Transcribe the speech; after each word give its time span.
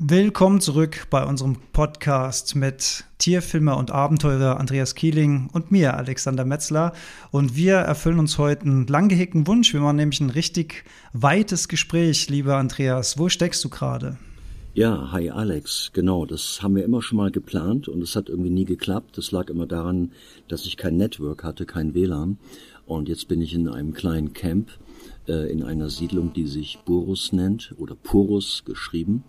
Willkommen 0.00 0.60
zurück 0.60 1.08
bei 1.10 1.26
unserem 1.26 1.56
Podcast 1.72 2.54
mit 2.54 3.02
Tierfilmer 3.18 3.76
und 3.76 3.90
Abenteurer 3.90 4.60
Andreas 4.60 4.94
Kieling 4.94 5.50
und 5.52 5.72
mir, 5.72 5.96
Alexander 5.96 6.44
Metzler. 6.44 6.92
Und 7.32 7.56
wir 7.56 7.74
erfüllen 7.78 8.20
uns 8.20 8.38
heute 8.38 8.62
einen 8.62 8.86
lang 8.86 9.10
Wunsch. 9.48 9.72
Wir 9.72 9.80
machen 9.80 9.96
nämlich 9.96 10.20
ein 10.20 10.30
richtig 10.30 10.84
weites 11.14 11.66
Gespräch, 11.66 12.30
lieber 12.30 12.58
Andreas. 12.58 13.18
Wo 13.18 13.28
steckst 13.28 13.64
du 13.64 13.70
gerade? 13.70 14.18
Ja, 14.72 15.10
hi 15.10 15.30
Alex, 15.30 15.90
genau, 15.92 16.26
das 16.26 16.62
haben 16.62 16.76
wir 16.76 16.84
immer 16.84 17.02
schon 17.02 17.18
mal 17.18 17.32
geplant 17.32 17.88
und 17.88 18.00
es 18.00 18.14
hat 18.14 18.28
irgendwie 18.28 18.50
nie 18.50 18.66
geklappt. 18.66 19.18
Das 19.18 19.32
lag 19.32 19.50
immer 19.50 19.66
daran, 19.66 20.12
dass 20.46 20.64
ich 20.64 20.76
kein 20.76 20.96
Network 20.96 21.42
hatte, 21.42 21.66
kein 21.66 21.94
WLAN. 21.94 22.38
Und 22.86 23.08
jetzt 23.08 23.26
bin 23.26 23.42
ich 23.42 23.52
in 23.52 23.68
einem 23.68 23.94
kleinen 23.94 24.32
Camp 24.32 24.70
in 25.28 25.62
einer 25.62 25.90
Siedlung, 25.90 26.32
die 26.32 26.46
sich 26.46 26.78
Burus 26.84 27.32
nennt 27.32 27.74
oder 27.78 27.94
Purus 27.94 28.64
geschrieben. 28.64 29.24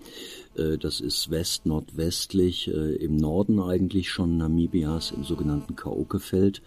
Äh, 0.59 0.77
das 0.77 1.01
ist 1.01 1.29
west-nordwestlich, 1.29 2.67
äh, 2.67 2.95
im 2.95 3.15
Norden 3.15 3.59
eigentlich 3.59 4.09
schon 4.09 4.37
Namibias 4.37 5.11
im 5.11 5.23
sogenannten 5.23 5.75
Kaokefeld. 5.75 6.61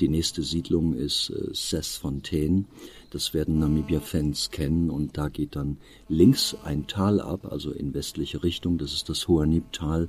Die 0.00 0.08
nächste 0.08 0.42
Siedlung 0.42 0.94
ist 0.94 1.30
äh, 1.30 1.48
Sesfontein. 1.52 2.66
Das 3.10 3.32
werden 3.32 3.58
Namibia-Fans 3.58 4.50
kennen 4.50 4.90
und 4.90 5.16
da 5.16 5.28
geht 5.28 5.56
dann 5.56 5.78
links 6.08 6.54
ein 6.62 6.86
Tal 6.86 7.20
ab, 7.20 7.50
also 7.50 7.70
in 7.70 7.94
westliche 7.94 8.42
Richtung. 8.42 8.76
Das 8.76 8.92
ist 8.92 9.08
das 9.08 9.28
Hoanib-Tal, 9.28 10.08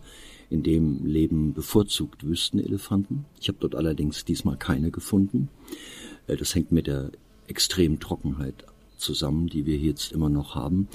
in 0.50 0.64
dem 0.64 1.06
leben 1.06 1.54
bevorzugt 1.54 2.26
Wüstenelefanten. 2.26 3.26
Ich 3.40 3.48
habe 3.48 3.60
dort 3.62 3.76
allerdings 3.76 4.26
diesmal 4.26 4.58
keine 4.58 4.92
gefunden. 4.92 5.48
Das 6.28 6.54
hängt 6.54 6.74
mit 6.74 6.88
der 6.88 7.12
extremen 7.50 8.00
Trockenheit 8.00 8.66
zusammen, 8.98 9.48
die 9.48 9.66
wir 9.66 9.78
jetzt 9.78 10.12
immer 10.12 10.30
noch 10.30 10.56
haben. 10.56 10.88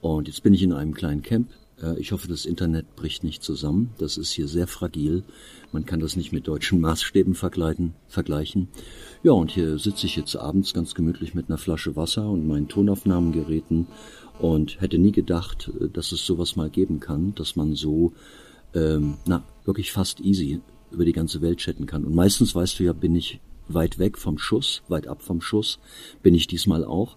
Und 0.00 0.28
jetzt 0.28 0.42
bin 0.42 0.54
ich 0.54 0.62
in 0.62 0.72
einem 0.72 0.94
kleinen 0.94 1.22
Camp 1.22 1.48
äh, 1.82 1.98
ich 1.98 2.12
hoffe, 2.12 2.28
das 2.28 2.46
Internet 2.46 2.96
bricht 2.96 3.24
nicht 3.24 3.42
zusammen. 3.42 3.90
Das 3.98 4.16
ist 4.16 4.30
hier 4.30 4.48
sehr 4.48 4.66
fragil. 4.66 5.24
Man 5.72 5.84
kann 5.84 6.00
das 6.00 6.16
nicht 6.16 6.32
mit 6.32 6.48
deutschen 6.48 6.80
Maßstäben 6.80 7.34
vergleichen. 7.34 8.68
Ja, 9.22 9.32
und 9.32 9.50
hier 9.50 9.78
sitze 9.78 10.06
ich 10.06 10.16
jetzt 10.16 10.36
abends 10.36 10.74
ganz 10.74 10.94
gemütlich 10.94 11.34
mit 11.34 11.48
einer 11.48 11.58
Flasche 11.58 11.96
Wasser 11.96 12.28
und 12.28 12.46
meinen 12.46 12.68
Tonaufnahmegeräten 12.68 13.86
und 14.38 14.80
hätte 14.80 14.98
nie 14.98 15.12
gedacht, 15.12 15.70
äh, 15.80 15.88
dass 15.88 16.12
es 16.12 16.24
sowas 16.24 16.56
mal 16.56 16.70
geben 16.70 17.00
kann, 17.00 17.34
dass 17.34 17.56
man 17.56 17.74
so, 17.74 18.12
ähm, 18.74 19.14
na, 19.26 19.44
wirklich 19.64 19.92
fast 19.92 20.20
easy 20.20 20.60
über 20.90 21.04
die 21.04 21.12
ganze 21.12 21.40
Welt 21.40 21.58
chatten 21.58 21.86
kann. 21.86 22.04
Und 22.04 22.14
meistens, 22.14 22.54
weißt 22.54 22.78
du 22.78 22.84
ja, 22.84 22.92
bin 22.92 23.16
ich 23.16 23.40
weit 23.68 23.98
weg 23.98 24.18
vom 24.18 24.38
Schuss, 24.38 24.82
weit 24.88 25.06
ab 25.06 25.22
vom 25.22 25.40
Schuss, 25.40 25.78
bin 26.22 26.34
ich 26.34 26.46
diesmal 26.46 26.84
auch. 26.84 27.16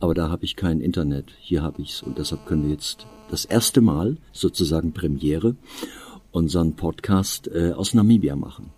Aber 0.00 0.14
da 0.14 0.30
habe 0.30 0.44
ich 0.44 0.56
kein 0.56 0.80
Internet. 0.80 1.32
Hier 1.40 1.62
habe 1.62 1.82
ich's 1.82 2.02
und 2.02 2.18
deshalb 2.18 2.46
können 2.46 2.64
wir 2.64 2.70
jetzt 2.70 3.06
das 3.30 3.44
erste 3.44 3.80
Mal, 3.80 4.16
sozusagen 4.32 4.92
Premiere, 4.92 5.56
unseren 6.30 6.76
Podcast 6.76 7.48
äh, 7.48 7.72
aus 7.72 7.94
Namibia 7.94 8.36
machen. 8.36 8.70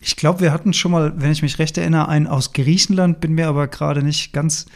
Ich 0.00 0.16
glaube, 0.16 0.40
wir 0.40 0.52
hatten 0.52 0.72
schon 0.72 0.92
mal, 0.92 1.14
wenn 1.16 1.32
ich 1.32 1.42
mich 1.42 1.58
recht 1.58 1.78
erinnere, 1.78 2.08
einen 2.08 2.26
aus 2.26 2.52
Griechenland, 2.52 3.20
bin 3.20 3.32
mir 3.32 3.48
aber 3.48 3.68
gerade 3.68 4.02
nicht 4.02 4.32
ganz, 4.32 4.66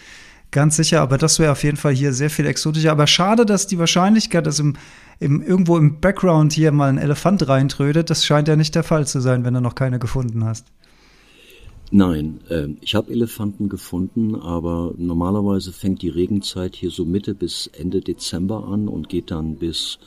ganz 0.51 0.77
sicher. 0.77 1.03
Aber 1.03 1.19
das 1.19 1.39
wäre 1.39 1.53
auf 1.53 1.65
jeden 1.65 1.77
Fall 1.77 1.95
hier 1.95 2.12
sehr 2.12 2.31
viel 2.31 2.47
exotischer. 2.47 2.93
Aber 2.93 3.07
schade, 3.07 3.45
dass 3.45 3.67
die 3.67 3.79
Wahrscheinlichkeit, 3.79 4.47
dass 4.47 4.59
im, 4.59 4.77
im, 5.19 5.43
irgendwo 5.43 5.77
im 5.77 6.01
Background 6.01 6.53
hier 6.53 6.73
mal 6.73 6.89
ein 6.89 6.99
Elefant 6.99 7.47
reintrödet, 7.49 8.11
das 8.11 8.25
scheint 8.25 8.49
ja 8.49 8.57
nicht 8.57 8.75
der 8.75 8.85
Fall 8.85 9.07
zu 9.07 9.21
sein, 9.21 9.45
wenn 9.45 9.55
du 9.55 9.61
noch 9.61 9.75
keine 9.75 9.99
gefunden 9.99 10.45
hast. 10.45 10.67
Nein, 11.91 12.41
äh, 12.50 12.69
ich 12.83 12.94
habe 12.94 13.11
Elefanten 13.11 13.70
gefunden, 13.70 14.34
aber 14.34 14.92
normalerweise 14.98 15.72
fängt 15.72 16.03
die 16.03 16.11
Regenzeit 16.11 16.77
hier 16.77 16.91
so 16.91 17.06
Mitte 17.06 17.34
bis 17.34 17.67
Ende 17.69 18.03
Dezember 18.03 18.69
an 18.69 18.89
und 18.89 19.08
geht 19.08 19.31
dann 19.31 19.56
bis 19.56 19.98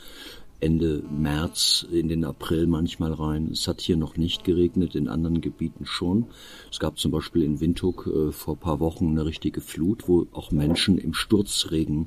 Ende 0.60 1.02
März 1.10 1.84
in 1.90 2.06
den 2.06 2.24
April 2.24 2.68
manchmal 2.68 3.12
rein. 3.12 3.48
Es 3.50 3.66
hat 3.66 3.80
hier 3.80 3.96
noch 3.96 4.16
nicht 4.16 4.44
geregnet, 4.44 4.94
in 4.94 5.08
anderen 5.08 5.40
Gebieten 5.40 5.84
schon. 5.84 6.26
Es 6.70 6.78
gab 6.78 7.00
zum 7.00 7.10
Beispiel 7.10 7.42
in 7.42 7.60
Windhoek 7.60 8.06
äh, 8.06 8.30
vor 8.30 8.56
paar 8.56 8.78
Wochen 8.78 9.08
eine 9.08 9.24
richtige 9.24 9.60
Flut, 9.60 10.06
wo 10.06 10.28
auch 10.30 10.52
Menschen 10.52 10.98
im 10.98 11.14
Sturzregen 11.14 12.06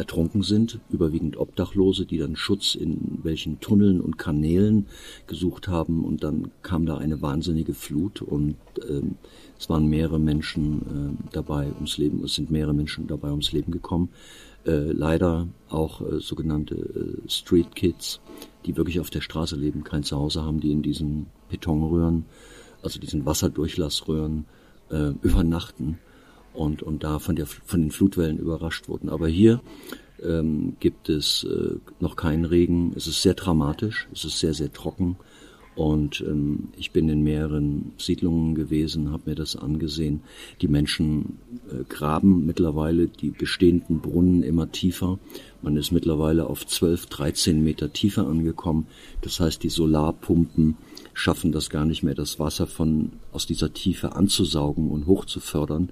ertrunken 0.00 0.42
sind, 0.42 0.80
überwiegend 0.88 1.36
Obdachlose, 1.36 2.06
die 2.06 2.16
dann 2.16 2.34
Schutz 2.34 2.74
in 2.74 3.18
welchen 3.22 3.60
Tunneln 3.60 4.00
und 4.00 4.16
Kanälen 4.16 4.86
gesucht 5.26 5.68
haben 5.68 6.04
und 6.04 6.24
dann 6.24 6.50
kam 6.62 6.86
da 6.86 6.96
eine 6.96 7.20
wahnsinnige 7.20 7.74
Flut 7.74 8.22
und 8.22 8.56
ähm, 8.88 9.16
es 9.58 9.68
waren 9.68 9.86
mehrere 9.86 10.18
Menschen 10.18 11.18
äh, 11.28 11.32
dabei 11.32 11.66
ums 11.74 11.98
Leben, 11.98 12.24
es 12.24 12.34
sind 12.34 12.50
mehrere 12.50 12.72
Menschen 12.72 13.06
dabei 13.06 13.30
ums 13.30 13.52
Leben 13.52 13.72
gekommen. 13.72 14.08
Äh, 14.66 14.92
leider 14.92 15.48
auch 15.68 16.00
äh, 16.00 16.20
sogenannte 16.20 16.74
äh, 16.74 17.28
Street 17.28 17.74
Kids, 17.74 18.20
die 18.66 18.76
wirklich 18.76 19.00
auf 19.00 19.10
der 19.10 19.20
Straße 19.20 19.56
leben, 19.56 19.84
kein 19.84 20.02
Zuhause 20.02 20.42
haben, 20.42 20.60
die 20.60 20.72
in 20.72 20.82
diesen 20.82 21.26
Betonröhren, 21.50 22.24
also 22.82 22.98
diesen 22.98 23.26
Wasserdurchlassröhren 23.26 24.46
äh, 24.90 25.12
übernachten 25.22 25.98
und, 26.54 26.82
und 26.82 27.04
da 27.04 27.18
von, 27.18 27.36
der, 27.36 27.46
von 27.46 27.80
den 27.80 27.90
Flutwellen 27.90 28.38
überrascht 28.38 28.88
wurden. 28.88 29.08
Aber 29.08 29.28
hier 29.28 29.60
ähm, 30.22 30.76
gibt 30.80 31.08
es 31.08 31.44
äh, 31.44 31.76
noch 32.00 32.16
keinen 32.16 32.44
Regen. 32.44 32.92
Es 32.96 33.06
ist 33.06 33.22
sehr 33.22 33.34
dramatisch, 33.34 34.08
es 34.12 34.24
ist 34.24 34.38
sehr, 34.38 34.54
sehr 34.54 34.72
trocken. 34.72 35.16
Und 35.76 36.20
ähm, 36.26 36.68
ich 36.76 36.90
bin 36.90 37.08
in 37.08 37.22
mehreren 37.22 37.92
Siedlungen 37.96 38.54
gewesen, 38.54 39.12
habe 39.12 39.30
mir 39.30 39.36
das 39.36 39.56
angesehen. 39.56 40.20
Die 40.60 40.68
Menschen 40.68 41.38
äh, 41.70 41.84
graben 41.88 42.44
mittlerweile 42.44 43.06
die 43.06 43.30
bestehenden 43.30 44.00
Brunnen 44.00 44.42
immer 44.42 44.70
tiefer. 44.72 45.18
Man 45.62 45.76
ist 45.76 45.92
mittlerweile 45.92 46.46
auf 46.46 46.66
12, 46.66 47.06
13 47.06 47.62
Meter 47.62 47.92
tiefer 47.92 48.26
angekommen. 48.26 48.88
Das 49.22 49.38
heißt, 49.38 49.62
die 49.62 49.68
Solarpumpen 49.68 50.76
schaffen 51.14 51.52
das 51.52 51.70
gar 51.70 51.86
nicht 51.86 52.02
mehr, 52.02 52.14
das 52.14 52.38
Wasser 52.38 52.66
von 52.66 53.12
aus 53.32 53.46
dieser 53.46 53.72
Tiefe 53.72 54.16
anzusaugen 54.16 54.90
und 54.90 55.06
hochzufördern. 55.06 55.90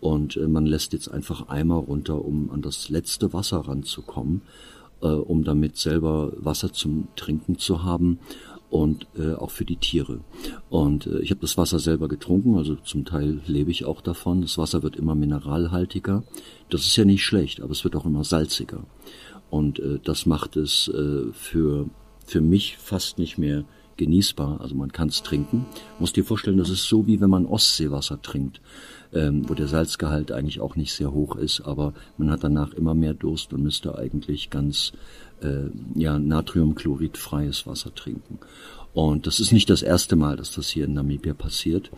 Und 0.00 0.36
äh, 0.36 0.46
man 0.46 0.66
lässt 0.66 0.92
jetzt 0.92 1.08
einfach 1.08 1.48
Eimer 1.48 1.76
runter, 1.76 2.24
um 2.24 2.50
an 2.50 2.62
das 2.62 2.88
letzte 2.88 3.32
Wasser 3.32 3.58
ranzukommen, 3.58 4.42
äh, 5.02 5.06
um 5.06 5.44
damit 5.44 5.76
selber 5.76 6.32
Wasser 6.36 6.72
zum 6.72 7.08
Trinken 7.16 7.58
zu 7.58 7.82
haben 7.82 8.18
und 8.70 9.06
äh, 9.16 9.34
auch 9.34 9.50
für 9.50 9.64
die 9.64 9.76
Tiere. 9.76 10.20
Und 10.68 11.06
äh, 11.06 11.20
ich 11.20 11.30
habe 11.30 11.40
das 11.40 11.56
Wasser 11.56 11.78
selber 11.78 12.08
getrunken, 12.08 12.56
also 12.56 12.76
zum 12.76 13.04
Teil 13.04 13.40
lebe 13.46 13.70
ich 13.70 13.84
auch 13.84 14.00
davon. 14.00 14.42
Das 14.42 14.58
Wasser 14.58 14.82
wird 14.82 14.96
immer 14.96 15.14
mineralhaltiger. 15.14 16.22
Das 16.68 16.82
ist 16.82 16.96
ja 16.96 17.04
nicht 17.04 17.24
schlecht, 17.24 17.60
aber 17.60 17.72
es 17.72 17.84
wird 17.84 17.96
auch 17.96 18.04
immer 18.04 18.24
salziger. 18.24 18.84
Und 19.50 19.78
äh, 19.80 19.98
das 20.04 20.26
macht 20.26 20.56
es 20.56 20.88
äh, 20.88 21.32
für, 21.32 21.88
für 22.26 22.40
mich 22.40 22.76
fast 22.76 23.18
nicht 23.18 23.38
mehr 23.38 23.64
genießbar. 23.96 24.60
Also 24.60 24.74
man 24.74 24.92
kann 24.92 25.08
es 25.08 25.22
trinken. 25.22 25.64
Muss 25.98 26.12
dir 26.12 26.24
vorstellen, 26.24 26.58
das 26.58 26.70
ist 26.70 26.84
so 26.84 27.06
wie 27.06 27.20
wenn 27.20 27.30
man 27.30 27.46
Ostseewasser 27.46 28.20
trinkt 28.20 28.60
ähm, 29.12 29.48
wo 29.48 29.54
der 29.54 29.68
Salzgehalt 29.68 30.32
eigentlich 30.32 30.60
auch 30.60 30.76
nicht 30.76 30.92
sehr 30.92 31.12
hoch 31.12 31.36
ist, 31.36 31.62
aber 31.62 31.94
man 32.16 32.30
hat 32.30 32.44
danach 32.44 32.72
immer 32.74 32.94
mehr 32.94 33.14
Durst 33.14 33.52
und 33.52 33.62
müsste 33.62 33.96
eigentlich 33.96 34.50
ganz 34.50 34.92
äh, 35.42 35.70
ja, 35.94 36.18
natriumchloridfreies 36.18 37.66
Wasser 37.66 37.94
trinken. 37.94 38.38
Und 38.94 39.26
das 39.26 39.40
ist 39.40 39.52
nicht 39.52 39.70
das 39.70 39.82
erste 39.82 40.16
Mal, 40.16 40.36
dass 40.36 40.52
das 40.52 40.68
hier 40.68 40.86
in 40.86 40.94
Namibia 40.94 41.34
passiert. 41.34 41.90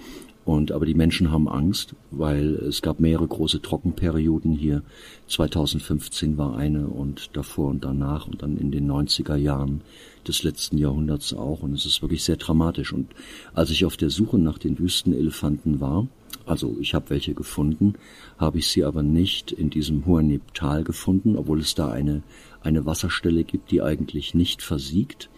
Und 0.45 0.73
aber 0.73 0.87
die 0.87 0.95
Menschen 0.95 1.31
haben 1.31 1.49
Angst, 1.49 1.95
weil 2.11 2.55
es 2.57 2.83
gab 2.83 2.99
mehrere 2.99 3.29
große 3.29 3.63
Trockenperioden 3.63 4.53
hier. 4.53 4.83
2015 5.29 6.39
war 6.39 6.57
eine 6.57 6.89
und 6.89 7.37
davor 7.37 7.69
und 7.69 7.85
danach 7.85 8.27
und 8.27 8.43
dann 8.43 8.57
in 8.57 8.71
den 8.71 8.91
90er 8.91 9.37
Jahren 9.37 9.83
des 10.27 10.43
letzten 10.43 10.79
Jahrhunderts 10.79 11.35
auch. 11.35 11.63
Und 11.63 11.75
es 11.75 11.87
ist 11.87 12.03
wirklich 12.03 12.25
sehr 12.25 12.37
dramatisch. 12.37 12.93
Und 12.93 13.11
als 13.55 13.71
ich 13.71 13.85
auf 13.85 13.97
der 13.97 14.11
Suche 14.11 14.39
nach 14.39 14.59
den 14.59 14.79
Wüstenelefanten 14.79 15.81
war, 15.81 16.09
also 16.47 16.77
ich 16.81 16.95
habe 16.95 17.11
welche 17.11 17.35
gefunden, 17.35 17.95
habe 18.39 18.59
ich 18.59 18.69
sie 18.69 18.85
aber 18.85 19.03
nicht 19.03 19.53
in 19.53 19.71
diesem 19.71 20.07
Huaneb-Tal 20.07 20.85
gefunden, 20.85 21.37
obwohl 21.37 21.61
es 21.61 21.75
da 21.75 21.91
eine, 21.91 22.23
eine 22.63 22.87
Wasserstelle 22.87 23.45
gibt, 23.45 23.71
die 23.71 23.83
eigentlich 23.83 24.35
nicht 24.35 24.63
versiegt, 24.63 25.31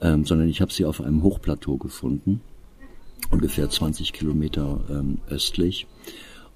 ähm, 0.00 0.24
sondern 0.24 0.48
ich 0.48 0.60
habe 0.60 0.72
sie 0.72 0.84
auf 0.84 1.00
einem 1.00 1.22
Hochplateau 1.22 1.76
gefunden, 1.76 2.40
ungefähr 3.30 3.70
20 3.70 4.12
Kilometer 4.12 4.80
ähm, 4.90 5.18
östlich 5.28 5.86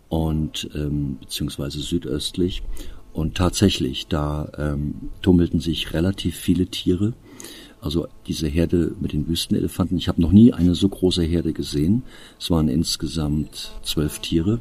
und 0.08 0.68
ähm, 0.74 1.18
beziehungsweise 1.20 1.80
südöstlich. 1.80 2.62
Und 3.12 3.34
tatsächlich, 3.34 4.08
da 4.08 4.52
ähm, 4.58 5.10
tummelten 5.22 5.58
sich 5.60 5.94
relativ 5.94 6.36
viele 6.36 6.66
Tiere 6.66 7.14
also 7.80 8.08
diese 8.26 8.48
Herde 8.48 8.92
mit 9.00 9.12
den 9.12 9.28
Wüstenelefanten. 9.28 9.98
Ich 9.98 10.08
habe 10.08 10.20
noch 10.20 10.32
nie 10.32 10.52
eine 10.52 10.74
so 10.74 10.88
große 10.88 11.22
Herde 11.22 11.52
gesehen. 11.52 12.02
Es 12.38 12.50
waren 12.50 12.68
insgesamt 12.68 13.72
zwölf 13.82 14.18
Tiere. 14.18 14.60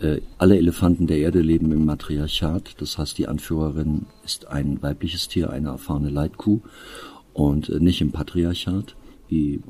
Äh, 0.00 0.20
alle 0.38 0.56
Elefanten 0.56 1.06
der 1.06 1.18
Erde 1.18 1.40
leben 1.40 1.72
im 1.72 1.84
Matriarchat. 1.84 2.80
Das 2.80 2.98
heißt, 2.98 3.18
die 3.18 3.28
Anführerin 3.28 4.06
ist 4.24 4.48
ein 4.48 4.82
weibliches 4.82 5.28
Tier, 5.28 5.50
eine 5.50 5.68
erfahrene 5.68 6.10
Leitkuh 6.10 6.60
und 7.32 7.68
äh, 7.68 7.80
nicht 7.80 8.00
im 8.00 8.12
Patriarchat, 8.12 8.96
wie, 9.28 9.60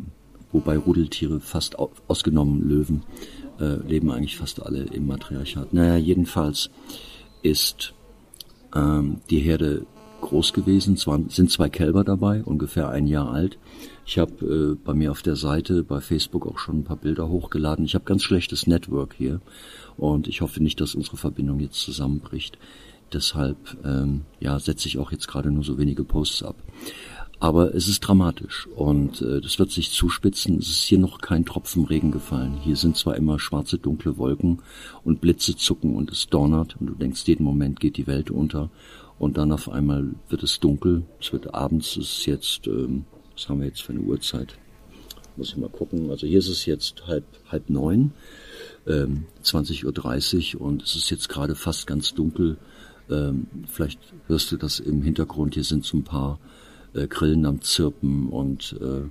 wobei 0.51 0.77
Rudeltiere 0.77 1.41
fast 1.41 1.77
ausgenommen 1.79 2.69
Löwen 2.69 3.03
äh, 3.61 3.77
leben 3.87 4.11
eigentlich 4.11 4.37
fast 4.37 4.65
alle 4.65 4.85
im 4.85 5.07
Matriarchat. 5.07 5.73
Naja, 5.73 5.97
jedenfalls 5.97 6.71
ist 7.43 7.95
ähm, 8.75 9.21
die 9.31 9.41
Herde 9.41 9.87
groß 10.23 10.55
gewesen. 10.55 10.95
Es 10.95 11.07
waren, 11.07 11.29
sind 11.29 11.51
zwei 11.51 11.69
Kälber 11.69 12.05
dabei, 12.05 12.43
ungefähr 12.43 12.89
ein 12.89 13.07
Jahr 13.07 13.31
alt. 13.31 13.59
Ich 14.07 14.19
habe 14.19 14.45
äh, 14.45 14.75
bei 14.83 14.95
mir 14.95 15.11
auf 15.11 15.23
der 15.23 15.37
Seite 15.37 15.85
bei 15.85 16.01
Facebook 16.01 16.47
auch 16.47 16.59
schon 16.59 16.79
ein 16.79 16.85
paar 16.85 16.97
Bilder 16.97 17.29
hochgeladen. 17.29 17.85
Ich 17.85 17.95
habe 17.95 18.05
ganz 18.05 18.23
schlechtes 18.23 18.67
Network 18.67 19.15
hier 19.17 19.41
und 19.97 20.27
ich 20.27 20.41
hoffe 20.41 20.63
nicht, 20.63 20.81
dass 20.81 20.95
unsere 20.95 21.19
Verbindung 21.19 21.61
jetzt 21.61 21.81
zusammenbricht. 21.81 22.59
Deshalb 23.13 23.77
ähm, 23.85 24.23
ja, 24.41 24.59
setze 24.59 24.89
ich 24.89 24.99
auch 24.99 25.13
jetzt 25.13 25.29
gerade 25.29 25.51
nur 25.51 25.65
so 25.65 25.77
wenige 25.77 26.05
Posts 26.05 26.45
ab. 26.45 26.57
Aber 27.43 27.75
es 27.75 27.89
ist 27.89 28.01
dramatisch 28.01 28.69
und 28.77 29.21
äh, 29.21 29.41
das 29.41 29.59
wird 29.59 29.73
sich 29.73 29.91
zuspitzen. 29.91 30.59
Es 30.59 30.71
ist 30.71 30.85
hier 30.85 30.99
noch 30.99 31.21
kein 31.21 31.45
Tropfen 31.45 31.85
Regen 31.85 32.13
gefallen. 32.13 32.59
Hier 32.63 32.77
sind 32.77 32.97
zwar 32.97 33.17
immer 33.17 33.41
schwarze, 33.41 33.79
dunkle 33.79 34.17
Wolken 34.17 34.61
und 35.03 35.21
Blitze 35.21 35.57
zucken 35.57 35.97
und 35.97 36.13
es 36.13 36.29
donnert 36.29 36.77
und 36.79 36.87
du 36.87 36.95
denkst, 36.95 37.27
jeden 37.27 37.43
Moment 37.43 37.81
geht 37.81 37.97
die 37.97 38.07
Welt 38.07 38.31
unter 38.31 38.71
und 39.23 39.39
dann 39.39 39.53
auf 39.53 39.69
einmal 39.69 40.17
wird 40.31 40.43
es 40.43 40.59
dunkel. 40.59 41.05
Es 41.21 41.33
wird 41.33 41.55
abends, 41.55 41.97
es 41.97 42.19
ist 42.19 42.27
jetzt, 42.27 42.67
ähm, 42.67 43.05
was 43.33 43.49
haben 43.49 43.61
wir 43.61 43.69
jetzt 43.69 43.83
für 43.83 43.93
eine 43.93 44.01
Uhrzeit? 44.01 44.59
Muss 45.37 45.51
ich 45.51 45.57
mal 45.59 45.71
gucken. 45.71 46.11
Also 46.11 46.27
hier 46.27 46.41
ist 46.41 46.49
es 46.49 46.67
jetzt 46.67 47.07
halb, 47.07 47.23
halb 47.49 47.71
neun, 47.71 48.15
ähm, 48.85 49.27
20.30 49.45 50.57
Uhr 50.57 50.63
und 50.63 50.83
es 50.83 50.97
ist 50.97 51.09
jetzt 51.11 51.29
gerade 51.29 51.55
fast 51.55 51.87
ganz 51.87 52.15
dunkel. 52.15 52.57
Ähm, 53.09 53.47
vielleicht 53.69 54.01
hörst 54.27 54.51
du 54.51 54.57
das 54.57 54.81
im 54.81 55.03
Hintergrund. 55.03 55.55
Hier 55.55 55.63
sind 55.63 55.85
so 55.85 55.99
ein 55.99 56.03
paar 56.03 56.41
äh, 56.93 57.07
Grillen 57.07 57.47
am 57.47 57.61
Zirpen 57.61 58.29
und 58.29 58.77
äh, 58.81 59.03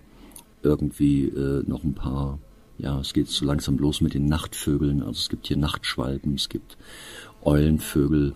irgendwie 0.61 1.29
äh, 1.29 1.63
noch 1.65 1.85
ein 1.85 1.93
paar, 1.93 2.37
ja, 2.77 2.99
es 2.99 3.13
geht 3.13 3.29
so 3.29 3.45
langsam 3.45 3.77
los 3.77 4.01
mit 4.01 4.13
den 4.13 4.25
Nachtvögeln. 4.25 5.03
Also 5.03 5.19
es 5.19 5.29
gibt 5.29 5.47
hier 5.47 5.55
Nachtschwalben, 5.55 6.35
es 6.35 6.49
gibt 6.49 6.77
Eulenvögel, 7.43 8.35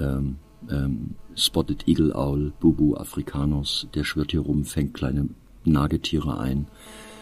ähm, 0.00 0.38
ähm, 0.70 1.14
Spotted 1.36 1.86
Eagle 1.86 2.14
Owl, 2.14 2.52
Bubu 2.60 2.96
africanus, 2.96 3.86
der 3.94 4.04
schwirrt 4.04 4.32
hier 4.32 4.40
rum, 4.40 4.64
fängt 4.64 4.94
kleine 4.94 5.28
Nagetiere 5.64 6.38
ein. 6.38 6.66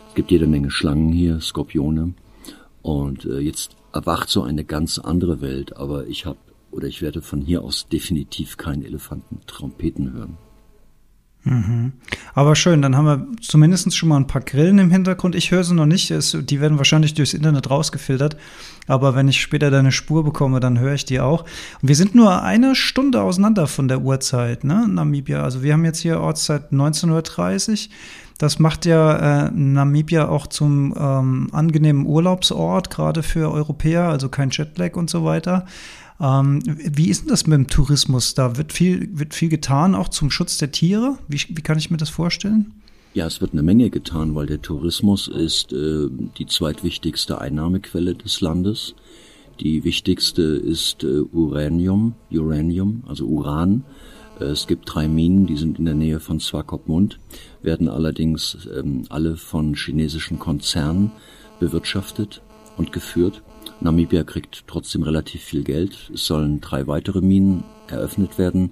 Es 0.09 0.15
gibt 0.15 0.31
jede 0.31 0.47
Menge 0.47 0.71
Schlangen 0.71 1.13
hier, 1.13 1.41
Skorpione. 1.41 2.15
Und 2.83 3.25
äh, 3.25 3.39
jetzt 3.39 3.77
erwacht 3.93 4.29
so 4.29 4.43
eine 4.43 4.65
ganz 4.65 4.99
andere 4.99 5.41
Welt, 5.41 5.77
aber 5.77 6.07
ich 6.07 6.27
habe 6.27 6.39
oder 6.71 6.89
ich 6.89 7.01
werde 7.01 7.23
von 7.23 7.41
hier 7.41 7.63
aus 7.63 7.89
definitiv 7.89 8.57
keinen 8.57 8.85
Elefanten 8.85 9.41
Trompeten 9.47 10.13
hören. 10.13 10.37
Mhm. 11.47 11.93
Aber 12.35 12.57
schön, 12.57 12.83
dann 12.83 12.97
haben 12.97 13.07
wir 13.07 13.27
zumindest 13.41 13.97
schon 13.97 14.09
mal 14.09 14.17
ein 14.17 14.27
paar 14.27 14.43
Grillen 14.43 14.81
im 14.81 14.91
Hintergrund. 14.91 15.37
Ich 15.37 15.53
höre 15.53 15.63
sie 15.63 15.75
noch 15.75 15.87
nicht, 15.87 16.11
es, 16.11 16.37
die 16.43 16.61
werden 16.61 16.77
wahrscheinlich 16.77 17.15
durchs 17.15 17.35
Internet 17.35 17.71
rausgefiltert. 17.71 18.37
Aber 18.89 19.15
wenn 19.15 19.29
ich 19.29 19.41
später 19.41 19.71
deine 19.71 19.93
Spur 19.93 20.25
bekomme, 20.25 20.59
dann 20.59 20.81
höre 20.81 20.95
ich 20.95 21.05
die 21.05 21.21
auch. 21.21 21.43
Und 21.81 21.89
wir 21.89 21.95
sind 21.95 22.17
nur 22.17 22.43
eine 22.43 22.75
Stunde 22.75 23.23
auseinander 23.23 23.69
von 23.69 23.87
der 23.87 24.03
Uhrzeit, 24.03 24.65
ne, 24.65 24.89
Namibia. 24.89 25.43
Also 25.43 25.63
wir 25.63 25.73
haben 25.73 25.85
jetzt 25.85 26.01
hier 26.01 26.21
Ortszeit 26.21 26.73
19.30 26.73 27.71
Uhr. 27.71 27.93
Das 28.39 28.59
macht 28.59 28.85
ja 28.85 29.47
äh, 29.47 29.51
Namibia 29.53 30.29
auch 30.29 30.49
zum 30.49 30.95
ähm, 30.99 31.49
angenehmen 31.53 32.07
Urlaubsort, 32.07 32.91
gerade 32.91 33.23
für 33.23 33.53
Europäer, 33.53 34.09
also 34.09 34.29
kein 34.29 34.51
Jetlag 34.51 34.97
und 34.97 35.09
so 35.09 35.25
weiter. 35.25 35.65
Ähm, 36.21 36.63
wie 36.65 37.09
ist 37.09 37.23
denn 37.23 37.29
das 37.29 37.47
mit 37.47 37.59
dem 37.59 37.67
Tourismus? 37.67 38.35
Da 38.35 38.57
wird 38.57 38.73
viel, 38.73 39.09
wird 39.19 39.35
viel 39.35 39.49
getan, 39.49 39.95
auch 39.95 40.09
zum 40.09 40.31
Schutz 40.31 40.59
der 40.59 40.73
Tiere. 40.73 41.19
Wie, 41.29 41.41
wie 41.49 41.63
kann 41.63 41.79
ich 41.79 41.91
mir 41.91 41.99
das 41.99 42.11
vorstellen? 42.11 42.73
Ja, 43.15 43.27
es 43.27 43.41
wird 43.41 43.53
eine 43.53 43.63
Menge 43.63 43.91
getan, 43.91 44.35
weil 44.35 44.47
der 44.47 44.61
Tourismus 44.61 45.29
ist 45.29 45.73
äh, 45.73 46.09
die 46.37 46.47
zweitwichtigste 46.47 47.41
Einnahmequelle 47.41 48.15
des 48.15 48.41
Landes. 48.41 48.95
Die 49.61 49.85
wichtigste 49.85 50.43
ist 50.43 51.03
äh, 51.03 51.21
Uranium, 51.33 52.15
Uranium, 52.31 53.05
also 53.09 53.25
Uran. 53.25 53.85
Äh, 54.39 54.45
es 54.45 54.67
gibt 54.67 54.83
drei 54.93 55.09
Minen, 55.09 55.47
die 55.47 55.57
sind 55.57 55.79
in 55.79 55.87
der 55.87 55.95
Nähe 55.95 56.21
von 56.21 56.41
Swakopmund, 56.41 57.19
werden 57.63 57.89
allerdings 57.89 58.69
ähm, 58.77 59.05
alle 59.09 59.37
von 59.37 59.75
chinesischen 59.75 60.39
Konzernen 60.39 61.11
bewirtschaftet 61.59 62.43
und 62.77 62.93
geführt. 62.93 63.43
Namibia 63.81 64.25
kriegt 64.25 64.65
trotzdem 64.67 65.03
relativ 65.03 65.43
viel 65.43 65.63
Geld. 65.63 66.11
Es 66.15 66.27
sollen 66.27 66.61
drei 66.61 66.87
weitere 66.87 67.21
Minen 67.21 67.65
eröffnet 67.89 68.39
werden. 68.39 68.71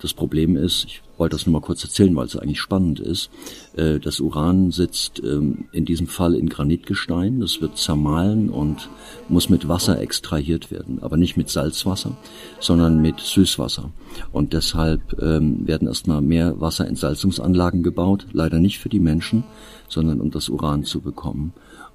Das 0.00 0.14
Problem 0.14 0.56
ist, 0.56 0.86
ich 0.86 1.02
wollte 1.18 1.36
das 1.36 1.44
nur 1.44 1.52
mal 1.52 1.64
kurz 1.64 1.84
erzählen, 1.84 2.16
weil 2.16 2.24
es 2.24 2.34
eigentlich 2.34 2.60
spannend 2.60 3.00
ist, 3.00 3.30
äh, 3.76 3.98
das 4.00 4.18
Uran 4.20 4.70
sitzt 4.70 5.20
ähm, 5.22 5.66
in 5.72 5.84
diesem 5.84 6.06
Fall 6.06 6.34
in 6.34 6.48
Granitgestein. 6.48 7.40
Das 7.40 7.60
wird 7.60 7.76
zermahlen 7.76 8.48
und 8.48 8.88
muss 9.28 9.50
mit 9.50 9.68
Wasser 9.68 10.00
extrahiert 10.00 10.70
werden, 10.70 11.02
aber 11.02 11.18
nicht 11.18 11.36
mit 11.36 11.50
Salzwasser, 11.50 12.16
sondern 12.60 13.02
mit 13.02 13.20
Süßwasser. 13.20 13.90
Und 14.32 14.54
deshalb 14.54 15.20
ähm, 15.20 15.66
werden 15.66 15.86
erstmal 15.86 16.22
mehr 16.22 16.58
Wasserentsalzungsanlagen 16.58 17.82
gebaut, 17.82 18.26
leider 18.32 18.58
nicht 18.58 18.78
für 18.78 18.88
die 18.88 19.00
Menschen, 19.00 19.44
sondern 19.88 20.22
um 20.22 20.30
das 20.30 20.48
Uran 20.48 20.84
zu 20.84 21.00
bekommen. 21.00 21.52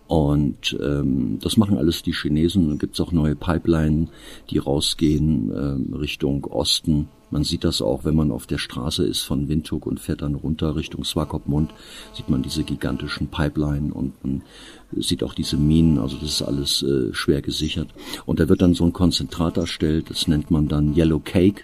Und 0.08 0.78
ähm, 0.82 1.40
das 1.42 1.58
machen 1.58 1.78
alles 1.78 2.04
die 2.04 2.14
Chinesen. 2.14 2.70
Dann 2.70 2.78
gibt's 2.78 3.02
auch 3.02 3.12
neue 3.12 3.36
Pipeline, 3.36 4.08
die 4.50 4.60
rausgehen 4.60 5.52
ähm, 5.52 5.94
Richtung 5.96 6.46
Osten. 6.46 7.08
Man 7.32 7.44
sieht 7.44 7.64
das 7.64 7.82
auch, 7.82 8.06
wenn 8.06 8.16
man 8.16 8.32
auf 8.32 8.46
der 8.46 8.60
Straße 8.60 9.04
ist 9.04 9.24
von 9.24 9.50
Windhoek 9.50 9.88
und 9.88 10.00
fährt 10.00 10.22
dann 10.22 10.36
runter 10.36 10.76
Richtung 10.76 11.04
Swakopmund, 11.04 11.74
sieht 12.14 12.30
man 12.30 12.44
diese 12.44 12.64
gigantischen 12.64 13.28
Pipeline 13.28 13.92
und 13.92 14.24
man 14.24 14.44
sieht 14.92 15.24
auch 15.24 15.34
diese 15.34 15.58
Minen, 15.58 15.98
also 15.98 16.18
das 16.18 16.30
ist 16.30 16.42
alles 16.44 16.84
äh, 16.84 17.14
schwer 17.14 17.42
gesichert. 17.42 17.90
Und 18.28 18.40
da 18.40 18.48
wird 18.48 18.62
dann 18.62 18.76
so 18.76 18.86
ein 18.86 18.94
Konzentrat 18.94 19.58
erstellt, 19.58 20.12
das 20.12 20.28
nennt 20.28 20.52
man 20.52 20.68
dann 20.68 20.96
Yellow 20.96 21.20
Cake 21.20 21.64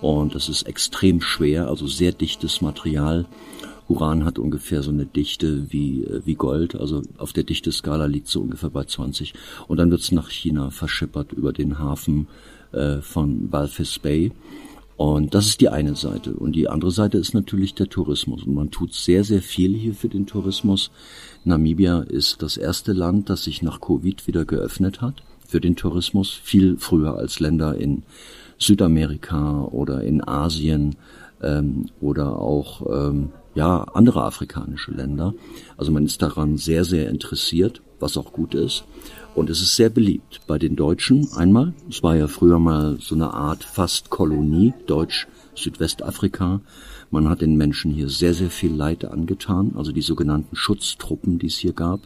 und 0.00 0.34
das 0.34 0.48
ist 0.48 0.62
extrem 0.62 1.20
schwer, 1.20 1.68
also 1.68 1.86
sehr 1.86 2.12
dichtes 2.12 2.62
Material 2.62 3.26
Uran 3.88 4.24
hat 4.24 4.38
ungefähr 4.38 4.82
so 4.82 4.90
eine 4.90 5.06
Dichte 5.06 5.70
wie, 5.70 6.04
äh, 6.04 6.22
wie 6.24 6.34
Gold, 6.34 6.74
also 6.74 7.02
auf 7.18 7.32
der 7.32 7.44
Dichteskala 7.44 8.06
liegt 8.06 8.28
so 8.28 8.40
ungefähr 8.40 8.70
bei 8.70 8.84
20. 8.84 9.34
Und 9.68 9.78
dann 9.78 9.90
wird's 9.90 10.12
nach 10.12 10.30
China 10.30 10.70
verschippert 10.70 11.32
über 11.32 11.52
den 11.52 11.78
Hafen 11.78 12.28
äh, 12.72 13.00
von 13.00 13.52
Walvis 13.52 13.98
Bay. 13.98 14.32
Und 14.96 15.34
das 15.34 15.46
ist 15.46 15.60
die 15.60 15.68
eine 15.68 15.96
Seite. 15.96 16.34
Und 16.34 16.54
die 16.54 16.68
andere 16.68 16.92
Seite 16.92 17.18
ist 17.18 17.34
natürlich 17.34 17.74
der 17.74 17.88
Tourismus. 17.88 18.44
Und 18.44 18.54
man 18.54 18.70
tut 18.70 18.94
sehr, 18.94 19.24
sehr 19.24 19.42
viel 19.42 19.74
hier 19.74 19.94
für 19.94 20.08
den 20.08 20.26
Tourismus. 20.26 20.90
Namibia 21.44 22.00
ist 22.00 22.42
das 22.42 22.56
erste 22.56 22.92
Land, 22.92 23.28
das 23.28 23.44
sich 23.44 23.60
nach 23.60 23.80
Covid 23.80 24.26
wieder 24.26 24.44
geöffnet 24.44 25.00
hat 25.00 25.22
für 25.46 25.60
den 25.60 25.74
Tourismus. 25.74 26.30
Viel 26.30 26.76
früher 26.78 27.16
als 27.16 27.40
Länder 27.40 27.76
in 27.76 28.04
Südamerika 28.58 29.62
oder 29.62 30.02
in 30.04 30.26
Asien 30.26 30.94
ähm, 31.42 31.86
oder 32.00 32.38
auch 32.38 32.86
ähm, 32.88 33.30
ja, 33.54 33.82
andere 33.94 34.22
afrikanische 34.22 34.90
Länder. 34.90 35.34
Also 35.76 35.92
man 35.92 36.04
ist 36.04 36.22
daran 36.22 36.56
sehr, 36.56 36.84
sehr 36.84 37.08
interessiert, 37.08 37.82
was 38.00 38.16
auch 38.16 38.32
gut 38.32 38.54
ist. 38.54 38.84
Und 39.34 39.50
es 39.50 39.60
ist 39.60 39.74
sehr 39.74 39.90
beliebt 39.90 40.42
bei 40.46 40.58
den 40.58 40.76
Deutschen 40.76 41.28
einmal. 41.34 41.74
Es 41.88 42.02
war 42.02 42.16
ja 42.16 42.28
früher 42.28 42.58
mal 42.58 42.98
so 43.00 43.14
eine 43.14 43.34
Art 43.34 43.64
fast 43.64 44.10
Kolonie, 44.10 44.74
Deutsch 44.86 45.26
Südwestafrika. 45.54 46.60
Man 47.10 47.28
hat 47.28 47.40
den 47.40 47.56
Menschen 47.56 47.92
hier 47.92 48.08
sehr, 48.08 48.34
sehr 48.34 48.50
viel 48.50 48.72
Leid 48.72 49.04
angetan, 49.04 49.72
also 49.76 49.92
die 49.92 50.02
sogenannten 50.02 50.56
Schutztruppen, 50.56 51.38
die 51.38 51.46
es 51.46 51.56
hier 51.56 51.72
gab. 51.72 52.00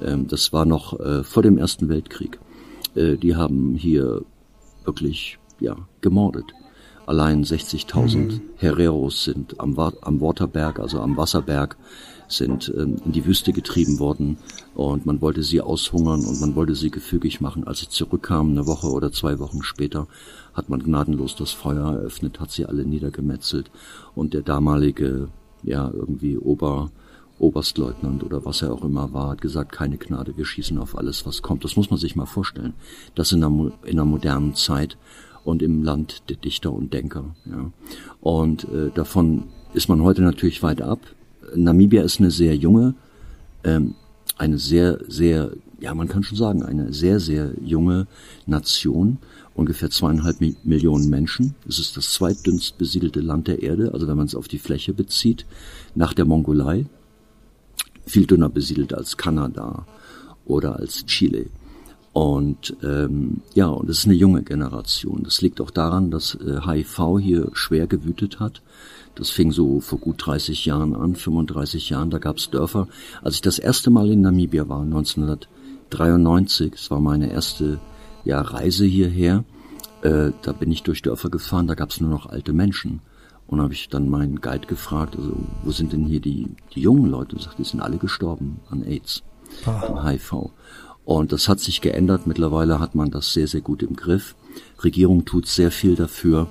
Ähm, 0.00 0.28
das 0.28 0.52
war 0.52 0.64
noch 0.64 0.98
äh, 1.00 1.24
vor 1.24 1.42
dem 1.42 1.58
Ersten 1.58 1.88
Weltkrieg. 1.88 2.38
Äh, 2.94 3.16
die 3.16 3.36
haben 3.36 3.74
hier 3.74 4.22
wirklich, 4.84 5.38
ja, 5.60 5.76
gemordet. 6.00 6.46
Allein 7.06 7.44
60.000 7.44 8.16
mhm. 8.16 8.40
Hereros 8.56 9.24
sind 9.24 9.60
am, 9.60 9.78
am 9.78 10.20
Waterberg, 10.20 10.80
also 10.80 11.00
am 11.00 11.16
Wasserberg, 11.16 11.76
sind 12.28 12.72
ähm, 12.76 12.96
in 13.04 13.12
die 13.12 13.24
Wüste 13.24 13.52
getrieben 13.52 14.00
worden 14.00 14.38
und 14.74 15.06
man 15.06 15.20
wollte 15.20 15.44
sie 15.44 15.60
aushungern 15.60 16.24
und 16.24 16.40
man 16.40 16.56
wollte 16.56 16.74
sie 16.74 16.90
gefügig 16.90 17.40
machen. 17.40 17.64
Als 17.64 17.78
sie 17.78 17.88
zurückkamen, 17.88 18.58
eine 18.58 18.66
Woche 18.66 18.88
oder 18.88 19.12
zwei 19.12 19.38
Wochen 19.38 19.62
später, 19.62 20.08
hat 20.52 20.68
man 20.68 20.82
gnadenlos 20.82 21.36
das 21.36 21.52
Feuer 21.52 21.92
eröffnet, 21.92 22.40
hat 22.40 22.50
sie 22.50 22.66
alle 22.66 22.84
niedergemetzelt 22.84 23.70
und 24.16 24.34
der 24.34 24.42
damalige, 24.42 25.28
ja, 25.62 25.88
irgendwie 25.92 26.36
Ober, 26.36 26.90
Oberstleutnant 27.38 28.24
oder 28.24 28.44
was 28.44 28.62
er 28.62 28.72
auch 28.72 28.82
immer 28.82 29.12
war, 29.12 29.30
hat 29.30 29.40
gesagt, 29.40 29.70
keine 29.70 29.98
Gnade, 29.98 30.36
wir 30.36 30.46
schießen 30.46 30.78
auf 30.78 30.96
alles, 30.96 31.26
was 31.26 31.42
kommt. 31.42 31.64
Das 31.64 31.76
muss 31.76 31.90
man 31.90 31.98
sich 31.98 32.16
mal 32.16 32.26
vorstellen. 32.26 32.74
Das 33.14 33.30
in 33.30 33.44
einer, 33.44 33.72
in 33.84 33.98
einer 33.98 34.06
modernen 34.06 34.54
Zeit 34.54 34.96
und 35.46 35.62
im 35.62 35.82
Land 35.82 36.24
der 36.28 36.36
Dichter 36.36 36.72
und 36.72 36.92
Denker. 36.92 37.34
Ja. 37.44 37.70
Und 38.20 38.64
äh, 38.64 38.90
davon 38.94 39.44
ist 39.74 39.88
man 39.88 40.02
heute 40.02 40.22
natürlich 40.22 40.62
weit 40.62 40.82
ab. 40.82 41.00
Namibia 41.54 42.02
ist 42.02 42.18
eine 42.18 42.30
sehr 42.30 42.56
junge, 42.56 42.94
ähm, 43.62 43.94
eine 44.38 44.58
sehr, 44.58 44.98
sehr, 45.08 45.52
ja, 45.80 45.94
man 45.94 46.08
kann 46.08 46.24
schon 46.24 46.36
sagen, 46.36 46.62
eine 46.62 46.92
sehr, 46.92 47.20
sehr 47.20 47.52
junge 47.62 48.06
Nation, 48.46 49.18
ungefähr 49.54 49.90
zweieinhalb 49.90 50.38
Millionen 50.64 51.08
Menschen. 51.08 51.54
Es 51.68 51.78
ist 51.78 51.96
das 51.96 52.12
zweitdünnst 52.12 52.76
besiedelte 52.76 53.20
Land 53.20 53.48
der 53.48 53.62
Erde, 53.62 53.94
also 53.94 54.08
wenn 54.08 54.16
man 54.16 54.26
es 54.26 54.34
auf 54.34 54.48
die 54.48 54.58
Fläche 54.58 54.92
bezieht, 54.92 55.46
nach 55.94 56.12
der 56.12 56.24
Mongolei, 56.24 56.86
viel 58.04 58.26
dünner 58.26 58.48
besiedelt 58.48 58.94
als 58.94 59.16
Kanada 59.16 59.86
oder 60.44 60.76
als 60.76 61.06
Chile. 61.06 61.46
Und 62.16 62.74
ähm, 62.82 63.42
ja, 63.52 63.66
und 63.66 63.90
es 63.90 63.98
ist 63.98 64.06
eine 64.06 64.14
junge 64.14 64.42
Generation. 64.42 65.20
Das 65.22 65.42
liegt 65.42 65.60
auch 65.60 65.70
daran, 65.70 66.10
dass 66.10 66.34
äh, 66.34 66.62
HIV 66.64 67.18
hier 67.20 67.50
schwer 67.52 67.86
gewütet 67.86 68.40
hat. 68.40 68.62
Das 69.16 69.28
fing 69.28 69.52
so 69.52 69.80
vor 69.80 69.98
gut 69.98 70.24
30 70.24 70.64
Jahren 70.64 70.96
an, 70.96 71.14
35 71.14 71.90
Jahren, 71.90 72.08
da 72.08 72.16
gab 72.16 72.38
es 72.38 72.48
Dörfer. 72.48 72.88
Als 73.20 73.34
ich 73.34 73.42
das 73.42 73.58
erste 73.58 73.90
Mal 73.90 74.10
in 74.10 74.22
Namibia 74.22 74.66
war, 74.66 74.80
1993, 74.80 76.72
es 76.72 76.90
war 76.90 77.00
meine 77.00 77.30
erste 77.30 77.80
ja, 78.24 78.40
Reise 78.40 78.86
hierher, 78.86 79.44
äh, 80.00 80.30
da 80.40 80.52
bin 80.52 80.72
ich 80.72 80.84
durch 80.84 81.02
Dörfer 81.02 81.28
gefahren, 81.28 81.66
da 81.66 81.74
gab 81.74 81.90
es 81.90 82.00
nur 82.00 82.08
noch 82.08 82.24
alte 82.24 82.54
Menschen. 82.54 83.02
Und 83.46 83.60
habe 83.60 83.74
ich 83.74 83.90
dann 83.90 84.08
meinen 84.08 84.40
Guide 84.40 84.66
gefragt, 84.66 85.16
also 85.18 85.36
wo 85.64 85.70
sind 85.70 85.92
denn 85.92 86.06
hier 86.06 86.20
die, 86.20 86.48
die 86.74 86.80
jungen 86.80 87.10
Leute? 87.10 87.36
Und 87.36 87.42
sagt, 87.42 87.58
die 87.58 87.64
sind 87.64 87.82
alle 87.82 87.98
gestorben 87.98 88.60
an 88.70 88.84
AIDS, 88.84 89.22
an 89.66 90.02
HIV. 90.02 90.50
Und 91.06 91.30
das 91.30 91.48
hat 91.48 91.60
sich 91.60 91.80
geändert. 91.80 92.26
Mittlerweile 92.26 92.80
hat 92.80 92.96
man 92.96 93.12
das 93.12 93.32
sehr, 93.32 93.46
sehr 93.46 93.60
gut 93.60 93.82
im 93.84 93.94
Griff. 93.94 94.34
Regierung 94.82 95.24
tut 95.24 95.46
sehr 95.46 95.70
viel 95.70 95.94
dafür, 95.94 96.48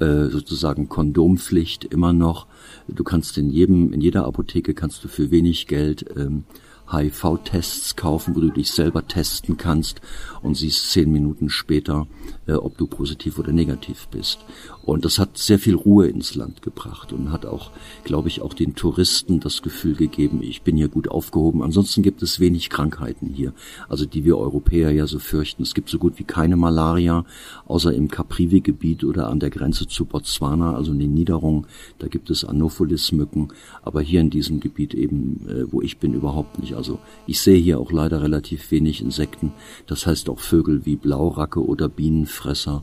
äh, 0.00 0.24
sozusagen 0.24 0.88
Kondompflicht 0.88 1.84
immer 1.84 2.12
noch. 2.12 2.48
Du 2.88 3.04
kannst 3.04 3.38
in 3.38 3.48
jedem, 3.48 3.92
in 3.92 4.00
jeder 4.00 4.26
Apotheke 4.26 4.74
kannst 4.74 5.04
du 5.04 5.08
für 5.08 5.30
wenig 5.30 5.68
Geld 5.68 6.04
ähm, 6.16 6.44
HIV-Tests 6.90 7.94
kaufen, 7.94 8.34
wo 8.34 8.40
du 8.40 8.50
dich 8.50 8.72
selber 8.72 9.06
testen 9.06 9.56
kannst 9.56 10.00
und 10.42 10.56
siehst 10.56 10.90
zehn 10.90 11.10
Minuten 11.12 11.48
später, 11.48 12.08
äh, 12.46 12.54
ob 12.54 12.76
du 12.76 12.88
positiv 12.88 13.38
oder 13.38 13.52
negativ 13.52 14.08
bist. 14.10 14.40
Und 14.84 15.04
das 15.04 15.18
hat 15.18 15.38
sehr 15.38 15.58
viel 15.58 15.74
Ruhe 15.74 16.08
ins 16.08 16.34
Land 16.34 16.62
gebracht 16.62 17.12
und 17.12 17.30
hat 17.30 17.46
auch, 17.46 17.70
glaube 18.04 18.28
ich, 18.28 18.42
auch 18.42 18.52
den 18.52 18.74
Touristen 18.74 19.38
das 19.38 19.62
Gefühl 19.62 19.94
gegeben, 19.94 20.42
ich 20.42 20.62
bin 20.62 20.76
hier 20.76 20.88
gut 20.88 21.08
aufgehoben. 21.08 21.62
Ansonsten 21.62 22.02
gibt 22.02 22.22
es 22.22 22.40
wenig 22.40 22.68
Krankheiten 22.68 23.28
hier, 23.28 23.52
also 23.88 24.04
die 24.04 24.24
wir 24.24 24.38
Europäer 24.38 24.90
ja 24.90 25.06
so 25.06 25.18
fürchten. 25.18 25.62
Es 25.62 25.74
gibt 25.74 25.88
so 25.88 25.98
gut 25.98 26.18
wie 26.18 26.24
keine 26.24 26.56
Malaria, 26.56 27.24
außer 27.66 27.94
im 27.94 28.08
Caprivi-Gebiet 28.08 29.04
oder 29.04 29.28
an 29.28 29.38
der 29.38 29.50
Grenze 29.50 29.86
zu 29.86 30.04
Botswana, 30.04 30.74
also 30.74 30.92
in 30.92 30.98
den 30.98 31.14
Niederungen. 31.14 31.66
Da 31.98 32.08
gibt 32.08 32.30
es 32.30 32.44
Anopheles-Mücken, 32.44 33.48
aber 33.82 34.00
hier 34.00 34.20
in 34.20 34.30
diesem 34.30 34.58
Gebiet 34.58 34.94
eben, 34.94 35.48
äh, 35.48 35.72
wo 35.72 35.80
ich 35.80 35.98
bin, 35.98 36.14
überhaupt 36.14 36.58
nicht. 36.58 36.74
Also 36.74 36.98
ich 37.26 37.40
sehe 37.40 37.58
hier 37.58 37.78
auch 37.78 37.92
leider 37.92 38.22
relativ 38.22 38.70
wenig 38.72 39.00
Insekten. 39.00 39.52
Das 39.86 40.06
heißt 40.06 40.28
auch 40.28 40.40
Vögel 40.40 40.84
wie 40.84 40.96
Blauracke 40.96 41.64
oder 41.64 41.88
Bienenfresser 41.88 42.82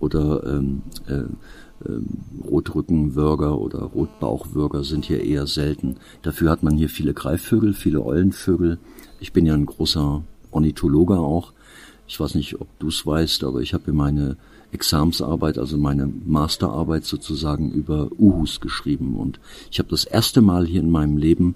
oder 0.00 0.44
ähm, 0.46 0.82
äh, 1.06 1.24
äh, 1.84 2.00
Rotrückenwürger 2.44 3.58
oder 3.58 3.80
Rotbauchwürger 3.80 4.82
sind 4.84 5.04
hier 5.04 5.22
eher 5.22 5.46
selten. 5.46 5.96
Dafür 6.22 6.50
hat 6.50 6.62
man 6.62 6.76
hier 6.76 6.88
viele 6.88 7.14
Greifvögel, 7.14 7.72
viele 7.72 8.04
Eulenvögel. 8.04 8.78
Ich 9.20 9.32
bin 9.32 9.46
ja 9.46 9.54
ein 9.54 9.66
großer 9.66 10.22
Ornithologe 10.50 11.18
auch. 11.18 11.52
Ich 12.06 12.18
weiß 12.18 12.34
nicht, 12.34 12.60
ob 12.60 12.66
du 12.78 12.88
es 12.88 13.06
weißt, 13.06 13.44
aber 13.44 13.60
ich 13.60 13.74
habe 13.74 13.92
meine 13.92 14.36
Examsarbeit, 14.72 15.58
also 15.58 15.76
meine 15.76 16.06
Masterarbeit 16.06 17.04
sozusagen 17.04 17.70
über 17.70 18.10
Uhus 18.18 18.60
geschrieben. 18.60 19.16
Und 19.16 19.40
ich 19.70 19.78
habe 19.78 19.90
das 19.90 20.04
erste 20.04 20.40
Mal 20.40 20.66
hier 20.66 20.80
in 20.80 20.90
meinem 20.90 21.16
Leben, 21.16 21.54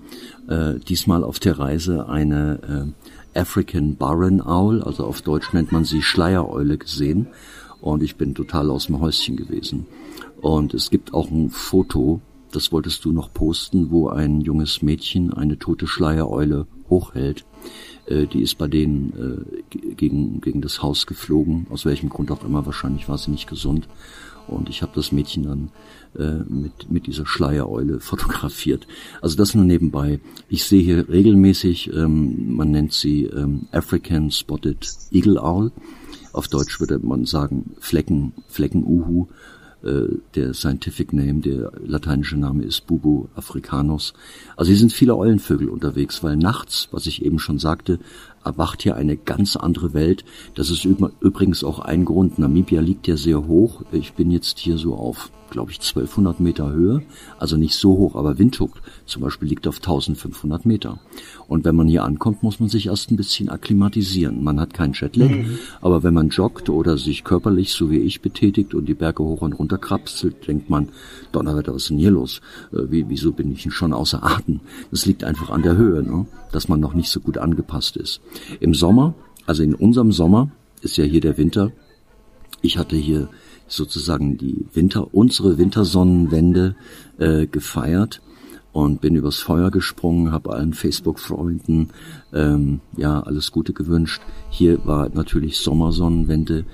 äh, 0.49 0.75
diesmal 0.79 1.25
auf 1.25 1.39
der 1.39 1.59
Reise, 1.59 2.09
eine 2.09 2.95
äh, 3.35 3.39
African 3.39 3.97
Barren 3.97 4.41
Owl, 4.41 4.83
also 4.83 5.05
auf 5.05 5.23
Deutsch 5.23 5.53
nennt 5.53 5.73
man 5.73 5.85
sie 5.85 6.03
Schleiereule, 6.03 6.79
gesehen 6.79 7.29
und 7.83 8.03
ich 8.03 8.17
bin 8.17 8.35
total 8.35 8.71
aus 8.71 8.87
dem 8.87 9.01
Häuschen 9.01 9.37
gewesen. 9.37 9.87
Und 10.41 10.73
es 10.73 10.91
gibt 10.91 11.13
auch 11.13 11.31
ein 11.31 11.51
Foto, 11.51 12.21
das 12.53 12.73
wolltest 12.73 13.05
du 13.05 13.13
noch 13.13 13.33
posten, 13.33 13.91
wo 13.91 14.09
ein 14.09 14.41
junges 14.41 14.83
Mädchen 14.83 15.33
eine 15.33 15.59
tote 15.59 15.87
Schleiereule 15.87 16.67
hochhält. 16.89 17.45
Äh, 18.07 18.27
die 18.27 18.43
ist 18.43 18.59
bei 18.59 18.69
denen 18.69 19.47
äh, 19.51 19.95
gegen, 19.95 20.41
gegen 20.41 20.61
das 20.61 20.83
Haus 20.83 21.07
geflogen, 21.07 21.67
aus 21.71 21.85
welchem 21.85 22.09
Grund 22.09 22.31
auch 22.31 22.45
immer, 22.45 22.67
wahrscheinlich 22.67 23.09
war 23.09 23.19
sie 23.19 23.31
nicht 23.31 23.49
gesund. 23.49 23.89
Und 24.49 24.69
ich 24.69 24.83
habe 24.83 24.93
das 24.95 25.13
Mädchen 25.13 25.45
dann 25.45 25.71
äh, 26.19 26.43
mit, 26.53 26.91
mit 26.91 27.07
dieser 27.07 27.27
Schleiereule 27.27 28.01
fotografiert. 28.01 28.87
Also 29.21 29.37
das 29.37 29.55
nur 29.55 29.65
nebenbei. 29.65 30.21
Ich 30.49 30.65
sehe 30.65 30.83
hier 30.83 31.09
regelmäßig, 31.09 31.93
ähm, 31.95 32.55
man 32.57 32.71
nennt 32.71 32.93
sie 32.93 33.25
ähm, 33.25 33.69
African 33.73 34.31
Spotted 34.31 34.89
Eagle 35.11 35.39
Owl. 35.39 35.73
Auf 36.33 36.49
Deutsch 36.49 36.81
würde 36.81 36.99
man 36.99 37.25
sagen 37.25 37.75
Flecken, 37.79 38.33
Fleckenuhu. 38.49 39.27
Äh, 39.29 39.62
der 39.83 40.55
Scientific 40.55 41.13
Name, 41.13 41.41
der 41.41 41.73
lateinische 41.85 42.37
Name 42.37 42.63
ist 42.65 42.87
Bubu 42.87 43.27
africanus. 43.35 44.15
Also 44.57 44.69
hier 44.69 44.79
sind 44.79 44.93
viele 44.93 45.17
Eulenvögel 45.17 45.69
unterwegs, 45.69 46.23
weil 46.23 46.37
nachts, 46.37 46.89
was 46.93 47.07
ich 47.07 47.25
eben 47.25 47.39
schon 47.39 47.59
sagte, 47.59 47.99
erwacht 48.45 48.83
hier 48.83 48.97
eine 48.97 49.17
ganz 49.17 49.57
andere 49.57 49.95
Welt. 49.95 50.25
Das 50.55 50.71
ist 50.71 50.85
übrigens 50.85 51.65
auch 51.65 51.79
ein 51.79 52.05
Grund. 52.05 52.39
Namibia 52.39 52.81
liegt 52.81 53.07
ja 53.07 53.17
sehr 53.17 53.47
hoch. 53.47 53.83
Ich 53.93 54.15
bin 54.15 54.31
jetzt 54.31 54.59
hier 54.59 54.79
so 54.79 54.95
auf 54.95 55.31
glaube 55.53 55.71
ich, 55.71 55.79
1200 55.79 56.41
Meter 56.41 56.73
Höhe, 56.73 57.03
also 57.39 57.57
nicht 57.57 57.75
so 57.75 57.91
hoch, 57.91 58.17
aber 58.17 58.39
Windhoek 58.39 58.81
zum 59.05 59.23
Beispiel 59.23 59.49
liegt 59.49 59.69
auf 59.69 59.77
1500 59.77 60.65
Meter. 60.65 60.99
Und 61.47 61.65
wenn 61.65 61.77
man 61.77 61.89
hier 61.89 62.05
ankommt, 62.05 62.43
muss 62.43 62.59
man 62.59 62.71
sich 62.71 62.87
erst 62.87 63.11
ein 63.11 63.17
bisschen 63.17 63.51
akklimatisieren. 63.51 64.43
Man 64.43 64.59
hat 64.59 64.73
keinen 64.73 64.95
Jetlag, 64.95 65.29
mhm. 65.29 65.59
aber 65.83 66.03
wenn 66.03 66.15
man 66.15 66.31
joggt 66.31 66.71
oder 66.71 66.97
sich 66.97 67.23
körperlich, 67.23 67.73
so 67.73 67.91
wie 67.91 67.99
ich, 67.99 68.23
betätigt 68.23 68.75
und 68.75 68.87
die 68.87 68.95
Berge 68.95 69.23
hoch 69.23 69.43
und 69.43 69.53
runter 69.53 69.79
krapselt, 69.79 70.49
denkt 70.49 70.71
man, 70.71 70.89
Donnerwetter, 71.33 71.75
was 71.75 71.83
ist 71.83 71.91
denn 71.91 71.99
hier 71.99 72.11
los? 72.11 72.41
Äh, 72.73 72.91
wie, 72.91 73.09
wieso 73.09 73.33
bin 73.33 73.53
ich 73.53 73.71
schon 73.73 73.93
außer 73.93 74.25
Atem? 74.25 74.61
Das 74.91 75.05
liegt 75.05 75.23
einfach 75.23 75.51
an 75.51 75.63
der 75.63 75.77
Höhe, 75.77 76.03
ne? 76.03 76.27
dass 76.51 76.69
man 76.69 76.81
noch 76.81 76.95
nicht 76.95 77.11
so 77.11 77.21
gut 77.21 77.39
angepasst 77.39 77.97
ist. 77.97 78.21
Im 78.61 78.75
Sommer, 78.75 79.15
also 79.47 79.63
in 79.63 79.75
unserem 79.75 80.13
Sommer, 80.13 80.51
ist 80.83 80.97
ja 80.97 81.05
hier 81.05 81.21
der 81.21 81.39
Winter. 81.39 81.73
Ich 82.61 82.79
hatte 82.79 82.97
hier 82.97 83.29
sozusagen 83.67 84.37
die 84.39 84.67
Winter, 84.73 85.15
unsere 85.15 85.59
Wintersonnenwende 85.59 86.77
äh, 87.19 87.47
gefeiert 87.47 88.21
und 88.73 89.01
bin 89.01 89.15
übers 89.15 89.39
Feuer 89.39 89.71
gesprungen, 89.71 90.33
habe 90.33 90.53
allen 90.53 90.73
Facebook-Freunden 90.73 91.89
ähm, 92.33 92.81
ja 92.97 93.21
alles 93.21 93.53
Gute 93.53 93.73
gewünscht. 93.73 94.23
Hier 94.51 94.85
war 94.87 95.09
natürlich 95.11 95.59
Sommersonnenwende, 95.59 96.65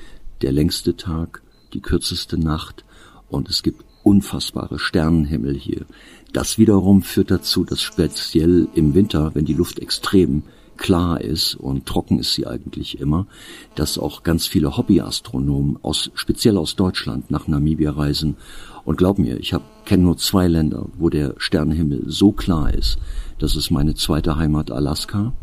der 0.42 0.52
längste 0.52 0.96
Tag, 0.96 1.42
die 1.72 1.80
kürzeste 1.80 2.38
Nacht 2.38 2.84
und 3.28 3.48
es 3.48 3.62
gibt 3.62 3.84
unfassbare 4.02 4.78
Sternenhimmel 4.78 5.54
hier. 5.54 5.84
Das 6.32 6.58
wiederum 6.58 7.02
führt 7.02 7.30
dazu, 7.30 7.64
dass 7.64 7.82
speziell 7.82 8.68
im 8.74 8.94
Winter, 8.94 9.34
wenn 9.34 9.44
die 9.44 9.54
Luft 9.54 9.78
extrem 9.80 10.42
klar 10.78 11.20
ist 11.20 11.54
und 11.54 11.86
trocken 11.86 12.18
ist 12.18 12.32
sie 12.34 12.46
eigentlich 12.46 13.00
immer, 13.00 13.26
dass 13.74 13.98
auch 13.98 14.22
ganz 14.22 14.46
viele 14.46 14.76
Hobbyastronomen 14.76 15.78
aus, 15.82 16.10
speziell 16.14 16.56
aus 16.56 16.76
Deutschland 16.76 17.30
nach 17.30 17.48
Namibia 17.48 17.90
reisen. 17.90 18.36
Und 18.84 18.96
glaub 18.96 19.18
mir, 19.18 19.38
ich 19.38 19.54
kenne 19.84 20.04
nur 20.04 20.16
zwei 20.16 20.48
Länder, 20.48 20.86
wo 20.96 21.10
der 21.10 21.34
Sternenhimmel 21.36 22.04
so 22.06 22.32
klar 22.32 22.72
ist. 22.72 22.98
Das 23.38 23.54
ist 23.54 23.70
meine 23.70 23.94
zweite 23.94 24.36
Heimat 24.36 24.70
Alaska 24.70 25.34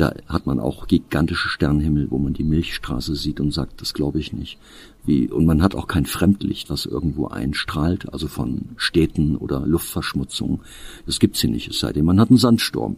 da 0.00 0.14
hat 0.28 0.46
man 0.46 0.60
auch 0.60 0.86
gigantische 0.86 1.48
Sternenhimmel, 1.48 2.10
wo 2.10 2.18
man 2.18 2.32
die 2.32 2.44
Milchstraße 2.44 3.16
sieht 3.16 3.40
und 3.40 3.52
sagt, 3.52 3.80
das 3.80 3.94
glaube 3.94 4.20
ich 4.20 4.32
nicht. 4.32 4.58
Wie, 5.04 5.28
und 5.28 5.44
man 5.44 5.62
hat 5.62 5.74
auch 5.74 5.88
kein 5.88 6.06
Fremdlicht, 6.06 6.70
was 6.70 6.86
irgendwo 6.86 7.28
einstrahlt, 7.28 8.12
also 8.12 8.28
von 8.28 8.70
Städten 8.76 9.36
oder 9.36 9.66
Luftverschmutzung. 9.66 10.60
Das 11.06 11.18
gibt's 11.18 11.40
hier 11.40 11.50
nicht, 11.50 11.68
es 11.68 11.80
sei 11.80 11.92
denn, 11.92 12.04
man 12.04 12.20
hat 12.20 12.28
einen 12.28 12.38
Sandsturm. 12.38 12.96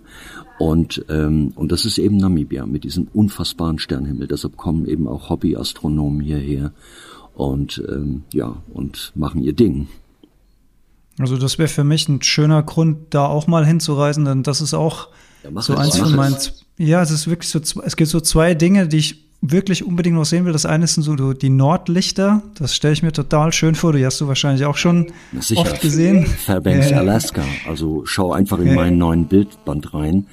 Und, 0.60 1.06
ähm, 1.08 1.54
und 1.56 1.72
das 1.72 1.86
ist 1.86 1.96
eben 1.96 2.18
Namibia 2.18 2.66
mit 2.66 2.84
diesem 2.84 3.08
unfassbaren 3.14 3.78
Sternenhimmel. 3.78 4.26
Deshalb 4.26 4.58
kommen 4.58 4.84
eben 4.84 5.08
auch 5.08 5.30
Hobbyastronomen 5.30 6.20
hierher 6.20 6.72
und 7.32 7.82
ähm, 7.88 8.24
ja, 8.34 8.56
und 8.74 9.12
machen 9.14 9.42
ihr 9.42 9.54
Ding. 9.54 9.88
Also 11.18 11.38
das 11.38 11.56
wäre 11.56 11.70
für 11.70 11.82
mich 11.82 12.10
ein 12.10 12.20
schöner 12.20 12.62
Grund, 12.62 13.14
da 13.14 13.24
auch 13.24 13.46
mal 13.46 13.64
hinzureisen, 13.64 14.26
denn 14.26 14.42
das 14.42 14.60
ist 14.60 14.74
auch 14.74 15.08
ja, 15.44 15.62
so 15.62 15.76
eins 15.76 15.96
von 15.96 16.14
meinen 16.14 16.36
ja, 16.76 17.00
es 17.00 17.10
ist 17.10 17.26
wirklich 17.26 17.48
so, 17.48 17.58
es 17.82 17.96
gibt 17.96 18.10
so 18.10 18.20
zwei 18.20 18.52
Dinge, 18.52 18.86
die 18.86 18.98
ich 18.98 19.29
wirklich 19.42 19.84
unbedingt 19.84 20.16
noch 20.16 20.24
sehen 20.24 20.44
will. 20.44 20.52
Das 20.52 20.66
eine 20.66 20.86
sind 20.86 21.02
so 21.02 21.32
die 21.32 21.50
Nordlichter. 21.50 22.42
Das 22.54 22.74
stelle 22.74 22.92
ich 22.92 23.02
mir 23.02 23.12
total 23.12 23.52
schön 23.52 23.74
vor. 23.74 23.92
Die 23.92 24.04
hast 24.04 24.20
du 24.20 24.28
wahrscheinlich 24.28 24.66
auch 24.66 24.76
schon 24.76 25.12
Sicher. 25.38 25.62
oft 25.62 25.80
gesehen. 25.80 26.26
Fairbanks, 26.26 26.90
äh, 26.90 26.94
Alaska. 26.94 27.44
Also 27.68 28.04
schau 28.04 28.32
einfach 28.32 28.58
in 28.58 28.68
äh, 28.68 28.74
meinen 28.74 28.98
neuen 28.98 29.26
Bildband 29.26 29.94
rein. 29.94 30.26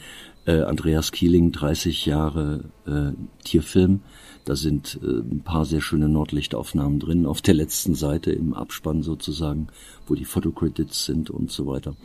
Äh, 0.46 0.62
Andreas 0.62 1.12
Kieling, 1.12 1.52
30 1.52 2.06
Jahre 2.06 2.64
äh, 2.86 3.12
Tierfilm. 3.44 4.02
Da 4.46 4.56
sind 4.56 4.98
äh, 5.04 5.08
ein 5.08 5.42
paar 5.44 5.66
sehr 5.66 5.82
schöne 5.82 6.08
Nordlichtaufnahmen 6.08 7.00
drin, 7.00 7.26
auf 7.26 7.42
der 7.42 7.54
letzten 7.54 7.96
Seite 7.96 8.32
im 8.32 8.54
Abspann 8.54 9.04
sozusagen, 9.04 9.68
wo 10.08 10.16
die 10.16 10.24
Fotocredits 10.24 11.04
sind 11.04 11.30
und 11.30 11.52
so 11.52 11.68
weiter. 11.68 11.96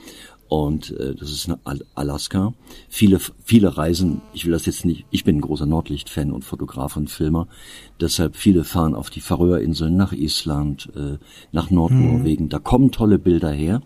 Und 0.52 0.90
äh, 1.00 1.14
das 1.14 1.30
ist 1.30 1.50
Alaska. 1.94 2.52
Viele, 2.90 3.20
viele 3.42 3.78
Reisen, 3.78 4.20
ich 4.34 4.44
will 4.44 4.52
das 4.52 4.66
jetzt 4.66 4.84
nicht, 4.84 5.06
ich 5.10 5.24
bin 5.24 5.38
ein 5.38 5.40
großer 5.40 5.64
Nordlicht-Fan 5.64 6.30
und 6.30 6.44
Fotograf 6.44 6.98
und 6.98 7.08
Filmer, 7.08 7.48
deshalb 8.02 8.36
viele 8.36 8.62
fahren 8.62 8.94
auf 8.94 9.08
die 9.08 9.22
Färöerinseln, 9.22 9.96
nach 9.96 10.12
Island, 10.12 10.90
äh, 10.94 11.16
nach 11.52 11.70
Nordnorwegen, 11.70 12.46
mhm. 12.46 12.50
da 12.50 12.58
kommen 12.58 12.90
tolle 12.90 13.18
Bilder 13.18 13.50
her, 13.50 13.80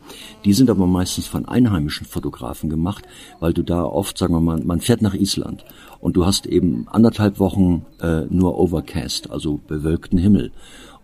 die 0.45 0.55
sind 0.55 0.69
aber 0.69 0.89
meistens 0.89 1.29
von 1.29 1.45
einheimischen 1.47 2.05
Fotografen 2.05 2.69
gemacht, 2.69 3.05
weil 3.39 3.53
du 3.53 3.63
da 3.63 3.85
oft, 3.85 4.19
sagen 4.19 4.35
wir 4.35 4.41
mal, 4.41 4.59
man 4.59 4.81
fährt 4.81 5.03
nach 5.03 5.15
Island 5.15 5.65
und 6.01 6.17
du 6.17 6.27
hast 6.27 6.47
eben 6.47 6.89
anderthalb 6.89 7.39
Wochen 7.39 7.87
äh, 8.01 8.23
nur 8.23 8.59
Overcast, 8.59 9.31
also 9.31 9.61
bewölkten 9.69 10.19
Himmel. 10.19 10.51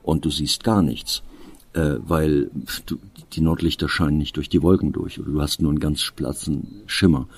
Und 0.02 0.24
du 0.24 0.30
siehst 0.30 0.64
gar 0.64 0.82
nichts 0.82 1.22
äh, 1.74 1.96
weil 1.98 2.50
du, 2.86 2.98
die 3.32 3.40
Nordlichter 3.40 3.88
scheinen 3.88 4.18
nicht 4.18 4.36
durch 4.36 4.48
die 4.48 4.62
Wolken 4.62 4.92
durch 4.92 5.18
oder 5.18 5.30
du 5.30 5.40
hast 5.40 5.62
nur 5.62 5.70
einen 5.70 5.80
ganz 5.80 6.10
platzen 6.14 6.82
Schimmer. 6.86 7.28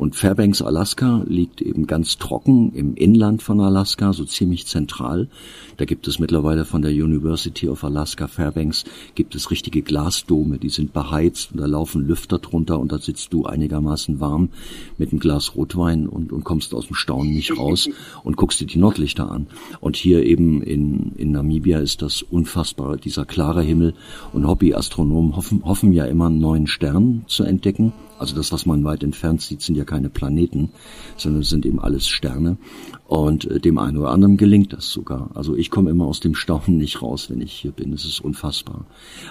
Und 0.00 0.16
Fairbanks, 0.16 0.62
Alaska 0.62 1.24
liegt 1.26 1.60
eben 1.60 1.86
ganz 1.86 2.16
trocken 2.16 2.72
im 2.72 2.94
Inland 2.94 3.42
von 3.42 3.60
Alaska, 3.60 4.14
so 4.14 4.24
ziemlich 4.24 4.66
zentral. 4.66 5.28
Da 5.76 5.84
gibt 5.84 6.08
es 6.08 6.18
mittlerweile 6.18 6.64
von 6.64 6.80
der 6.80 6.90
University 6.90 7.68
of 7.68 7.84
Alaska 7.84 8.26
Fairbanks 8.26 8.84
gibt 9.14 9.34
es 9.34 9.50
richtige 9.50 9.82
Glasdome, 9.82 10.56
die 10.56 10.70
sind 10.70 10.94
beheizt 10.94 11.52
und 11.52 11.60
da 11.60 11.66
laufen 11.66 12.06
Lüfter 12.06 12.38
drunter 12.38 12.80
und 12.80 12.92
da 12.92 12.98
sitzt 12.98 13.34
du 13.34 13.44
einigermaßen 13.44 14.20
warm 14.20 14.48
mit 14.96 15.10
einem 15.10 15.20
Glas 15.20 15.54
Rotwein 15.54 16.08
und, 16.08 16.32
und 16.32 16.44
kommst 16.44 16.72
aus 16.72 16.86
dem 16.86 16.96
Staunen 16.96 17.34
nicht 17.34 17.58
raus 17.58 17.86
und 18.24 18.38
guckst 18.38 18.58
dir 18.58 18.66
die 18.66 18.78
Nordlichter 18.78 19.30
an. 19.30 19.48
Und 19.80 19.96
hier 19.96 20.24
eben 20.24 20.62
in, 20.62 21.12
in 21.16 21.32
Namibia 21.32 21.78
ist 21.78 22.00
das 22.00 22.22
unfassbar, 22.22 22.96
dieser 22.96 23.26
klare 23.26 23.62
Himmel 23.62 23.92
und 24.32 24.46
Hobbyastronomen 24.46 25.36
hoffen, 25.36 25.62
hoffen 25.62 25.92
ja 25.92 26.06
immer 26.06 26.28
einen 26.28 26.38
neuen 26.38 26.68
Stern 26.68 27.26
zu 27.26 27.44
entdecken 27.44 27.92
also 28.20 28.36
das, 28.36 28.52
was 28.52 28.66
man 28.66 28.84
weit 28.84 29.02
entfernt 29.02 29.40
sieht, 29.40 29.62
sind 29.62 29.76
ja 29.76 29.84
keine 29.84 30.10
Planeten, 30.10 30.70
sondern 31.16 31.42
sind 31.42 31.64
eben 31.64 31.80
alles 31.80 32.06
Sterne. 32.06 32.58
Und 33.06 33.50
äh, 33.50 33.60
dem 33.60 33.78
einen 33.78 33.96
oder 33.96 34.10
anderen 34.10 34.36
gelingt 34.36 34.74
das 34.74 34.90
sogar. 34.90 35.30
Also 35.34 35.56
ich 35.56 35.70
komme 35.70 35.90
immer 35.90 36.04
aus 36.04 36.20
dem 36.20 36.34
Staunen 36.34 36.76
nicht 36.76 37.00
raus, 37.00 37.30
wenn 37.30 37.40
ich 37.40 37.52
hier 37.52 37.72
bin. 37.72 37.92
Es 37.94 38.04
ist 38.04 38.20
unfassbar. 38.20 38.84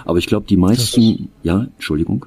Aber 0.06 0.18
ich 0.18 0.26
glaube, 0.26 0.48
die 0.48 0.58
meisten, 0.58 1.30
ja, 1.44 1.68
Entschuldigung. 1.76 2.26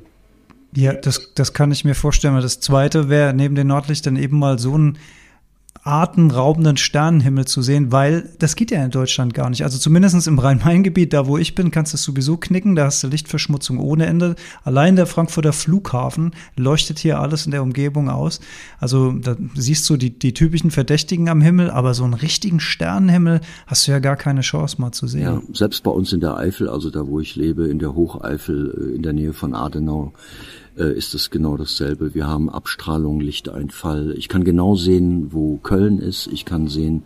Ja, 0.74 0.94
das, 0.94 1.34
das 1.34 1.52
kann 1.52 1.72
ich 1.72 1.84
mir 1.84 1.94
vorstellen. 1.94 2.34
Das 2.40 2.60
zweite 2.60 3.08
wäre 3.08 3.34
neben 3.34 3.56
den 3.56 3.66
Nordlichtern 3.66 4.16
eben 4.16 4.38
mal 4.38 4.58
so 4.58 4.78
ein 4.78 4.98
atemraubenden 5.84 6.76
Sternenhimmel 6.76 7.44
zu 7.44 7.60
sehen, 7.60 7.90
weil 7.90 8.30
das 8.38 8.54
geht 8.54 8.70
ja 8.70 8.84
in 8.84 8.92
Deutschland 8.92 9.34
gar 9.34 9.50
nicht. 9.50 9.64
Also 9.64 9.78
zumindest 9.78 10.28
im 10.28 10.38
Rhein-Main-Gebiet, 10.38 11.12
da 11.12 11.26
wo 11.26 11.38
ich 11.38 11.56
bin, 11.56 11.72
kannst 11.72 11.92
du 11.92 11.96
es 11.96 12.04
sowieso 12.04 12.36
knicken, 12.36 12.76
da 12.76 12.84
hast 12.84 13.02
du 13.02 13.08
Lichtverschmutzung 13.08 13.80
ohne 13.80 14.06
Ende. 14.06 14.36
Allein 14.62 14.94
der 14.94 15.06
Frankfurter 15.06 15.52
Flughafen 15.52 16.36
leuchtet 16.56 17.00
hier 17.00 17.18
alles 17.18 17.46
in 17.46 17.50
der 17.50 17.64
Umgebung 17.64 18.10
aus. 18.10 18.38
Also 18.78 19.10
da 19.10 19.34
siehst 19.54 19.90
du 19.90 19.96
die, 19.96 20.16
die 20.16 20.34
typischen 20.34 20.70
Verdächtigen 20.70 21.28
am 21.28 21.40
Himmel, 21.40 21.68
aber 21.68 21.94
so 21.94 22.04
einen 22.04 22.14
richtigen 22.14 22.60
Sternenhimmel 22.60 23.40
hast 23.66 23.88
du 23.88 23.90
ja 23.90 23.98
gar 23.98 24.16
keine 24.16 24.42
Chance 24.42 24.80
mal 24.80 24.92
zu 24.92 25.08
sehen. 25.08 25.22
Ja, 25.22 25.42
selbst 25.52 25.82
bei 25.82 25.90
uns 25.90 26.12
in 26.12 26.20
der 26.20 26.36
Eifel, 26.36 26.68
also 26.68 26.90
da 26.90 27.08
wo 27.08 27.18
ich 27.18 27.34
lebe, 27.34 27.66
in 27.66 27.80
der 27.80 27.96
Hocheifel, 27.96 28.92
äh, 28.92 28.94
in 28.94 29.02
der 29.02 29.14
Nähe 29.14 29.32
von 29.32 29.52
Adenau, 29.52 30.12
ist 30.74 31.14
es 31.14 31.30
genau 31.30 31.56
dasselbe. 31.56 32.14
Wir 32.14 32.26
haben 32.26 32.48
Abstrahlung, 32.48 33.20
Lichteinfall. 33.20 34.14
Ich 34.16 34.28
kann 34.28 34.44
genau 34.44 34.74
sehen, 34.74 35.32
wo 35.32 35.58
Köln 35.58 35.98
ist. 35.98 36.28
Ich 36.28 36.44
kann 36.44 36.68
sehen, 36.68 37.04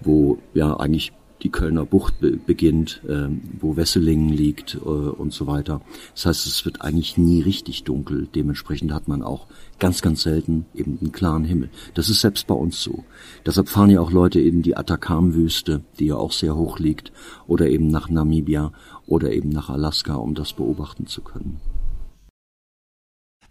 wo 0.00 0.38
ja 0.54 0.76
eigentlich 0.78 1.12
die 1.42 1.50
Kölner 1.50 1.84
Bucht 1.84 2.20
be 2.20 2.32
beginnt, 2.32 3.02
äh, 3.06 3.28
wo 3.60 3.76
Wesselingen 3.76 4.30
liegt 4.30 4.74
äh, 4.74 4.88
und 4.88 5.32
so 5.32 5.46
weiter. 5.46 5.80
Das 6.14 6.26
heißt, 6.26 6.46
es 6.46 6.64
wird 6.64 6.82
eigentlich 6.82 7.18
nie 7.18 7.42
richtig 7.42 7.84
dunkel. 7.84 8.28
Dementsprechend 8.34 8.92
hat 8.92 9.08
man 9.08 9.22
auch 9.22 9.46
ganz, 9.78 10.02
ganz 10.02 10.22
selten 10.22 10.66
eben 10.74 10.98
einen 11.00 11.12
klaren 11.12 11.44
Himmel. 11.44 11.70
Das 11.94 12.08
ist 12.08 12.20
selbst 12.20 12.46
bei 12.46 12.54
uns 12.54 12.82
so. 12.82 13.04
Deshalb 13.44 13.68
fahren 13.68 13.90
ja 13.90 14.00
auch 14.00 14.10
Leute 14.10 14.40
in 14.40 14.62
die 14.62 14.76
Atacam-Wüste, 14.76 15.82
die 15.98 16.06
ja 16.06 16.16
auch 16.16 16.32
sehr 16.32 16.56
hoch 16.56 16.78
liegt, 16.78 17.12
oder 17.46 17.68
eben 17.68 17.88
nach 17.88 18.08
Namibia 18.08 18.72
oder 19.06 19.32
eben 19.32 19.50
nach 19.50 19.68
Alaska, 19.68 20.14
um 20.14 20.34
das 20.34 20.52
beobachten 20.52 21.06
zu 21.06 21.20
können. 21.20 21.60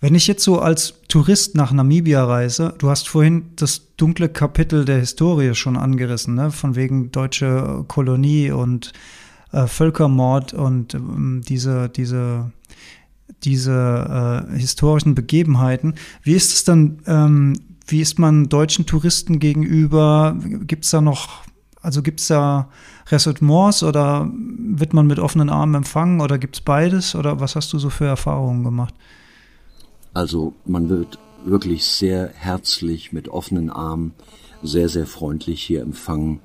Wenn 0.01 0.15
ich 0.15 0.27
jetzt 0.27 0.43
so 0.43 0.59
als 0.59 0.95
Tourist 1.07 1.55
nach 1.55 1.71
Namibia 1.71 2.23
reise, 2.25 2.73
du 2.77 2.89
hast 2.89 3.07
vorhin 3.07 3.51
das 3.55 3.95
dunkle 3.97 4.29
Kapitel 4.29 4.85
der 4.85 4.99
Historie 4.99 5.55
schon 5.55 5.77
angerissen, 5.77 6.35
ne? 6.35 6.51
von 6.51 6.75
wegen 6.75 7.11
deutsche 7.11 7.85
Kolonie 7.87 8.51
und 8.51 8.91
äh, 9.51 9.67
Völkermord 9.67 10.53
und 10.53 10.93
ähm, 10.93 11.41
diese, 11.47 11.89
diese, 11.89 12.51
diese 13.43 14.45
äh, 14.51 14.57
historischen 14.57 15.15
Begebenheiten. 15.15 15.95
Wie 16.23 16.33
ist 16.33 16.53
es 16.53 16.63
dann, 16.65 16.99
ähm, 17.07 17.53
wie 17.87 18.01
ist 18.01 18.19
man 18.19 18.49
deutschen 18.49 18.85
Touristen 18.85 19.39
gegenüber? 19.39 20.37
Gibt 20.43 20.85
es 20.85 20.91
da 20.91 20.99
noch, 20.99 21.43
also 21.81 22.01
gibt 22.01 22.19
es 22.19 22.27
da 22.27 22.69
Ressentiments 23.07 23.81
oder 23.83 24.29
wird 24.33 24.93
man 24.93 25.07
mit 25.07 25.19
offenen 25.19 25.49
Armen 25.49 25.75
empfangen 25.75 26.19
oder 26.19 26.37
gibt 26.37 26.57
es 26.57 26.61
beides? 26.61 27.15
Oder 27.15 27.39
was 27.39 27.55
hast 27.55 27.71
du 27.71 27.79
so 27.79 27.89
für 27.89 28.05
Erfahrungen 28.05 28.63
gemacht? 28.63 28.93
Also 30.15 30.53
man 30.65 30.87
wird 30.87 31.19
wirklich 31.43 31.83
sehr 31.85 32.29
herzlich 32.29 33.11
mit 33.11 33.27
offenen 33.27 33.69
Armen, 33.69 34.13
sehr, 34.63 34.87
sehr 34.87 35.07
freundlich 35.07 35.61
hier 35.61 35.81
empfangen. 35.81 36.39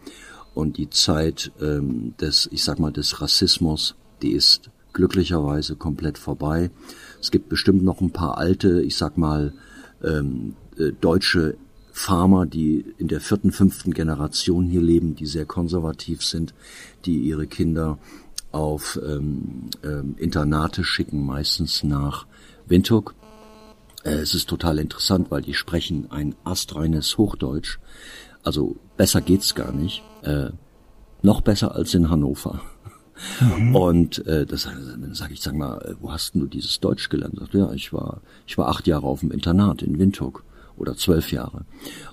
Und 0.54 0.76
die 0.76 0.90
Zeit 0.90 1.52
ähm, 1.62 2.14
des, 2.20 2.48
ich 2.50 2.64
sag 2.64 2.80
mal, 2.80 2.90
des 2.90 3.20
Rassismus, 3.20 3.94
die 4.22 4.32
ist 4.32 4.70
glücklicherweise 4.92 5.76
komplett 5.76 6.18
vorbei. 6.18 6.72
Es 7.20 7.30
gibt 7.30 7.48
bestimmt 7.48 7.84
noch 7.84 8.00
ein 8.00 8.10
paar 8.10 8.38
alte, 8.38 8.82
ich 8.82 8.96
sag 8.96 9.16
mal, 9.16 9.54
ähm, 10.02 10.56
äh, 10.76 10.90
deutsche 11.00 11.56
Farmer, 11.92 12.46
die 12.46 12.84
in 12.98 13.06
der 13.06 13.20
vierten, 13.20 13.52
fünften 13.52 13.94
Generation 13.94 14.66
hier 14.66 14.82
leben, 14.82 15.14
die 15.14 15.26
sehr 15.26 15.44
konservativ 15.44 16.24
sind, 16.24 16.54
die 17.04 17.20
ihre 17.20 17.46
Kinder 17.46 17.98
auf 18.50 18.98
ähm, 19.06 19.70
ähm, 19.84 20.16
Internate 20.18 20.82
schicken, 20.82 21.24
meistens 21.24 21.84
nach 21.84 22.26
Windhoek 22.66 23.14
es 24.02 24.34
ist 24.34 24.48
total 24.48 24.78
interessant, 24.78 25.30
weil 25.30 25.42
die 25.42 25.54
sprechen 25.54 26.10
ein 26.10 26.34
astreines 26.44 27.18
Hochdeutsch. 27.18 27.78
Also 28.42 28.76
besser 28.96 29.20
geht's 29.20 29.54
gar 29.54 29.72
nicht. 29.72 30.02
Äh, 30.22 30.50
noch 31.22 31.42
besser 31.42 31.74
als 31.74 31.92
in 31.94 32.08
Hannover. 32.08 32.62
Mhm. 33.40 33.76
Und 33.76 34.26
äh, 34.26 34.46
das 34.46 34.64
dann 34.64 35.14
sage 35.14 35.34
ich, 35.34 35.42
sag 35.42 35.54
mal, 35.54 35.78
äh, 35.82 35.94
wo 36.00 36.10
hast 36.10 36.34
denn 36.34 36.40
du 36.40 36.46
dieses 36.46 36.80
Deutsch 36.80 37.10
gelernt? 37.10 37.38
Sagt, 37.38 37.54
ja, 37.54 37.70
ich 37.72 37.92
war, 37.92 38.22
ich 38.46 38.56
war 38.56 38.68
acht 38.68 38.86
Jahre 38.86 39.06
auf 39.06 39.20
dem 39.20 39.30
Internat 39.30 39.82
in 39.82 39.98
Windhoek 39.98 40.44
oder 40.80 40.96
zwölf 40.96 41.30
Jahre. 41.30 41.64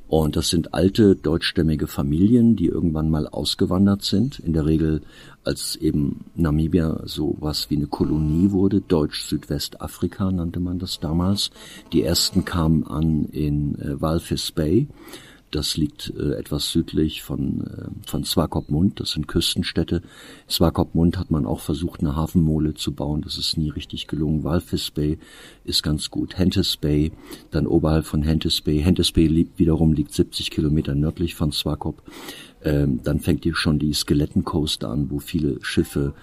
Und 0.08 0.36
das 0.36 0.49
sind 0.49 0.73
alte 0.73 1.15
deutschstämmige 1.15 1.88
Familien, 1.88 2.56
die 2.56 2.67
irgendwann 2.67 3.10
mal 3.10 3.27
ausgewandert 3.27 4.03
sind. 4.03 4.39
In 4.39 4.53
der 4.53 4.65
Regel, 4.65 5.01
als 5.43 5.75
eben 5.75 6.25
Namibia 6.36 7.01
so 7.06 7.36
was 7.39 7.69
wie 7.69 7.75
eine 7.75 7.88
Kolonie 7.88 8.51
wurde, 8.51 8.82
Deutsch-Südwestafrika 8.82 10.32
nannte 10.32 10.60
man 10.60 10.80
das 10.80 10.99
damals. 10.99 11.51
Die 11.91 12.03
ersten 12.03 12.45
kamen 12.45 12.86
an 12.86 13.25
in 13.25 13.75
äh, 13.80 13.99
Walvis 13.99 14.51
Bay 14.51 14.88
das 15.51 15.77
liegt 15.77 16.13
äh, 16.17 16.33
etwas 16.33 16.71
südlich 16.71 17.23
von, 17.23 17.62
äh, 17.62 18.07
von 18.07 18.23
Swakopmund. 18.23 18.99
Das 18.99 19.12
sind 19.12 19.27
Küstenstädte. 19.27 20.01
Swakopmund 20.49 21.17
hat 21.17 21.31
man 21.31 21.45
auch 21.45 21.62
versucht, 21.62 22.01
eine 22.01 22.15
Hafenmole 22.15 22.73
zu 22.73 22.93
bauen. 22.93 23.21
Das 23.21 23.38
ist 23.38 23.57
nie 23.57 23.69
richtig 23.69 24.07
gelungen. 24.07 24.43
Walvis 24.43 24.91
Bay 24.91 25.17
ist 25.63 25.83
ganz 25.83 26.10
gut. 26.10 26.38
Hentes 26.38 26.77
Bay, 26.77 27.12
dann 27.51 27.65
oberhalb 27.67 28.05
von 28.05 28.23
Hentes 28.23 28.62
Bay. 28.62 28.81
Hentes 28.81 29.12
Bay 29.12 29.27
liegt, 29.27 29.57
wiederum 29.60 29.93
liegt 29.93 30.13
70 30.13 30.51
Kilometer 30.51 30.95
nördlich 30.95 31.36
von 31.36 31.51
Swakop. 31.51 32.01
Ähm, 32.63 33.01
dann 33.03 33.19
fängt 33.19 33.43
hier 33.43 33.55
schon 33.55 33.79
die 33.79 33.93
Skelettencoast 33.93 34.83
an, 34.83 35.10
wo 35.10 35.19
viele 35.19 35.63
Schiffe 35.63 36.13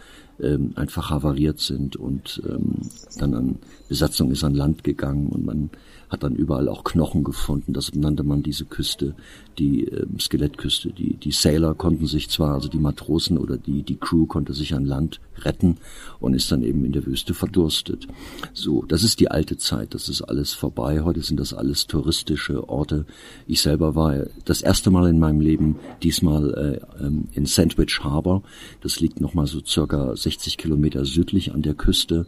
ähm, 0.40 0.72
einfach 0.74 1.10
havariert 1.10 1.60
sind 1.60 1.96
und 1.96 2.42
ähm, 2.48 2.80
dann 3.18 3.34
an 3.34 3.58
Besatzung 3.88 4.32
ist 4.32 4.42
an 4.42 4.54
Land 4.54 4.82
gegangen 4.82 5.28
und 5.28 5.46
man 5.46 5.70
hat 6.10 6.22
dann 6.22 6.34
überall 6.34 6.68
auch 6.68 6.84
Knochen 6.84 7.24
gefunden. 7.24 7.72
Das 7.72 7.94
nannte 7.94 8.22
man 8.22 8.42
diese 8.42 8.64
Küste, 8.64 9.14
die 9.58 9.86
äh, 9.86 10.06
Skelettküste. 10.18 10.92
Die, 10.92 11.14
die 11.14 11.32
Sailor 11.32 11.74
konnten 11.74 12.06
sich 12.06 12.30
zwar, 12.30 12.54
also 12.54 12.68
die 12.68 12.78
Matrosen 12.78 13.38
oder 13.38 13.56
die, 13.56 13.82
die 13.82 13.96
Crew 13.96 14.26
konnte 14.26 14.52
sich 14.52 14.74
an 14.74 14.84
Land 14.84 15.20
retten 15.38 15.76
und 16.20 16.34
ist 16.34 16.50
dann 16.52 16.62
eben 16.62 16.84
in 16.84 16.92
der 16.92 17.06
Wüste 17.06 17.34
verdurstet. 17.34 18.06
So, 18.52 18.82
das 18.82 19.02
ist 19.02 19.20
die 19.20 19.30
alte 19.30 19.56
Zeit, 19.56 19.94
das 19.94 20.08
ist 20.08 20.22
alles 20.22 20.52
vorbei. 20.52 21.02
Heute 21.02 21.22
sind 21.22 21.40
das 21.40 21.52
alles 21.52 21.86
touristische 21.86 22.68
Orte. 22.68 23.06
Ich 23.46 23.62
selber 23.62 23.94
war 23.94 24.26
das 24.44 24.62
erste 24.62 24.90
Mal 24.90 25.08
in 25.08 25.18
meinem 25.18 25.40
Leben 25.40 25.76
diesmal 26.02 26.80
äh, 27.00 27.04
ähm, 27.04 27.28
in 27.32 27.46
Sandwich 27.46 28.00
Harbor. 28.02 28.42
Das 28.80 29.00
liegt 29.00 29.20
nochmal 29.20 29.46
so 29.46 29.60
circa 29.64 30.14
60 30.16 30.56
Kilometer 30.56 31.04
südlich 31.04 31.52
an 31.52 31.62
der 31.62 31.74
Küste 31.74 32.26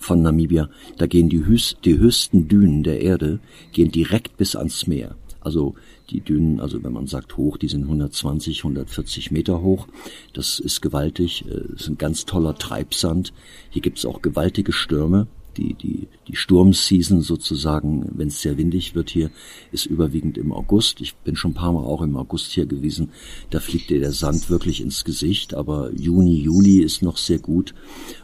von 0.00 0.22
Namibia, 0.22 0.68
da 0.98 1.06
gehen 1.06 1.28
die, 1.28 1.44
höchst, 1.44 1.78
die 1.84 1.98
höchsten 1.98 2.48
Dünen 2.48 2.82
der 2.82 3.00
Erde, 3.00 3.40
gehen 3.72 3.90
direkt 3.90 4.36
bis 4.36 4.56
ans 4.56 4.86
Meer. 4.86 5.16
Also 5.40 5.74
die 6.10 6.20
Dünen, 6.20 6.60
also 6.60 6.82
wenn 6.82 6.92
man 6.92 7.06
sagt 7.06 7.36
hoch, 7.36 7.58
die 7.58 7.68
sind 7.68 7.82
120, 7.82 8.58
140 8.60 9.30
Meter 9.30 9.60
hoch. 9.60 9.86
Das 10.32 10.58
ist 10.58 10.80
gewaltig, 10.80 11.44
das 11.46 11.56
äh, 11.56 11.74
ist 11.74 11.88
ein 11.88 11.98
ganz 11.98 12.24
toller 12.24 12.56
Treibsand. 12.56 13.32
Hier 13.70 13.82
gibt's 13.82 14.06
auch 14.06 14.22
gewaltige 14.22 14.72
Stürme. 14.72 15.26
Die, 15.56 15.74
die, 15.74 16.08
die 16.28 16.36
Sturmseason 16.36 17.22
sozusagen, 17.22 18.10
wenn 18.14 18.28
es 18.28 18.42
sehr 18.42 18.56
windig 18.56 18.94
wird 18.94 19.10
hier, 19.10 19.30
ist 19.72 19.86
überwiegend 19.86 20.38
im 20.38 20.52
August. 20.52 21.00
Ich 21.00 21.14
bin 21.16 21.36
schon 21.36 21.52
ein 21.52 21.54
paar 21.54 21.72
Mal 21.72 21.84
auch 21.84 22.02
im 22.02 22.16
August 22.16 22.52
hier 22.52 22.66
gewesen. 22.66 23.10
Da 23.50 23.60
fliegt 23.60 23.90
dir 23.90 24.00
der 24.00 24.12
Sand 24.12 24.50
wirklich 24.50 24.80
ins 24.80 25.04
Gesicht. 25.04 25.54
Aber 25.54 25.90
Juni, 25.94 26.36
Juli 26.40 26.80
ist 26.80 27.02
noch 27.02 27.16
sehr 27.16 27.38
gut. 27.38 27.74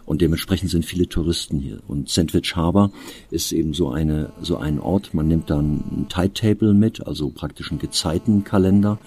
Und 0.05 0.21
dementsprechend 0.21 0.71
sind 0.71 0.85
viele 0.85 1.09
Touristen 1.09 1.61
hier. 1.61 1.81
Und 1.87 2.09
Sandwich 2.09 2.57
Harbor 2.57 2.93
ist 3.31 3.53
eben 3.53 3.75
so 3.75 3.91
eine, 3.91 4.33
so 4.41 4.57
ein 4.57 4.81
Ort. 4.81 5.15
Man 5.15 5.29
nimmt 5.29 5.51
dann 5.51 5.85
ein 5.91 6.07
Tide 6.09 6.35
Table 6.35 6.75
mit, 6.75 7.07
also 7.07 7.31
praktisch 7.31 7.71
einen 7.71 7.81
Gezeitenkalender. 7.81 8.99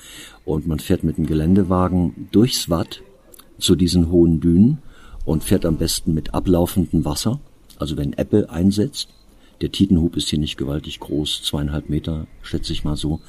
Und 0.45 0.67
man 0.67 0.79
fährt 0.79 1.03
mit 1.03 1.17
einem 1.17 1.27
Geländewagen 1.27 2.27
durchs 2.31 2.69
Watt 2.69 3.01
zu 3.59 3.75
diesen 3.75 4.11
hohen 4.11 4.39
Dünen 4.39 4.79
und 5.25 5.43
fährt 5.43 5.65
am 5.65 5.77
besten 5.77 6.13
mit 6.13 6.33
ablaufendem 6.33 7.05
Wasser 7.05 7.39
also 7.79 7.97
wenn 7.97 8.13
Ebbe 8.13 8.49
einsetzt, 8.49 9.09
der 9.61 9.71
Tidenhub 9.71 10.17
ist 10.17 10.29
hier 10.29 10.39
nicht 10.39 10.57
gewaltig 10.57 10.99
groß, 10.99 11.43
zweieinhalb 11.43 11.89
Meter, 11.89 12.27
schätze 12.41 12.73
ich 12.73 12.83
mal 12.83 12.97
so. 12.97 13.21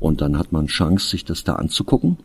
Und 0.00 0.20
dann 0.20 0.36
hat 0.36 0.52
man 0.52 0.66
Chance, 0.66 1.08
sich 1.08 1.24
das 1.24 1.44
da 1.44 1.54
anzugucken 1.54 2.18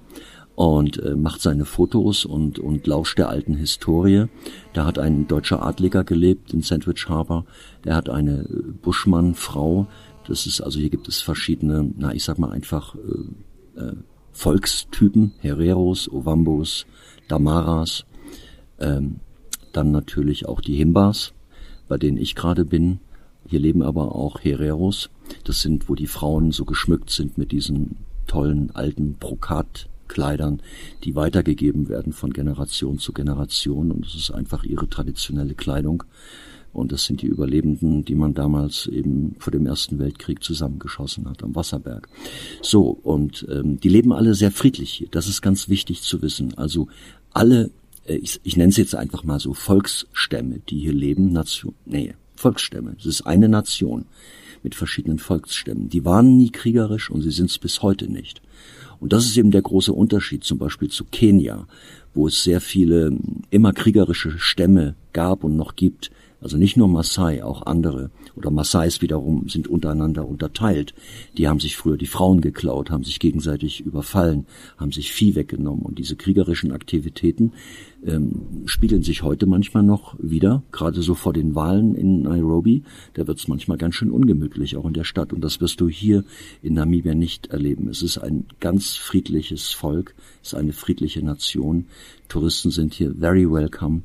und 0.55 1.01
äh, 1.01 1.15
macht 1.15 1.41
seine 1.41 1.65
Fotos 1.65 2.25
und, 2.25 2.59
und 2.59 2.85
lauscht 2.87 3.17
der 3.17 3.29
alten 3.29 3.55
Historie. 3.55 4.25
Da 4.73 4.85
hat 4.85 4.99
ein 4.99 5.27
deutscher 5.27 5.65
Adliger 5.65 6.03
gelebt 6.03 6.53
in 6.53 6.61
Sandwich 6.61 7.07
Harbor. 7.07 7.45
Der 7.85 7.95
hat 7.95 8.09
eine 8.09 8.41
äh, 8.41 8.63
Buschmann-Frau. 8.81 9.87
Das 10.27 10.45
ist, 10.45 10.61
also 10.61 10.79
hier 10.79 10.89
gibt 10.89 11.07
es 11.07 11.21
verschiedene, 11.21 11.89
na, 11.97 12.13
ich 12.13 12.23
sag 12.23 12.37
mal 12.39 12.51
einfach, 12.51 12.95
äh, 12.95 13.79
äh, 13.79 13.95
Volkstypen. 14.31 15.33
Hereros, 15.39 16.11
Ovambos, 16.11 16.85
Damaras. 17.27 18.05
Ähm, 18.79 19.21
dann 19.71 19.91
natürlich 19.91 20.47
auch 20.47 20.59
die 20.59 20.75
Himbas 20.75 21.33
bei 21.87 21.97
denen 21.97 22.17
ich 22.17 22.35
gerade 22.35 22.65
bin. 22.65 22.99
Hier 23.47 23.59
leben 23.59 23.83
aber 23.83 24.15
auch 24.15 24.39
Hereros. 24.39 25.09
Das 25.43 25.61
sind, 25.61 25.89
wo 25.89 25.95
die 25.95 26.07
Frauen 26.07 26.51
so 26.51 26.65
geschmückt 26.65 27.09
sind 27.09 27.37
mit 27.37 27.51
diesen 27.51 27.97
tollen 28.27 28.71
alten 28.73 29.15
Brokatkleidern, 29.15 30.61
die 31.03 31.15
weitergegeben 31.15 31.89
werden 31.89 32.13
von 32.13 32.31
Generation 32.31 32.99
zu 32.99 33.11
Generation. 33.11 33.91
Und 33.91 34.05
es 34.05 34.15
ist 34.15 34.31
einfach 34.31 34.63
ihre 34.63 34.87
traditionelle 34.87 35.55
Kleidung. 35.55 36.03
Und 36.73 36.91
das 36.91 37.05
sind 37.05 37.21
die 37.21 37.27
Überlebenden, 37.27 38.03
die 38.03 38.15
man 38.15 38.33
damals 38.33 38.87
eben 38.87 39.35
vor 39.37 39.51
dem 39.51 39.67
Ersten 39.67 39.99
Weltkrieg 39.99 40.43
zusammengeschossen 40.43 41.29
hat 41.29 41.43
am 41.43 41.55
Wasserberg. 41.55 42.09
So, 42.63 42.97
und 43.03 43.45
ähm, 43.49 43.79
die 43.79 43.89
leben 43.89 44.11
alle 44.11 44.33
sehr 44.33 44.51
friedlich 44.51 44.91
hier. 44.91 45.07
Das 45.11 45.27
ist 45.27 45.41
ganz 45.43 45.69
wichtig 45.69 46.01
zu 46.01 46.23
wissen. 46.23 46.57
Also 46.57 46.87
alle 47.31 47.69
ich, 48.05 48.39
ich 48.43 48.57
nenne 48.57 48.69
es 48.69 48.77
jetzt 48.77 48.95
einfach 48.95 49.23
mal 49.23 49.39
so 49.39 49.53
Volksstämme, 49.53 50.59
die 50.69 50.79
hier 50.79 50.93
leben, 50.93 51.31
Nation, 51.31 51.75
nee, 51.85 52.15
Volksstämme. 52.35 52.95
Es 52.99 53.05
ist 53.05 53.21
eine 53.21 53.49
Nation 53.49 54.05
mit 54.63 54.75
verschiedenen 54.75 55.19
Volksstämmen. 55.19 55.89
Die 55.89 56.05
waren 56.05 56.37
nie 56.37 56.51
kriegerisch 56.51 57.09
und 57.09 57.21
sie 57.21 57.31
sind 57.31 57.49
es 57.49 57.57
bis 57.57 57.81
heute 57.81 58.11
nicht. 58.11 58.41
Und 58.99 59.13
das 59.13 59.25
ist 59.25 59.37
eben 59.37 59.51
der 59.51 59.61
große 59.61 59.91
Unterschied 59.91 60.43
zum 60.43 60.57
Beispiel 60.57 60.89
zu 60.89 61.05
Kenia, 61.05 61.67
wo 62.13 62.27
es 62.27 62.43
sehr 62.43 62.61
viele 62.61 63.17
immer 63.49 63.73
kriegerische 63.73 64.39
Stämme 64.39 64.95
gab 65.11 65.43
und 65.43 65.57
noch 65.57 65.75
gibt, 65.75 66.11
also 66.43 66.57
nicht 66.57 66.75
nur 66.75 66.89
Maasai, 66.89 67.41
auch 67.41 67.65
andere. 67.65 68.11
Oder 68.35 68.51
Maasais 68.51 69.01
wiederum 69.01 69.47
sind 69.47 69.69
untereinander 69.69 70.27
unterteilt. 70.27 70.93
Die 71.37 71.47
haben 71.47 71.61
sich 71.61 71.77
früher 71.77 71.95
die 71.95 72.05
Frauen 72.05 72.41
geklaut, 72.41 72.91
haben 72.91 73.05
sich 73.05 73.19
gegenseitig 73.19 73.79
überfallen, 73.79 74.45
haben 74.75 74.91
sich 74.91 75.13
Vieh 75.13 75.35
weggenommen. 75.35 75.83
Und 75.83 75.99
diese 75.99 76.17
kriegerischen 76.17 76.73
Aktivitäten 76.73 77.53
ähm, 78.05 78.63
spiegeln 78.65 79.03
sich 79.03 79.23
heute 79.23 79.45
manchmal 79.45 79.83
noch 79.83 80.15
wieder, 80.19 80.63
gerade 80.71 81.01
so 81.01 81.15
vor 81.15 81.33
den 81.33 81.55
Wahlen 81.55 81.95
in 81.95 82.23
Nairobi. 82.23 82.83
Da 83.13 83.27
wird 83.27 83.39
es 83.39 83.47
manchmal 83.47 83.77
ganz 83.77 83.95
schön 83.95 84.11
ungemütlich, 84.11 84.75
auch 84.75 84.85
in 84.85 84.93
der 84.93 85.03
Stadt. 85.03 85.33
Und 85.33 85.41
das 85.41 85.61
wirst 85.61 85.79
du 85.81 85.87
hier 85.87 86.23
in 86.61 86.73
Namibia 86.73 87.15
nicht 87.15 87.47
erleben. 87.47 87.87
Es 87.89 88.01
ist 88.01 88.17
ein 88.17 88.45
ganz 88.59 88.95
friedliches 88.95 89.71
Volk, 89.71 90.15
es 90.41 90.49
ist 90.49 90.55
eine 90.55 90.73
friedliche 90.73 91.23
Nation. 91.23 91.85
Touristen 92.27 92.71
sind 92.71 92.93
hier 92.93 93.13
very 93.13 93.49
welcome. 93.49 94.01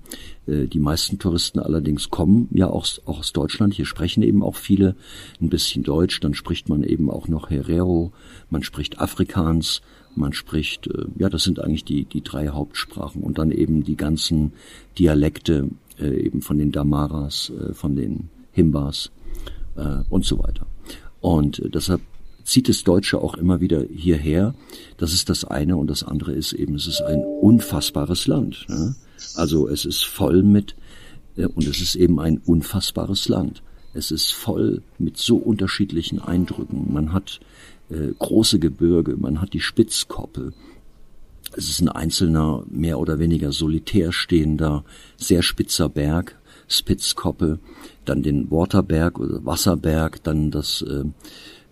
Äh, 0.47 0.67
die 0.67 0.81
meisten 0.81 1.19
Touristen 1.19 1.59
allerdings 1.59 2.11
kommen 2.11 2.49
ja 2.53 2.69
auch, 2.69 2.87
auch 3.07 3.21
aus 3.21 3.33
Deutschland. 3.33 3.75
Hier 3.75 3.87
sprechen 3.87 4.23
eben 4.23 4.43
auch 4.43 4.57
viele 4.57 4.97
ein 5.41 5.49
bisschen 5.49 5.83
Deutsch. 5.83 6.21
Dann 6.21 6.35
spricht 6.35 6.69
man 6.69 6.83
eben 6.83 7.11
auch 7.11 7.29
noch 7.29 7.51
Herero. 7.51 8.13
Man 8.51 8.63
spricht 8.63 9.01
Afrikaans. 9.01 9.83
Man 10.19 10.33
spricht, 10.33 10.87
äh, 10.87 11.05
ja, 11.17 11.29
das 11.29 11.45
sind 11.45 11.61
eigentlich 11.61 11.85
die, 11.85 12.05
die 12.05 12.23
drei 12.23 12.49
Hauptsprachen. 12.49 13.23
Und 13.23 13.39
dann 13.39 13.51
eben 13.51 13.85
die 13.85 13.97
ganzen 13.97 14.53
Dialekte 14.99 15.69
äh, 15.99 16.21
eben 16.21 16.43
von 16.43 16.59
den 16.59 16.73
Damaras, 16.73 17.53
von 17.73 17.97
den 17.97 18.29
Himbas 18.53 19.11
und 20.11 20.25
so 20.25 20.41
weiter. 20.41 20.67
Und 21.21 21.63
deshalb 21.73 22.01
zieht 22.49 22.69
es 22.69 22.83
Deutsche 22.83 23.21
auch 23.21 23.35
immer 23.35 23.61
wieder 23.61 23.85
hierher. 23.85 24.55
Das 24.97 25.13
ist 25.13 25.29
das 25.29 25.45
eine 25.45 25.77
und 25.77 25.89
das 25.89 26.03
andere 26.03 26.33
ist 26.33 26.53
eben, 26.53 26.75
es 26.75 26.87
ist 26.87 27.03
ein 27.03 27.23
unfassbares 27.23 28.27
Land. 28.27 28.67
Ne? 28.69 28.97
Also 29.35 29.69
es 29.69 29.85
ist 29.85 30.05
voll 30.05 30.43
mit, 30.43 30.75
äh, 31.37 31.47
und 31.47 31.67
es 31.67 31.81
ist 31.81 31.95
eben 31.95 32.19
ein 32.19 32.39
unfassbares 32.39 33.29
Land. 33.29 33.63
Es 33.93 34.11
ist 34.11 34.33
voll 34.33 34.83
mit 34.99 35.19
so 35.19 35.37
unterschiedlichen 35.37 36.21
Eindrücken. 36.21 36.93
Man 36.93 37.13
hat 37.13 37.41
äh, 37.91 38.13
große 38.19 38.59
Gebirge, 38.59 39.17
man 39.17 39.41
hat 39.41 39.53
die 39.53 39.61
Spitzkoppe. 39.61 40.53
Es 41.57 41.69
ist 41.71 41.81
ein 41.81 41.89
einzelner, 41.89 42.65
mehr 42.69 42.99
oder 42.99 43.19
weniger 43.19 43.53
solitär 43.53 44.13
stehender, 44.13 44.85
sehr 45.17 45.43
spitzer 45.43 45.89
Berg, 45.89 46.39
Spitzkoppe, 46.69 47.59
dann 48.05 48.23
den 48.23 48.51
Waterberg 48.51 49.19
oder 49.19 49.45
Wasserberg, 49.45 50.23
dann 50.23 50.51
das 50.51 50.83
äh, 50.83 51.05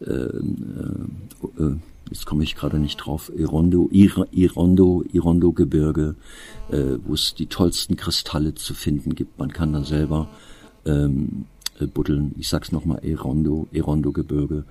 äh, 0.04 0.12
äh, 0.12 1.62
äh 1.62 1.76
jetzt 2.10 2.24
komme 2.24 2.44
ich 2.44 2.54
gerade 2.54 2.78
nicht 2.78 2.96
drauf, 2.98 3.32
Irondo, 3.36 3.88
Irondo, 3.90 5.04
Irondo 5.12 5.52
Gebirge, 5.52 6.14
äh, 6.70 6.98
wo 7.04 7.14
es 7.14 7.34
die 7.34 7.46
tollsten 7.46 7.96
Kristalle 7.96 8.54
zu 8.54 8.74
finden 8.74 9.14
gibt. 9.14 9.38
Man 9.38 9.52
kann 9.52 9.72
da 9.72 9.82
selber 9.82 10.28
ähm, 10.84 11.46
äh, 11.80 11.86
buddeln. 11.86 12.34
Ich 12.38 12.48
sag's 12.48 12.72
nochmal, 12.72 13.00
Erondo, 13.04 13.68
Erondo 13.72 14.12
Gebirge. 14.12 14.64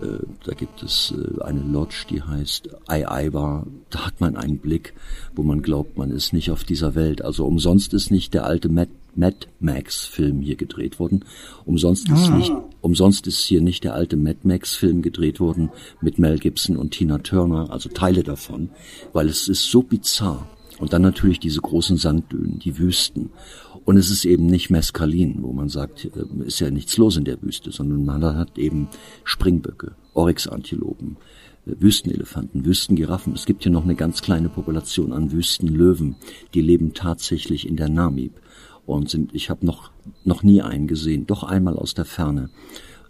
Äh, 0.00 0.24
da 0.44 0.52
gibt 0.54 0.82
es 0.82 1.14
äh, 1.16 1.42
eine 1.42 1.60
Lodge, 1.60 2.06
die 2.10 2.22
heißt 2.22 2.68
Aiaiba. 2.86 3.66
Da 3.90 4.06
hat 4.06 4.20
man 4.20 4.36
einen 4.36 4.58
Blick, 4.58 4.94
wo 5.34 5.42
man 5.42 5.62
glaubt, 5.62 5.96
man 5.96 6.10
ist 6.10 6.32
nicht 6.32 6.50
auf 6.50 6.64
dieser 6.64 6.94
Welt. 6.94 7.22
Also 7.22 7.46
umsonst 7.46 7.94
ist 7.94 8.10
nicht 8.10 8.34
der 8.34 8.44
alte 8.44 8.68
Mad, 8.68 8.90
Mad 9.14 9.46
Max 9.60 10.06
Film 10.06 10.40
hier 10.40 10.56
gedreht 10.56 10.98
worden. 10.98 11.24
Umsonst 11.64 12.08
ist 12.08 12.28
ah. 12.28 12.36
nicht, 12.36 12.52
umsonst 12.80 13.26
ist 13.26 13.40
hier 13.40 13.60
nicht 13.60 13.84
der 13.84 13.94
alte 13.94 14.16
Mad 14.16 14.38
Max 14.42 14.74
Film 14.74 15.02
gedreht 15.02 15.40
worden 15.40 15.70
mit 16.00 16.18
Mel 16.18 16.38
Gibson 16.38 16.76
und 16.76 16.92
Tina 16.92 17.18
Turner, 17.18 17.70
also 17.70 17.88
Teile 17.88 18.22
davon, 18.22 18.70
weil 19.12 19.28
es 19.28 19.48
ist 19.48 19.70
so 19.70 19.82
bizarr. 19.82 20.48
Und 20.78 20.92
dann 20.92 21.02
natürlich 21.02 21.38
diese 21.38 21.60
großen 21.60 21.96
Sanddünen, 21.96 22.58
die 22.58 22.76
Wüsten. 22.78 23.30
Und 23.84 23.96
es 23.96 24.10
ist 24.10 24.24
eben 24.24 24.46
nicht 24.46 24.70
Meskalin, 24.70 25.38
wo 25.42 25.52
man 25.52 25.68
sagt, 25.68 26.04
äh, 26.04 26.46
ist 26.46 26.60
ja 26.60 26.70
nichts 26.70 26.96
los 26.96 27.16
in 27.16 27.24
der 27.24 27.42
Wüste, 27.42 27.72
sondern 27.72 28.04
man 28.04 28.22
hat 28.22 28.58
eben 28.58 28.88
Springböcke, 29.24 29.94
Oryxantilopen, 30.14 31.16
äh, 31.66 31.72
Wüstenelefanten, 31.78 32.64
Wüstengiraffen. 32.64 33.34
Es 33.34 33.46
gibt 33.46 33.64
hier 33.64 33.72
noch 33.72 33.84
eine 33.84 33.96
ganz 33.96 34.22
kleine 34.22 34.48
Population 34.48 35.12
an 35.12 35.32
Wüstenlöwen, 35.32 36.16
die 36.54 36.62
leben 36.62 36.94
tatsächlich 36.94 37.66
in 37.66 37.76
der 37.76 37.88
Namib 37.88 38.32
und 38.86 39.10
sind, 39.10 39.34
ich 39.34 39.50
habe 39.50 39.66
noch, 39.66 39.90
noch 40.24 40.42
nie 40.42 40.62
einen 40.62 40.86
gesehen, 40.86 41.26
doch 41.26 41.42
einmal 41.42 41.76
aus 41.76 41.94
der 41.94 42.04
Ferne, 42.04 42.50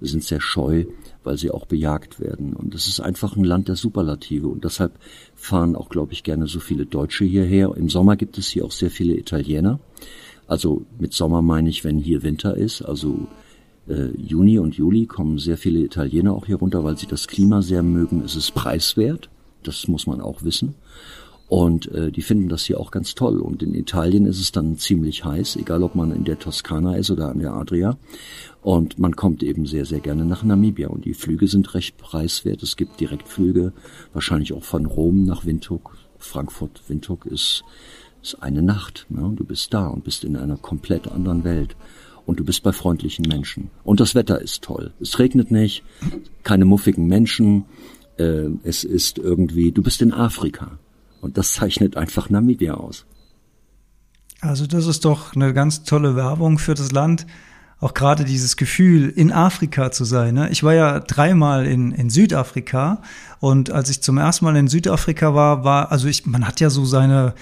sind 0.01 0.25
sehr 0.25 0.41
scheu, 0.41 0.85
weil 1.23 1.39
sie 1.39 1.51
auch 1.51 1.67
bejagt 1.67 2.19
werden. 2.19 2.55
Und 2.55 2.75
es 2.75 2.89
ist 2.89 3.01
einfach 3.01 3.37
ein 3.37 3.45
Land 3.45 3.69
der 3.69 3.77
Superlative 3.77 4.49
und 4.49 4.65
deshalb 4.65 4.99
fahren 5.35 5.77
auch, 5.77 5.89
glaube 5.89 6.13
ich, 6.13 6.25
gerne 6.25 6.47
so 6.47 6.61
viele 6.61 6.87
Deutsche 6.87 7.25
hierher. 7.25 7.73
Im 7.77 7.89
Sommer 7.89 8.17
gibt 8.17 8.37
es 8.39 8.49
hier 8.49 8.65
auch 8.65 8.73
sehr 8.73 8.91
viele 8.91 9.17
Italiener. 9.17 9.79
Also 10.53 10.85
mit 10.99 11.15
Sommer 11.15 11.41
meine 11.41 11.71
ich, 11.71 11.83
wenn 11.83 11.97
hier 11.97 12.23
Winter 12.23 12.55
ist, 12.55 12.83
also 12.83 13.27
äh, 13.88 14.09
Juni 14.19 14.59
und 14.59 14.75
Juli 14.75 15.07
kommen 15.07 15.38
sehr 15.38 15.57
viele 15.57 15.81
Italiener 15.81 16.35
auch 16.35 16.45
hier 16.45 16.57
runter, 16.57 16.85
weil 16.85 16.99
sie 16.99 17.07
das 17.07 17.27
Klima 17.27 17.62
sehr 17.62 17.83
mögen. 17.83 18.21
Es 18.23 18.37
ist 18.37 18.53
preiswert, 18.53 19.31
das 19.62 19.88
muss 19.88 20.07
man 20.07 20.21
auch 20.21 20.43
wissen. 20.43 20.75
Und 21.49 21.91
äh, 21.93 22.12
die 22.12 22.21
finden 22.21 22.51
das 22.51 22.67
hier 22.67 22.79
auch 22.81 22.91
ganz 22.91 23.15
toll. 23.15 23.41
Und 23.41 23.62
in 23.62 23.75
Italien 23.75 24.27
ist 24.27 24.41
es 24.41 24.53
dann 24.53 24.77
ziemlich 24.77 25.25
heiß, 25.25 25.57
egal 25.57 25.83
ob 25.83 25.95
man 25.95 26.12
in 26.12 26.25
der 26.25 26.38
Toskana 26.38 26.97
ist 26.97 27.11
oder 27.11 27.31
an 27.31 27.38
der 27.38 27.55
Adria. 27.55 27.97
Und 28.61 28.99
man 28.99 29.17
kommt 29.17 29.43
eben 29.43 29.65
sehr, 29.65 29.87
sehr 29.87 30.01
gerne 30.01 30.27
nach 30.27 30.45
Namibia. 30.45 30.88
Und 30.88 31.07
die 31.07 31.15
Flüge 31.15 31.49
sind 31.49 31.73
recht 31.73 31.97
preiswert. 31.97 32.62
Es 32.62 32.77
gibt 32.77 33.01
Direktflüge, 33.01 33.73
wahrscheinlich 34.12 34.53
auch 34.53 34.65
von 34.65 34.85
Rom 34.85 35.25
nach 35.25 35.47
Windhoek. 35.47 35.97
Frankfurt, 36.19 36.83
Windhoek 36.88 37.25
ist 37.25 37.65
ist 38.23 38.43
eine 38.43 38.63
Nacht. 38.63 39.07
Ne? 39.09 39.33
Du 39.35 39.45
bist 39.45 39.75
da 39.75 39.87
und 39.89 40.05
bist 40.05 40.25
in 40.25 40.37
einer 40.37 40.57
komplett 40.57 41.09
anderen 41.09 41.45
Welt. 41.45 41.77
Und 42.25 42.39
du 42.39 42.45
bist 42.45 42.63
bei 42.63 42.73
freundlichen 42.73 43.27
Menschen. 43.29 43.71
Und 43.83 43.99
das 43.99 44.15
Wetter 44.15 44.41
ist 44.41 44.63
toll. 44.63 44.93
Es 45.01 45.19
regnet 45.19 45.51
nicht, 45.51 45.83
keine 46.45 46.65
muffigen 46.65 47.07
Menschen. 47.07 47.65
Äh, 48.17 48.51
es 48.63 48.85
ist 48.85 49.19
irgendwie, 49.19 49.73
du 49.73 49.83
bist 49.83 50.01
in 50.03 50.13
Afrika. 50.13 50.79
Und 51.21 51.37
das 51.37 51.53
zeichnet 51.55 51.97
einfach 51.97 52.31
Namibia 52.31 52.75
aus. 52.75 53.07
Also 54.41 54.67
das 54.67 54.87
ist 54.87 55.05
doch 55.05 55.35
eine 55.35 55.53
ganz 55.53 55.83
tolle 55.83 56.15
Werbung 56.17 56.59
für 56.59 56.75
das 56.75 56.93
Land. 56.93 57.27
auch 57.81 57.95
gerade 57.95 58.25
dieses 58.25 58.57
Gefühl, 58.57 59.09
in 59.09 59.33
Afrika 59.33 59.91
zu 59.91 60.05
sein. 60.05 60.35
Ne? 60.35 60.51
Ich 60.51 60.63
war 60.63 60.75
ja 60.75 61.01
dreimal 61.01 61.67
in, 61.67 61.91
in 61.91 62.11
Südafrika 62.11 63.03
und 63.41 63.71
als 63.71 63.91
ich 63.91 64.03
zum 64.03 64.19
ersten 64.19 64.45
Mal 64.45 64.57
in 64.57 64.69
Südafrika 64.69 65.35
war, 65.35 65.65
war, 65.65 65.91
also 65.91 66.07
ich, 66.07 66.25
man 66.25 66.47
hat 66.47 66.61
ja 66.61 66.71
so 66.71 66.85
seine 66.85 67.35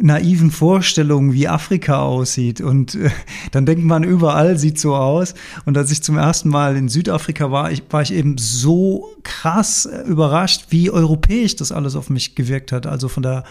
naiven 0.00 0.50
Vorstellungen, 0.50 1.32
wie 1.32 1.48
Afrika 1.48 2.00
aussieht. 2.02 2.60
Und 2.60 2.94
äh, 2.94 3.10
dann 3.52 3.66
denkt 3.66 3.84
man, 3.84 4.04
überall 4.04 4.58
sieht 4.58 4.78
so 4.78 4.94
aus. 4.94 5.34
Und 5.64 5.76
als 5.76 5.90
ich 5.90 6.02
zum 6.02 6.18
ersten 6.18 6.48
Mal 6.48 6.76
in 6.76 6.88
Südafrika 6.88 7.50
war, 7.50 7.70
ich, 7.70 7.82
war 7.90 8.02
ich 8.02 8.12
eben 8.12 8.38
so 8.38 9.06
krass 9.22 9.88
überrascht, 10.06 10.66
wie 10.70 10.90
europäisch 10.90 11.56
das 11.56 11.72
alles 11.72 11.96
auf 11.96 12.10
mich 12.10 12.34
gewirkt 12.34 12.72
hat. 12.72 12.86
Also 12.86 13.08
von 13.08 13.22
der 13.22 13.44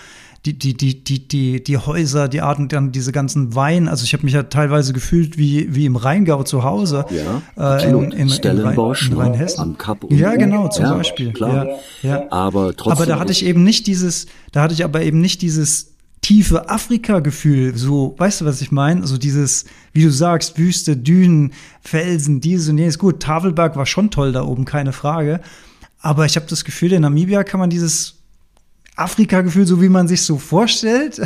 die, 0.45 0.53
die, 0.59 0.75
die, 0.75 1.03
die, 1.03 1.27
die, 1.27 1.63
die 1.63 1.77
Häuser, 1.77 2.27
die 2.27 2.41
Arten, 2.41 2.67
dann 2.67 2.91
diese 2.91 3.11
ganzen 3.11 3.55
Wein. 3.55 3.87
Also 3.87 4.03
ich 4.03 4.13
habe 4.13 4.23
mich 4.23 4.33
ja 4.33 4.43
teilweise 4.43 4.93
gefühlt 4.93 5.37
wie, 5.39 5.73
wie 5.73 5.85
im 5.85 5.95
Rheingau 5.95 6.43
zu 6.43 6.63
Hause. 6.63 7.05
Ja, 7.57 7.77
äh, 7.77 7.89
in, 7.89 8.11
in, 8.11 8.29
Stellenbosch, 8.29 9.09
in, 9.09 9.13
Rhein, 9.13 9.25
in 9.25 9.31
ne? 9.31 9.37
Rheinhessen. 9.37 9.61
Am 9.61 9.77
Kap 9.77 10.03
unten. 10.03 10.15
Ja, 10.15 10.35
genau, 10.35 10.67
zum 10.67 10.85
ja, 10.85 10.93
Beispiel. 10.93 11.33
Klar. 11.33 11.65
Ja, 12.03 12.09
ja. 12.09 12.31
Aber 12.31 12.75
trotzdem. 12.75 12.91
Aber 12.91 13.05
da 13.07 13.19
hatte 13.19 13.31
ich 13.31 13.43
eben 13.43 13.63
nicht 13.63 13.87
dieses, 13.87 14.27
da 14.51 14.61
hatte 14.61 14.75
ich 14.75 14.83
aber 14.83 15.01
eben 15.01 15.19
nicht 15.19 15.41
dieses 15.41 15.94
tiefe 16.25 16.71
Afrika-Gefühl, 16.71 17.77
so, 17.77 18.15
weißt 18.17 18.41
du, 18.41 18.45
was 18.45 18.59
ich 18.59 18.71
meine? 18.71 19.05
So 19.05 19.19
dieses, 19.19 19.65
wie 19.93 20.01
du 20.01 20.09
sagst, 20.09 20.57
Wüste, 20.57 20.97
Dünen, 20.97 21.53
Felsen, 21.81 22.41
dieses 22.41 22.67
und 22.67 22.79
jenes. 22.79 22.97
Gut, 22.97 23.19
Tafelberg 23.19 23.75
war 23.75 23.85
schon 23.85 24.09
toll 24.09 24.31
da 24.31 24.43
oben, 24.43 24.65
keine 24.65 24.91
Frage. 24.91 25.39
Aber 25.99 26.25
ich 26.25 26.35
habe 26.35 26.47
das 26.49 26.65
Gefühl, 26.65 26.93
in 26.93 27.03
Namibia 27.03 27.43
kann 27.43 27.59
man 27.59 27.69
dieses 27.69 28.15
Afrika-Gefühl, 28.95 29.67
so 29.67 29.83
wie 29.83 29.89
man 29.89 30.07
sich 30.07 30.23
so 30.23 30.39
vorstellt, 30.39 31.21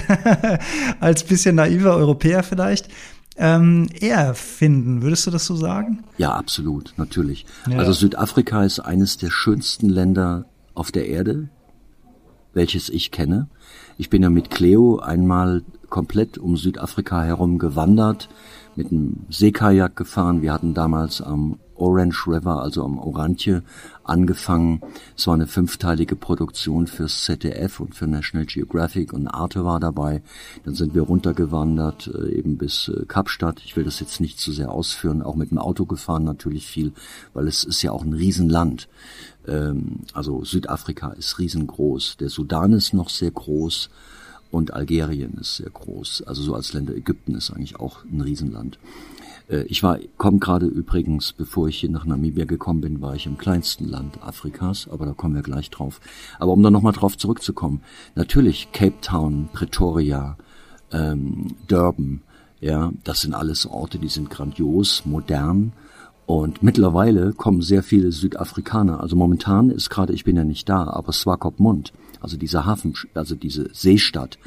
als 0.99 1.23
bisschen 1.23 1.55
naiver 1.55 1.95
Europäer 1.95 2.43
vielleicht, 2.43 2.89
ähm, 3.37 3.87
eher 4.01 4.33
finden. 4.33 5.01
Würdest 5.01 5.25
du 5.25 5.31
das 5.31 5.45
so 5.45 5.55
sagen? 5.55 6.03
Ja, 6.17 6.33
absolut, 6.33 6.93
natürlich. 6.97 7.45
Ja. 7.69 7.77
Also 7.77 7.93
Südafrika 7.93 8.65
ist 8.65 8.81
eines 8.81 9.17
der 9.17 9.29
schönsten 9.29 9.87
Länder 9.87 10.43
auf 10.73 10.91
der 10.91 11.07
Erde, 11.07 11.47
welches 12.53 12.89
ich 12.89 13.11
kenne. 13.11 13.47
Ich 13.99 14.09
bin 14.09 14.23
ja 14.23 14.29
mit 14.29 14.49
Cleo 14.49 14.99
einmal 14.99 15.61
komplett 15.89 16.37
um 16.37 16.55
Südafrika 16.55 17.21
herum 17.21 17.59
gewandert, 17.59 18.29
mit 18.77 18.93
einem 18.93 19.25
Seekajak 19.29 19.97
gefahren. 19.97 20.41
Wir 20.41 20.53
hatten 20.53 20.73
damals 20.73 21.21
am 21.21 21.59
Orange 21.79 22.27
River, 22.27 22.61
also 22.61 22.83
am 22.83 22.99
Oranje, 22.99 23.63
angefangen. 24.03 24.81
Es 25.15 25.27
war 25.27 25.35
eine 25.35 25.47
fünfteilige 25.47 26.15
Produktion 26.15 26.87
fürs 26.87 27.23
ZDF 27.23 27.79
und 27.79 27.95
für 27.95 28.07
National 28.07 28.45
Geographic 28.45 29.13
und 29.13 29.27
Arte 29.27 29.63
war 29.63 29.79
dabei. 29.79 30.21
Dann 30.65 30.75
sind 30.75 30.93
wir 30.93 31.03
runtergewandert, 31.03 32.11
äh, 32.13 32.37
eben 32.37 32.57
bis 32.57 32.89
äh, 32.89 33.05
Kapstadt. 33.05 33.61
Ich 33.63 33.75
will 33.75 33.83
das 33.83 33.99
jetzt 33.99 34.19
nicht 34.19 34.39
zu 34.39 34.51
sehr 34.51 34.71
ausführen, 34.71 35.21
auch 35.21 35.35
mit 35.35 35.51
dem 35.51 35.57
Auto 35.57 35.85
gefahren 35.85 36.23
natürlich 36.23 36.67
viel, 36.67 36.93
weil 37.33 37.47
es 37.47 37.63
ist 37.63 37.81
ja 37.81 37.91
auch 37.91 38.03
ein 38.03 38.13
Riesenland. 38.13 38.87
Ähm, 39.47 40.01
also 40.13 40.43
Südafrika 40.43 41.09
ist 41.11 41.39
riesengroß. 41.39 42.17
Der 42.17 42.29
Sudan 42.29 42.73
ist 42.73 42.93
noch 42.93 43.09
sehr 43.09 43.31
groß 43.31 43.89
und 44.51 44.73
Algerien 44.73 45.33
ist 45.39 45.57
sehr 45.57 45.69
groß. 45.69 46.23
Also 46.25 46.41
so 46.41 46.55
als 46.55 46.73
Länder 46.73 46.95
Ägypten 46.95 47.35
ist 47.35 47.51
eigentlich 47.51 47.79
auch 47.79 48.03
ein 48.05 48.21
Riesenland. 48.21 48.79
Äh, 49.49 49.63
ich 49.63 49.83
war, 49.83 49.99
komme 50.17 50.39
gerade 50.39 50.67
übrigens, 50.67 51.33
bevor 51.33 51.67
ich 51.67 51.79
hier 51.79 51.89
nach 51.89 52.05
Namibia 52.05 52.45
gekommen 52.45 52.81
bin, 52.81 53.01
war 53.01 53.15
ich 53.15 53.25
im 53.25 53.37
kleinsten 53.37 53.85
Land 53.85 54.23
Afrikas, 54.23 54.87
aber 54.89 55.05
da 55.05 55.13
kommen 55.13 55.35
wir 55.35 55.41
gleich 55.41 55.69
drauf. 55.69 55.99
Aber 56.39 56.53
um 56.53 56.63
da 56.63 56.71
nochmal 56.71 56.93
drauf 56.93 57.17
zurückzukommen, 57.17 57.81
natürlich 58.15 58.71
Cape 58.71 59.01
Town, 59.01 59.49
Pretoria, 59.51 60.37
ähm, 60.91 61.55
Durban, 61.67 62.21
ja, 62.61 62.91
das 63.03 63.21
sind 63.21 63.33
alles 63.33 63.65
Orte, 63.65 63.99
die 63.99 64.09
sind 64.09 64.29
grandios, 64.29 65.03
modern 65.05 65.73
und 66.25 66.61
mittlerweile 66.61 67.33
kommen 67.33 67.61
sehr 67.61 67.83
viele 67.83 68.11
Südafrikaner. 68.11 68.99
Also 68.99 69.15
momentan 69.15 69.71
ist 69.71 69.89
gerade, 69.89 70.13
ich 70.13 70.25
bin 70.25 70.35
ja 70.35 70.43
nicht 70.43 70.67
da, 70.69 70.83
aber 70.83 71.11
Swakopmund, 71.11 71.93
also 72.21 72.37
diese 72.37 72.65
Hafen, 72.65 72.93
also 73.13 73.35
diese 73.35 73.69
Seestadt. 73.73 74.37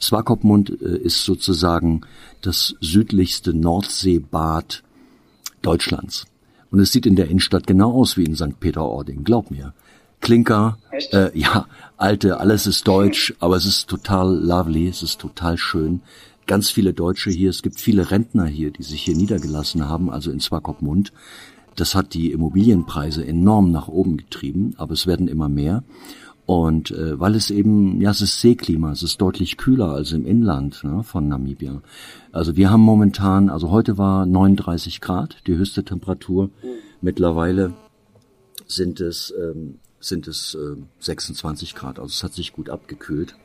Swakopmund 0.00 0.70
äh, 0.80 0.96
ist 0.98 1.24
sozusagen 1.24 2.02
das 2.40 2.74
südlichste 2.80 3.54
Nordseebad 3.54 4.82
Deutschlands. 5.62 6.26
Und 6.70 6.80
es 6.80 6.92
sieht 6.92 7.06
in 7.06 7.16
der 7.16 7.28
Innenstadt 7.28 7.66
genau 7.66 7.92
aus 7.92 8.16
wie 8.16 8.24
in 8.24 8.34
St. 8.34 8.58
Peter-Ording, 8.58 9.24
glaub 9.24 9.50
mir. 9.50 9.74
Klinker, 10.20 10.78
äh, 11.10 11.36
ja, 11.38 11.66
alte, 11.96 12.38
alles 12.38 12.66
ist 12.66 12.86
deutsch, 12.86 13.34
aber 13.40 13.56
es 13.56 13.66
ist 13.66 13.88
total 13.88 14.36
lovely, 14.36 14.88
es 14.88 15.02
ist 15.02 15.20
total 15.20 15.58
schön 15.58 16.00
ganz 16.46 16.70
viele 16.70 16.92
Deutsche 16.92 17.30
hier, 17.30 17.50
es 17.50 17.62
gibt 17.62 17.80
viele 17.80 18.10
Rentner 18.10 18.46
hier, 18.46 18.70
die 18.70 18.82
sich 18.82 19.02
hier 19.02 19.16
niedergelassen 19.16 19.88
haben, 19.88 20.10
also 20.10 20.30
in 20.30 20.40
Swakopmund. 20.40 21.12
Das 21.76 21.94
hat 21.94 22.14
die 22.14 22.32
Immobilienpreise 22.32 23.26
enorm 23.26 23.70
nach 23.70 23.88
oben 23.88 24.18
getrieben, 24.18 24.74
aber 24.76 24.92
es 24.92 25.06
werden 25.06 25.28
immer 25.28 25.48
mehr. 25.48 25.82
Und 26.44 26.90
äh, 26.90 27.18
weil 27.20 27.36
es 27.36 27.50
eben, 27.50 28.00
ja, 28.00 28.10
es 28.10 28.20
ist 28.20 28.40
Seeklima, 28.40 28.90
es 28.90 29.02
ist 29.02 29.20
deutlich 29.20 29.56
kühler 29.56 29.92
als 29.92 30.12
im 30.12 30.26
Inland 30.26 30.82
ne, 30.82 31.04
von 31.04 31.28
Namibia. 31.28 31.82
Also 32.32 32.56
wir 32.56 32.70
haben 32.70 32.80
momentan, 32.80 33.48
also 33.48 33.70
heute 33.70 33.96
war 33.96 34.26
39 34.26 35.00
Grad, 35.00 35.36
die 35.46 35.56
höchste 35.56 35.84
Temperatur. 35.84 36.50
Mittlerweile 37.00 37.74
sind 38.66 39.00
es, 39.00 39.32
ähm, 39.40 39.78
sind 40.00 40.26
es 40.26 40.54
äh, 40.54 40.76
26 40.98 41.76
Grad, 41.76 42.00
also 42.00 42.10
es 42.10 42.24
hat 42.24 42.32
sich 42.32 42.52
gut 42.52 42.70
abgekühlt. 42.70 43.36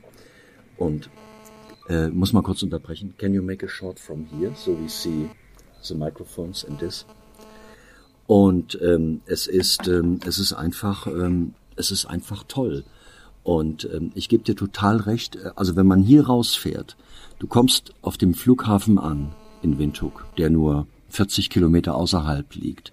Und 0.77 1.09
äh, 1.89 2.09
muss 2.09 2.33
mal 2.33 2.43
kurz 2.43 2.63
unterbrechen. 2.63 3.13
Can 3.17 3.33
you 3.33 3.43
make 3.43 3.65
a 3.65 3.69
shot 3.69 3.99
from 3.99 4.25
here 4.25 4.53
so 4.55 4.77
we 4.77 4.89
see 4.89 5.29
the 5.81 5.95
microphones 5.95 6.65
and 6.65 6.79
this? 6.79 7.05
Und 8.25 8.77
ähm, 8.81 9.21
es 9.25 9.47
ist 9.47 9.87
ähm, 9.87 10.19
es 10.25 10.37
ist 10.37 10.53
einfach 10.53 11.07
ähm, 11.07 11.53
es 11.77 11.91
ist 11.91 12.05
einfach 12.05 12.43
toll. 12.47 12.83
Und 13.43 13.89
ähm, 13.93 14.11
ich 14.13 14.27
gebe 14.27 14.43
dir 14.43 14.55
total 14.55 14.97
recht. 14.97 15.37
Äh, 15.37 15.51
also 15.55 15.75
wenn 15.75 15.87
man 15.87 16.01
hier 16.01 16.27
rausfährt, 16.27 16.97
du 17.39 17.47
kommst 17.47 17.93
auf 18.01 18.17
dem 18.17 18.33
Flughafen 18.33 18.99
an 18.99 19.33
in 19.61 19.79
Windhoek, 19.79 20.25
der 20.37 20.49
nur 20.49 20.87
40 21.09 21.49
Kilometer 21.49 21.95
außerhalb 21.95 22.53
liegt. 22.55 22.91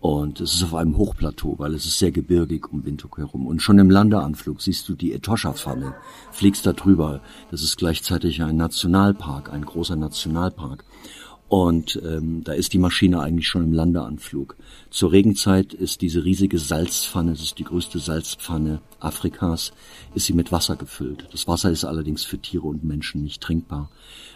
Und 0.00 0.40
es 0.40 0.54
ist 0.54 0.62
auf 0.62 0.74
einem 0.74 0.98
Hochplateau, 0.98 1.54
weil 1.58 1.74
es 1.74 1.86
ist 1.86 1.98
sehr 1.98 2.12
gebirgig 2.12 2.70
um 2.70 2.84
Windhoek 2.84 3.18
herum. 3.18 3.46
Und 3.46 3.62
schon 3.62 3.78
im 3.78 3.90
Landeanflug 3.90 4.60
siehst 4.60 4.88
du 4.88 4.94
die 4.94 5.12
Etosha-Falle, 5.12 5.94
fliegst 6.30 6.66
da 6.66 6.74
drüber. 6.74 7.22
Das 7.50 7.62
ist 7.62 7.78
gleichzeitig 7.78 8.42
ein 8.42 8.56
Nationalpark, 8.56 9.50
ein 9.50 9.64
großer 9.64 9.96
Nationalpark. 9.96 10.84
Und 11.48 12.00
ähm, 12.04 12.42
da 12.42 12.52
ist 12.52 12.72
die 12.72 12.78
Maschine 12.78 13.20
eigentlich 13.20 13.46
schon 13.46 13.62
im 13.62 13.72
Landeanflug. 13.72 14.56
Zur 14.90 15.12
Regenzeit 15.12 15.74
ist 15.74 16.00
diese 16.00 16.24
riesige 16.24 16.58
Salzpfanne, 16.58 17.32
das 17.32 17.42
ist 17.42 17.58
die 17.60 17.64
größte 17.64 18.00
Salzpfanne 18.00 18.80
Afrikas, 18.98 19.72
ist 20.14 20.26
sie 20.26 20.32
mit 20.32 20.50
Wasser 20.50 20.74
gefüllt. 20.74 21.28
Das 21.30 21.46
Wasser 21.46 21.70
ist 21.70 21.84
allerdings 21.84 22.24
für 22.24 22.38
Tiere 22.38 22.66
und 22.66 22.82
Menschen 22.82 23.22
nicht 23.22 23.40
trinkbar. 23.40 23.90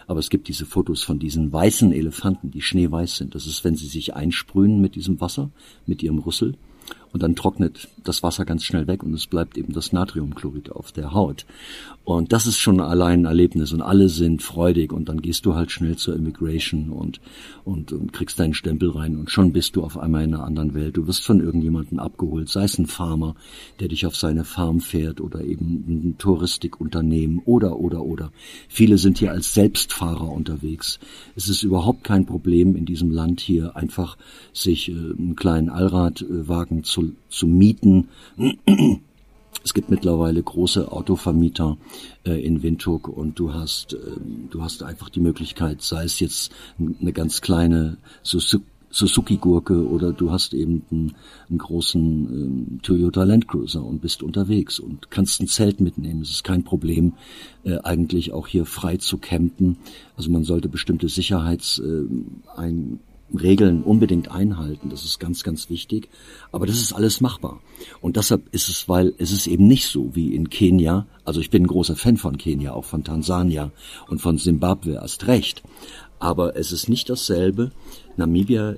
Aber 0.07 0.19
es 0.19 0.29
gibt 0.29 0.47
diese 0.47 0.65
Fotos 0.65 1.03
von 1.03 1.19
diesen 1.19 1.51
weißen 1.51 1.91
Elefanten, 1.91 2.49
die 2.49 2.61
schneeweiß 2.61 3.17
sind. 3.17 3.35
Das 3.35 3.45
ist, 3.45 3.65
wenn 3.65 3.75
sie 3.75 3.87
sich 3.87 4.15
einsprühen 4.15 4.79
mit 4.79 4.95
diesem 4.95 5.19
Wasser, 5.19 5.51
mit 5.85 6.01
ihrem 6.03 6.19
Rüssel 6.19 6.55
und 7.13 7.23
dann 7.23 7.35
trocknet 7.35 7.87
das 8.03 8.23
Wasser 8.23 8.45
ganz 8.45 8.63
schnell 8.63 8.87
weg 8.87 9.03
und 9.03 9.13
es 9.13 9.27
bleibt 9.27 9.57
eben 9.57 9.73
das 9.73 9.93
Natriumchlorid 9.93 10.71
auf 10.71 10.91
der 10.91 11.13
Haut. 11.13 11.45
Und 12.03 12.33
das 12.33 12.47
ist 12.47 12.57
schon 12.57 12.79
allein 12.79 13.21
ein 13.21 13.25
Erlebnis 13.25 13.73
und 13.73 13.81
alle 13.81 14.09
sind 14.09 14.41
freudig 14.41 14.91
und 14.91 15.07
dann 15.07 15.21
gehst 15.21 15.45
du 15.45 15.53
halt 15.53 15.71
schnell 15.71 15.97
zur 15.97 16.15
Immigration 16.15 16.89
und, 16.89 17.21
und, 17.63 17.91
und 17.91 18.11
kriegst 18.11 18.39
deinen 18.39 18.55
Stempel 18.55 18.89
rein 18.89 19.17
und 19.17 19.29
schon 19.29 19.53
bist 19.53 19.75
du 19.75 19.83
auf 19.83 19.99
einmal 19.99 20.23
in 20.23 20.33
einer 20.33 20.43
anderen 20.43 20.73
Welt. 20.73 20.97
Du 20.97 21.05
wirst 21.05 21.23
von 21.23 21.39
irgendjemandem 21.39 21.99
abgeholt, 21.99 22.49
sei 22.49 22.63
es 22.63 22.79
ein 22.79 22.87
Farmer, 22.87 23.35
der 23.79 23.87
dich 23.87 24.05
auf 24.07 24.15
seine 24.15 24.45
Farm 24.45 24.79
fährt 24.79 25.21
oder 25.21 25.41
eben 25.41 25.85
ein 25.87 26.15
Touristikunternehmen 26.17 27.39
oder, 27.45 27.77
oder, 27.77 28.03
oder. 28.03 28.31
Viele 28.67 28.97
sind 28.97 29.19
hier 29.19 29.31
als 29.31 29.53
Selbstfahrer 29.53 30.29
unterwegs. 30.29 30.99
Es 31.35 31.49
ist 31.49 31.61
überhaupt 31.61 32.03
kein 32.03 32.25
Problem 32.25 32.75
in 32.75 32.85
diesem 32.85 33.11
Land 33.11 33.41
hier 33.41 33.75
einfach 33.75 34.17
sich 34.53 34.89
äh, 34.89 34.93
einen 34.93 35.35
kleinen 35.35 35.69
Allradwagen 35.69 36.83
zu, 36.83 37.00
zu 37.29 37.47
mieten 37.47 38.09
es 39.63 39.73
gibt 39.73 39.89
mittlerweile 39.89 40.41
große 40.41 40.91
Autovermieter 40.91 41.77
äh, 42.25 42.43
in 42.43 42.63
Windhoek 42.63 43.07
und 43.07 43.37
du 43.37 43.53
hast, 43.53 43.93
äh, 43.93 43.97
du 44.49 44.63
hast 44.63 44.83
einfach 44.83 45.09
die 45.09 45.19
Möglichkeit, 45.19 45.81
sei 45.81 46.03
es 46.03 46.19
jetzt 46.19 46.51
eine 46.79 47.13
ganz 47.13 47.41
kleine 47.41 47.97
Suzuki-Gurke 48.23 49.87
oder 49.87 50.13
du 50.13 50.31
hast 50.31 50.53
eben 50.53 50.83
einen, 50.91 51.15
einen 51.49 51.59
großen 51.59 52.01
ähm, 52.01 52.79
Toyota 52.81 53.23
Land 53.23 53.47
Cruiser 53.47 53.83
und 53.83 54.01
bist 54.01 54.23
unterwegs 54.23 54.79
und 54.79 55.11
kannst 55.11 55.41
ein 55.41 55.47
Zelt 55.47 55.79
mitnehmen. 55.79 56.21
Es 56.21 56.31
ist 56.31 56.43
kein 56.43 56.63
Problem, 56.63 57.13
äh, 57.63 57.77
eigentlich 57.79 58.33
auch 58.33 58.47
hier 58.47 58.65
frei 58.65 58.97
zu 58.97 59.17
campen. 59.17 59.77
Also 60.17 60.31
man 60.31 60.43
sollte 60.43 60.69
bestimmte 60.69 61.07
Sicherheits 61.07 61.79
äh, 61.79 62.03
ein, 62.55 62.99
Regeln 63.33 63.83
unbedingt 63.83 64.31
einhalten. 64.31 64.89
Das 64.89 65.03
ist 65.05 65.19
ganz, 65.19 65.43
ganz 65.43 65.69
wichtig. 65.69 66.09
Aber 66.51 66.65
das 66.65 66.77
ist 66.77 66.93
alles 66.93 67.21
machbar. 67.21 67.59
Und 68.01 68.17
deshalb 68.17 68.53
ist 68.53 68.69
es, 68.69 68.89
weil 68.89 69.13
es 69.17 69.31
ist 69.31 69.47
eben 69.47 69.67
nicht 69.67 69.87
so 69.87 70.15
wie 70.15 70.35
in 70.35 70.49
Kenia. 70.49 71.07
Also 71.25 71.39
ich 71.39 71.49
bin 71.49 71.63
ein 71.63 71.67
großer 71.67 71.95
Fan 71.95 72.17
von 72.17 72.37
Kenia, 72.37 72.73
auch 72.73 72.85
von 72.85 73.03
Tansania 73.03 73.71
und 74.07 74.21
von 74.21 74.37
Simbabwe 74.37 74.93
erst 74.93 75.27
recht. 75.27 75.63
Aber 76.19 76.55
es 76.55 76.71
ist 76.71 76.89
nicht 76.89 77.09
dasselbe. 77.09 77.71
Namibia, 78.17 78.75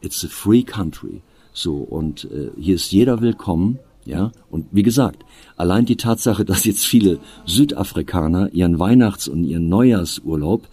it's 0.00 0.24
a 0.24 0.28
free 0.28 0.62
country. 0.62 1.22
So, 1.52 1.76
und 1.76 2.24
äh, 2.24 2.50
hier 2.58 2.76
ist 2.76 2.92
jeder 2.92 3.20
willkommen. 3.20 3.78
Ja, 4.06 4.32
und 4.50 4.66
wie 4.72 4.82
gesagt, 4.82 5.24
allein 5.56 5.84
die 5.84 5.96
Tatsache, 5.96 6.44
dass 6.46 6.64
jetzt 6.64 6.86
viele 6.86 7.18
Südafrikaner 7.44 8.52
ihren 8.52 8.78
Weihnachts- 8.78 9.28
und 9.28 9.44
ihren 9.44 9.68
Neujahrsurlaub 9.68 10.66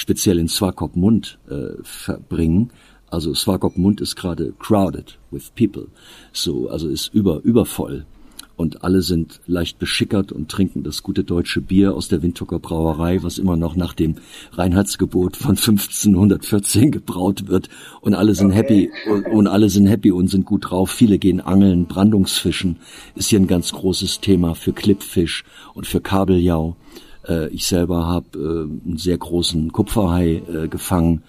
speziell 0.00 0.38
in 0.38 0.48
Swakopmund 0.48 1.38
äh, 1.50 1.82
verbringen, 1.82 2.70
also 3.10 3.34
Swakopmund 3.34 4.00
ist 4.00 4.16
gerade 4.16 4.54
crowded 4.58 5.18
with 5.30 5.50
people, 5.54 5.88
so 6.32 6.70
also 6.70 6.88
ist 6.88 7.12
über 7.12 7.40
übervoll 7.42 8.06
und 8.56 8.82
alle 8.82 9.02
sind 9.02 9.40
leicht 9.46 9.78
beschickert 9.78 10.32
und 10.32 10.50
trinken 10.50 10.84
das 10.84 11.02
gute 11.02 11.22
deutsche 11.22 11.60
Bier 11.60 11.94
aus 11.94 12.08
der 12.08 12.22
Windhoeker 12.22 12.58
Brauerei, 12.58 13.22
was 13.22 13.36
immer 13.36 13.56
noch 13.56 13.76
nach 13.76 13.92
dem 13.92 14.16
Reinheitsgebot 14.52 15.36
von 15.36 15.56
1514 15.56 16.90
gebraut 16.90 17.48
wird 17.48 17.68
und 18.00 18.14
alle 18.14 18.34
sind 18.34 18.52
okay. 18.52 18.56
happy 18.56 18.90
und, 19.10 19.26
und, 19.26 19.46
alle 19.48 19.68
sind 19.68 19.86
happy 19.86 20.12
und 20.12 20.28
sind 20.28 20.46
gut 20.46 20.70
drauf. 20.70 20.90
Viele 20.90 21.18
gehen 21.18 21.40
angeln, 21.40 21.86
Brandungsfischen 21.86 22.76
ist 23.16 23.28
hier 23.28 23.40
ein 23.40 23.46
ganz 23.46 23.72
großes 23.72 24.20
Thema 24.20 24.54
für 24.54 24.72
Klippfisch 24.72 25.44
und 25.74 25.86
für 25.86 26.00
Kabeljau. 26.00 26.76
Äh, 27.30 27.48
ich 27.48 27.66
selber 27.66 28.06
habe 28.06 28.38
äh, 28.38 28.88
einen 28.88 28.98
sehr 28.98 29.16
großen 29.16 29.72
Kupferhai 29.72 30.42
äh, 30.52 30.68
gefangen. 30.68 31.22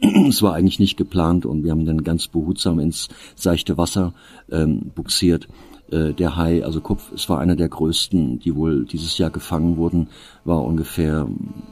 Es 0.28 0.42
war 0.42 0.54
eigentlich 0.54 0.78
nicht 0.78 0.96
geplant 0.96 1.44
und 1.44 1.64
wir 1.64 1.72
haben 1.72 1.84
dann 1.84 2.04
ganz 2.04 2.28
behutsam 2.28 2.78
ins 2.78 3.08
seichte 3.34 3.76
Wasser 3.76 4.14
ähm, 4.50 4.92
buxiert. 4.94 5.48
Äh, 5.90 6.12
der 6.12 6.36
Hai, 6.36 6.64
also 6.64 6.80
Kupf, 6.80 7.10
es 7.12 7.28
war 7.28 7.40
einer 7.40 7.56
der 7.56 7.68
größten, 7.68 8.38
die 8.38 8.54
wohl 8.54 8.84
dieses 8.84 9.18
Jahr 9.18 9.30
gefangen 9.30 9.76
wurden, 9.76 10.08
war 10.44 10.62
ungefähr 10.62 11.26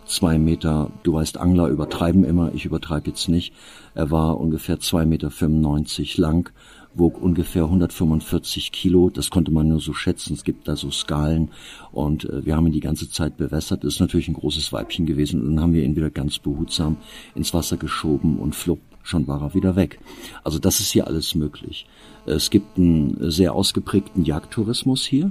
zwei 0.06 0.38
Meter, 0.38 0.90
du 1.04 1.12
weißt, 1.12 1.38
Angler 1.38 1.68
übertreiben 1.68 2.24
immer, 2.24 2.52
ich 2.52 2.64
übertreibe 2.64 3.10
jetzt 3.10 3.28
nicht, 3.28 3.52
er 3.94 4.10
war 4.10 4.40
ungefähr 4.40 4.80
zwei 4.80 5.04
Meter 5.04 5.30
fünfundneunzig 5.30 6.16
lang, 6.16 6.50
wog 6.98 7.20
ungefähr 7.20 7.64
145 7.64 8.72
Kilo, 8.72 9.10
das 9.10 9.30
konnte 9.30 9.50
man 9.50 9.68
nur 9.68 9.80
so 9.80 9.92
schätzen, 9.92 10.34
es 10.34 10.44
gibt 10.44 10.68
da 10.68 10.76
so 10.76 10.90
Skalen 10.90 11.50
und 11.92 12.24
äh, 12.24 12.44
wir 12.44 12.56
haben 12.56 12.66
ihn 12.66 12.72
die 12.72 12.80
ganze 12.80 13.10
Zeit 13.10 13.36
bewässert, 13.36 13.84
das 13.84 13.94
ist 13.94 14.00
natürlich 14.00 14.28
ein 14.28 14.34
großes 14.34 14.72
Weibchen 14.72 15.06
gewesen 15.06 15.40
und 15.40 15.56
dann 15.56 15.62
haben 15.62 15.72
wir 15.72 15.84
ihn 15.84 15.96
wieder 15.96 16.10
ganz 16.10 16.38
behutsam 16.38 16.96
ins 17.34 17.54
Wasser 17.54 17.76
geschoben 17.76 18.38
und 18.38 18.54
flupp, 18.54 18.80
schon 19.02 19.26
war 19.26 19.42
er 19.42 19.54
wieder 19.54 19.76
weg. 19.76 19.98
Also 20.44 20.58
das 20.58 20.80
ist 20.80 20.90
hier 20.90 21.06
alles 21.06 21.34
möglich. 21.34 21.86
Es 22.26 22.50
gibt 22.50 22.76
einen 22.76 23.30
sehr 23.30 23.54
ausgeprägten 23.54 24.24
Jagdtourismus 24.24 25.04
hier. 25.04 25.30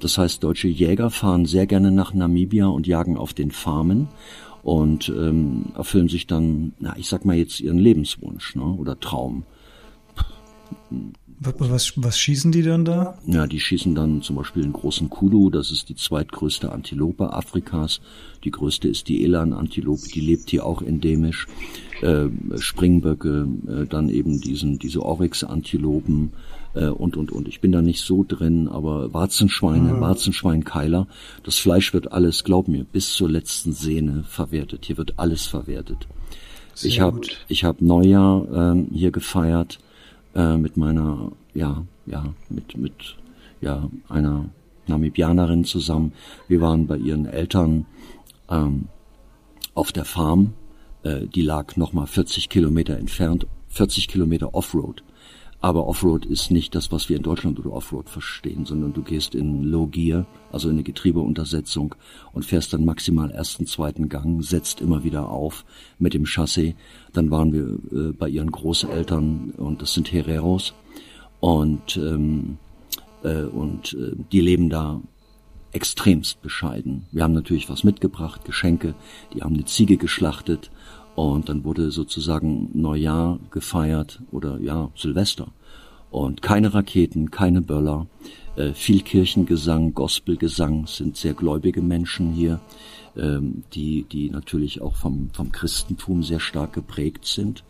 Das 0.00 0.18
heißt, 0.18 0.44
deutsche 0.44 0.68
Jäger 0.68 1.08
fahren 1.10 1.46
sehr 1.46 1.66
gerne 1.66 1.90
nach 1.90 2.12
Namibia 2.12 2.66
und 2.66 2.86
jagen 2.86 3.16
auf 3.16 3.32
den 3.32 3.50
Farmen 3.50 4.08
und 4.62 5.08
ähm, 5.08 5.66
erfüllen 5.74 6.08
sich 6.08 6.26
dann, 6.26 6.72
na, 6.78 6.94
ich 6.98 7.08
sag 7.08 7.24
mal 7.24 7.36
jetzt 7.36 7.60
ihren 7.60 7.78
Lebenswunsch 7.78 8.56
ne, 8.56 8.64
oder 8.64 9.00
Traum. 9.00 9.44
Was, 11.38 11.92
was 11.96 12.18
schießen 12.18 12.50
die 12.50 12.62
dann 12.62 12.86
da? 12.86 13.18
Ja, 13.26 13.46
die 13.46 13.60
schießen 13.60 13.94
dann 13.94 14.22
zum 14.22 14.36
Beispiel 14.36 14.62
einen 14.62 14.72
großen 14.72 15.10
Kulu, 15.10 15.50
das 15.50 15.70
ist 15.70 15.90
die 15.90 15.94
zweitgrößte 15.94 16.72
Antilope 16.72 17.30
Afrikas. 17.30 18.00
Die 18.42 18.50
größte 18.50 18.88
ist 18.88 19.08
die 19.08 19.22
Elan-Antilope, 19.22 20.08
die 20.08 20.20
lebt 20.20 20.48
hier 20.48 20.64
auch 20.64 20.80
endemisch. 20.80 21.46
Äh, 22.00 22.28
Springböcke, 22.56 23.48
äh, 23.68 23.86
dann 23.86 24.08
eben 24.08 24.40
diesen, 24.40 24.78
diese 24.78 25.04
Oryx-Antilopen 25.04 26.32
äh, 26.74 26.86
und, 26.86 27.18
und, 27.18 27.30
und. 27.32 27.48
Ich 27.48 27.60
bin 27.60 27.72
da 27.72 27.82
nicht 27.82 28.00
so 28.00 28.24
drin, 28.26 28.66
aber 28.68 29.12
Warzenschweine, 29.12 29.94
mhm. 29.94 30.00
Warzenschweinkeiler, 30.00 31.06
das 31.42 31.58
Fleisch 31.58 31.92
wird 31.92 32.12
alles, 32.12 32.44
glaub 32.44 32.66
mir, 32.66 32.84
bis 32.84 33.12
zur 33.12 33.28
letzten 33.28 33.74
Sehne 33.74 34.24
verwertet. 34.26 34.86
Hier 34.86 34.96
wird 34.96 35.18
alles 35.18 35.44
verwertet. 35.44 36.06
Sehr 36.74 36.90
ich 36.90 37.00
habe 37.00 37.20
hab 37.50 37.80
Neujahr 37.82 38.72
ähm, 38.72 38.88
hier 38.90 39.10
gefeiert 39.10 39.78
äh, 40.36 40.56
mit 40.56 40.76
meiner, 40.76 41.32
ja, 41.54 41.82
ja, 42.06 42.24
mit, 42.48 42.76
mit 42.76 43.16
ja, 43.60 43.88
einer 44.08 44.44
Namibianerin 44.86 45.64
zusammen. 45.64 46.12
Wir 46.46 46.60
waren 46.60 46.86
bei 46.86 46.98
ihren 46.98 47.26
Eltern 47.26 47.86
ähm, 48.48 48.88
auf 49.74 49.90
der 49.92 50.04
Farm. 50.04 50.52
Äh, 51.02 51.26
die 51.26 51.42
lag 51.42 51.76
nochmal 51.76 52.06
40 52.06 52.48
Kilometer 52.48 52.96
entfernt, 52.96 53.46
40 53.68 54.08
Kilometer 54.08 54.54
Offroad. 54.54 55.02
Aber 55.60 55.86
Offroad 55.86 56.26
ist 56.26 56.50
nicht 56.50 56.74
das, 56.74 56.92
was 56.92 57.08
wir 57.08 57.16
in 57.16 57.22
Deutschland 57.22 57.58
oder 57.58 57.72
Offroad 57.72 58.08
verstehen, 58.08 58.66
sondern 58.66 58.92
du 58.92 59.02
gehst 59.02 59.34
in 59.34 59.64
Low 59.64 59.86
Gear, 59.86 60.26
also 60.52 60.68
in 60.68 60.74
eine 60.74 60.82
Getriebeuntersetzung 60.82 61.94
und 62.32 62.44
fährst 62.44 62.72
dann 62.72 62.84
maximal 62.84 63.30
ersten, 63.30 63.66
zweiten 63.66 64.08
Gang, 64.08 64.44
setzt 64.44 64.80
immer 64.80 65.02
wieder 65.02 65.28
auf 65.28 65.64
mit 65.98 66.14
dem 66.14 66.26
Chassis. 66.26 66.74
Dann 67.12 67.30
waren 67.30 67.52
wir 67.52 67.78
äh, 67.98 68.12
bei 68.12 68.28
ihren 68.28 68.50
Großeltern 68.50 69.54
und 69.56 69.82
das 69.82 69.94
sind 69.94 70.12
Hereros 70.12 70.74
und 71.40 71.96
ähm, 71.96 72.58
äh, 73.22 73.42
und 73.42 73.94
äh, 73.94 74.12
die 74.30 74.40
leben 74.40 74.70
da 74.70 75.00
extremst 75.72 76.40
bescheiden. 76.42 77.06
Wir 77.12 77.22
haben 77.22 77.34
natürlich 77.34 77.68
was 77.68 77.84
mitgebracht, 77.84 78.44
Geschenke. 78.44 78.94
Die 79.34 79.42
haben 79.42 79.54
eine 79.54 79.66
Ziege 79.66 79.96
geschlachtet 79.96 80.70
und 81.16 81.48
dann 81.48 81.64
wurde 81.64 81.90
sozusagen 81.90 82.68
Neujahr 82.74 83.40
gefeiert 83.50 84.20
oder 84.30 84.60
ja, 84.60 84.90
Silvester. 84.94 85.48
Und 86.10 86.42
keine 86.42 86.72
Raketen, 86.74 87.30
keine 87.30 87.62
Böller, 87.62 88.06
äh, 88.56 88.72
viel 88.74 89.00
Kirchengesang, 89.00 89.94
Gospelgesang, 89.94 90.86
sind 90.86 91.16
sehr 91.16 91.32
gläubige 91.34 91.80
Menschen 91.80 92.32
hier, 92.32 92.60
ähm, 93.16 93.64
die, 93.72 94.04
die 94.04 94.28
natürlich 94.28 94.82
auch 94.82 94.94
vom, 94.94 95.30
vom 95.32 95.52
Christentum 95.52 96.22
sehr 96.22 96.38
stark 96.40 96.74
geprägt 96.74 97.24
sind 97.24 97.64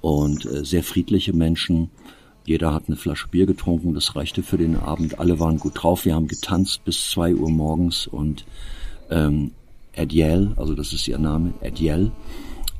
und 0.00 0.46
äh, 0.46 0.64
sehr 0.64 0.84
friedliche 0.84 1.32
Menschen. 1.32 1.90
Jeder 2.44 2.72
hat 2.72 2.84
eine 2.86 2.96
Flasche 2.96 3.26
Bier 3.26 3.46
getrunken, 3.46 3.94
das 3.94 4.14
reichte 4.14 4.44
für 4.44 4.58
den 4.58 4.76
Abend. 4.76 5.18
Alle 5.18 5.40
waren 5.40 5.58
gut 5.58 5.72
drauf. 5.74 6.04
Wir 6.04 6.14
haben 6.14 6.28
getanzt 6.28 6.84
bis 6.84 7.10
zwei 7.10 7.34
Uhr 7.34 7.50
morgens 7.50 8.06
und 8.06 8.46
ähm, 9.10 9.50
Ediel, 9.92 10.52
also 10.56 10.74
das 10.74 10.92
ist 10.92 11.08
ihr 11.08 11.18
Name, 11.18 11.54
Ediel, 11.62 12.12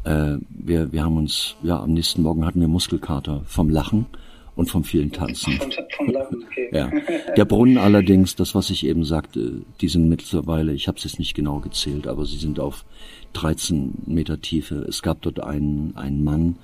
äh, 0.06 0.38
wir, 0.48 0.92
wir 0.92 1.04
haben 1.04 1.16
uns, 1.16 1.56
ja, 1.62 1.80
am 1.82 1.92
nächsten 1.92 2.22
Morgen 2.22 2.46
hatten 2.46 2.60
wir 2.60 2.68
Muskelkater 2.68 3.42
vom 3.46 3.68
Lachen 3.68 4.06
und 4.54 4.70
vom 4.70 4.84
vielen 4.84 5.10
Tanzen. 5.10 5.58
Vom, 5.96 6.10
Lachen, 6.10 6.44
okay. 6.44 6.70
ja. 6.72 6.90
Der 7.36 7.44
Brunnen 7.44 7.76
allerdings, 7.76 8.36
das 8.36 8.54
was 8.54 8.70
ich 8.70 8.86
eben 8.86 9.04
sagte, 9.04 9.62
die 9.80 9.88
sind 9.88 10.08
mittlerweile, 10.08 10.72
ich 10.72 10.86
habe 10.86 10.96
es 10.96 11.04
jetzt 11.04 11.18
nicht 11.18 11.34
genau 11.34 11.58
gezählt, 11.58 12.06
aber 12.06 12.24
sie 12.24 12.38
sind 12.38 12.60
auf 12.60 12.84
13 13.32 14.04
Meter 14.06 14.40
Tiefe. 14.40 14.76
Es 14.88 15.02
gab 15.02 15.22
dort 15.22 15.40
einen, 15.40 15.92
einen 15.96 16.22
Mann, 16.22 16.56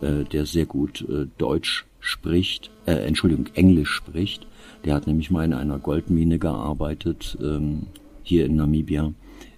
äh, 0.00 0.24
der 0.24 0.46
sehr 0.46 0.66
gut 0.66 1.02
äh, 1.02 1.26
Deutsch 1.36 1.84
spricht, 2.00 2.70
äh, 2.86 2.92
Entschuldigung, 2.92 3.46
Englisch 3.54 3.90
spricht. 3.90 4.46
Der 4.84 4.94
hat 4.94 5.06
nämlich 5.06 5.30
mal 5.30 5.44
in 5.44 5.52
einer 5.52 5.78
Goldmine 5.78 6.38
gearbeitet, 6.38 7.36
ähm, 7.42 7.88
hier 8.22 8.46
in 8.46 8.56
Namibia, 8.56 9.12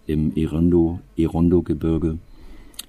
im 0.06 0.34
Erondo, 0.34 1.00
Erondo-Gebirge 1.16 2.18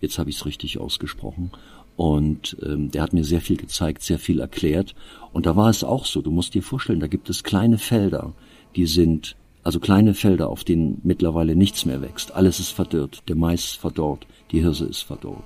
Jetzt 0.02 0.20
habe 0.20 0.30
ich 0.30 0.38
es 0.38 0.46
richtig 0.46 0.80
ausgesprochen. 0.80 1.52
Und 1.96 2.56
ähm, 2.64 2.92
der 2.92 3.02
hat 3.02 3.12
mir 3.12 3.26
sehr 3.26 3.42
viel 3.42 3.58
gezeigt, 3.58 4.04
sehr 4.04 4.20
viel 4.20 4.40
erklärt. 4.40 4.96
Und 5.34 5.46
da 5.46 5.58
war 5.58 5.70
es 5.70 5.84
auch 5.84 6.06
so. 6.06 6.22
Du 6.22 6.32
musst 6.32 6.54
dir 6.54 6.64
vorstellen, 6.64 7.02
da 7.02 7.08
gibt 7.08 7.30
es 7.30 7.44
kleine 7.44 7.78
Felder, 7.78 8.32
die 8.78 8.86
sind, 8.86 9.36
also 9.64 9.82
kleine 9.82 10.14
Felder, 10.14 10.48
auf 10.48 10.64
denen 10.64 11.02
mittlerweile 11.04 11.58
nichts 11.58 11.86
mehr 11.86 12.02
wächst. 12.02 12.32
Alles 12.32 12.60
ist 12.62 12.70
verdorrt. 12.70 13.24
Der 13.28 13.36
Mais 13.36 13.66
ist 13.66 13.76
verdorrt, 13.76 14.28
die 14.52 14.62
Hirse 14.62 14.86
ist 14.86 15.02
verdorrt. 15.02 15.44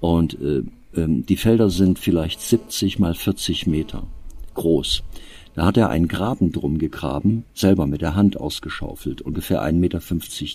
Und 0.00 0.38
äh, 0.42 0.62
ähm, 0.94 1.24
die 1.24 1.36
Felder 1.36 1.70
sind 1.70 1.98
vielleicht 1.98 2.42
70 2.42 2.98
mal 2.98 3.14
40 3.14 3.66
Meter 3.66 4.06
groß. 4.52 5.02
Da 5.54 5.64
hat 5.64 5.78
er 5.78 5.88
einen 5.88 6.06
Graben 6.06 6.52
drum 6.52 6.78
gegraben, 6.78 7.44
selber 7.54 7.86
mit 7.86 8.02
der 8.02 8.14
Hand 8.14 8.38
ausgeschaufelt, 8.38 9.22
ungefähr 9.22 9.62
1,50 9.62 9.72
Meter 9.72 10.00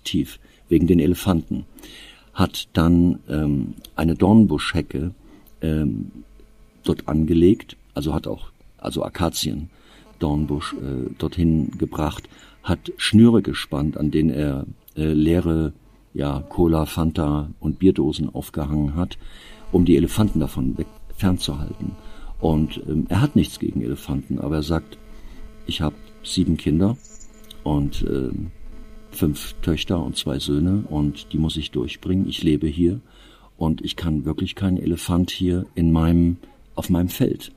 tief, 0.03 0.39
wegen 0.69 0.85
den 0.85 0.99
Elefanten 0.99 1.65
hat 2.33 2.67
dann 2.73 3.19
ähm, 3.29 3.75
eine 3.95 4.15
Dornbuschhecke 4.15 5.11
ähm, 5.61 6.11
dort 6.83 7.07
angelegt, 7.07 7.77
also 7.93 8.13
hat 8.13 8.27
auch 8.27 8.51
also 8.77 9.03
Akazien 9.03 9.69
Dornbusch 10.19 10.73
äh, 10.73 11.13
dorthin 11.17 11.71
gebracht, 11.77 12.23
hat 12.63 12.91
Schnüre 12.97 13.41
gespannt, 13.41 13.97
an 13.97 14.11
denen 14.11 14.29
er 14.29 14.65
äh, 14.95 15.13
leere 15.13 15.73
ja 16.13 16.43
Cola, 16.47 16.85
Fanta 16.85 17.49
und 17.59 17.79
Bierdosen 17.79 18.33
aufgehangen 18.33 18.95
hat, 18.95 19.17
um 19.71 19.85
die 19.85 19.97
Elefanten 19.97 20.39
davon 20.39 20.77
weg, 20.77 20.87
fernzuhalten. 21.17 21.93
Und 22.39 22.81
ähm, 22.87 23.05
er 23.09 23.21
hat 23.21 23.35
nichts 23.35 23.59
gegen 23.59 23.81
Elefanten, 23.81 24.39
aber 24.39 24.57
er 24.57 24.63
sagt, 24.63 24.97
ich 25.65 25.81
habe 25.81 25.95
sieben 26.23 26.57
Kinder 26.57 26.97
und 27.63 28.05
ähm, 28.07 28.51
fünf 29.15 29.55
Töchter 29.61 30.03
und 30.03 30.17
zwei 30.17 30.39
Söhne 30.39 30.83
und 30.89 31.33
die 31.33 31.37
muss 31.37 31.57
ich 31.57 31.71
durchbringen. 31.71 32.27
Ich 32.27 32.43
lebe 32.43 32.67
hier 32.67 32.99
und 33.57 33.83
ich 33.83 33.95
kann 33.95 34.25
wirklich 34.25 34.55
keinen 34.55 34.77
Elefant 34.77 35.31
hier 35.31 35.65
in 35.75 35.91
meinem, 35.91 36.37
auf 36.75 36.89
meinem 36.89 37.09
Feld 37.09 37.51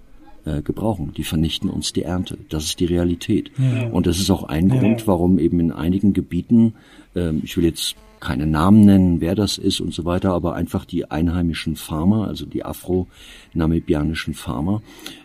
äh, 0.44 0.62
gebrauchen. 0.62 1.12
Die 1.16 1.24
vernichten 1.24 1.68
uns 1.70 1.92
die 1.92 2.02
Ernte. 2.02 2.38
Das 2.48 2.64
ist 2.64 2.80
die 2.80 2.84
Realität. 2.84 3.50
Ja. 3.58 3.88
Und 3.88 4.06
das 4.06 4.18
ist 4.18 4.30
auch 4.30 4.44
ein 4.44 4.68
ja. 4.68 4.78
Grund, 4.78 5.06
warum 5.06 5.38
eben 5.38 5.60
in 5.60 5.72
einigen 5.72 6.12
Gebieten, 6.12 6.74
äh, 7.14 7.32
ich 7.42 7.56
will 7.56 7.64
jetzt 7.64 7.96
keine 8.20 8.46
Namen 8.46 8.84
nennen, 8.84 9.20
wer 9.20 9.34
das 9.34 9.58
ist 9.58 9.80
und 9.80 9.92
so 9.92 10.04
weiter, 10.04 10.32
aber 10.32 10.54
einfach 10.54 10.84
die 10.84 11.10
einheimischen 11.10 11.76
Farmer, 11.76 12.26
also 12.26 12.46
die 12.46 12.64
afro-namibianischen 12.64 14.34
Farmer, 14.34 14.82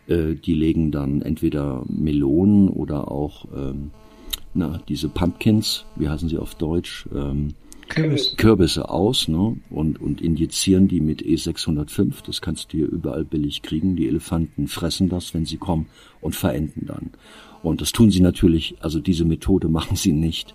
äh, 0.08 0.36
die 0.36 0.54
legen 0.54 0.92
dann 0.92 1.22
entweder 1.22 1.84
Melonen 1.88 2.70
oder 2.70 3.10
auch 3.12 3.46
ähm, 3.56 3.92
na, 4.54 4.82
diese 4.88 5.10
Pumpkins, 5.10 5.86
wie 5.96 6.10
heißen 6.10 6.30
sie 6.30 6.38
auf 6.38 6.56
Deutsch? 6.56 7.08
Ähm, 7.14 7.54
Kürbis. 7.92 8.36
Kürbisse 8.38 8.90
aus 8.90 9.28
ne? 9.28 9.58
und, 9.70 10.00
und 10.00 10.22
injizieren 10.22 10.88
die 10.88 11.02
mit 11.02 11.22
E605. 11.22 12.26
Das 12.26 12.42
kannst 12.42 12.72
du 12.72 12.78
hier 12.78 12.88
überall 12.88 13.26
billig 13.26 13.62
kriegen. 13.64 13.98
Die 13.98 14.08
Elefanten 14.08 14.68
fressen 14.68 15.10
das, 15.10 15.34
wenn 15.34 15.46
sie 15.46 15.58
kommen 15.58 15.88
und 16.22 16.36
verenden 16.36 16.86
dann. 16.86 17.12
Und 17.64 17.82
das 17.82 17.92
tun 17.92 18.10
sie 18.10 18.22
natürlich, 18.22 18.76
also 18.80 19.00
diese 19.00 19.26
Methode 19.26 19.68
machen 19.70 19.98
sie 19.98 20.14
nicht 20.14 20.54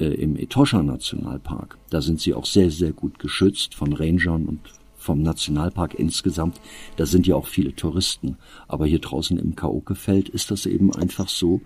äh, 0.00 0.06
im 0.06 0.36
Etosha 0.36 0.82
Nationalpark. 0.82 1.78
Da 1.90 2.02
sind 2.02 2.20
sie 2.20 2.34
auch 2.34 2.46
sehr, 2.46 2.70
sehr 2.70 2.92
gut 2.92 3.18
geschützt 3.20 3.74
von 3.74 3.92
Rangern 3.92 4.46
und 4.46 4.60
vom 4.96 5.22
Nationalpark 5.22 5.94
insgesamt. 5.94 6.60
Da 6.96 7.06
sind 7.06 7.26
ja 7.26 7.34
auch 7.36 7.46
viele 7.46 7.74
Touristen. 7.74 8.38
Aber 8.68 8.86
hier 8.86 9.00
draußen 9.00 9.38
im 9.38 9.56
Kaokefeld 9.56 10.28
ist 10.28 10.50
das 10.50 10.66
eben 10.66 10.94
einfach 10.94 11.28
so. 11.28 11.60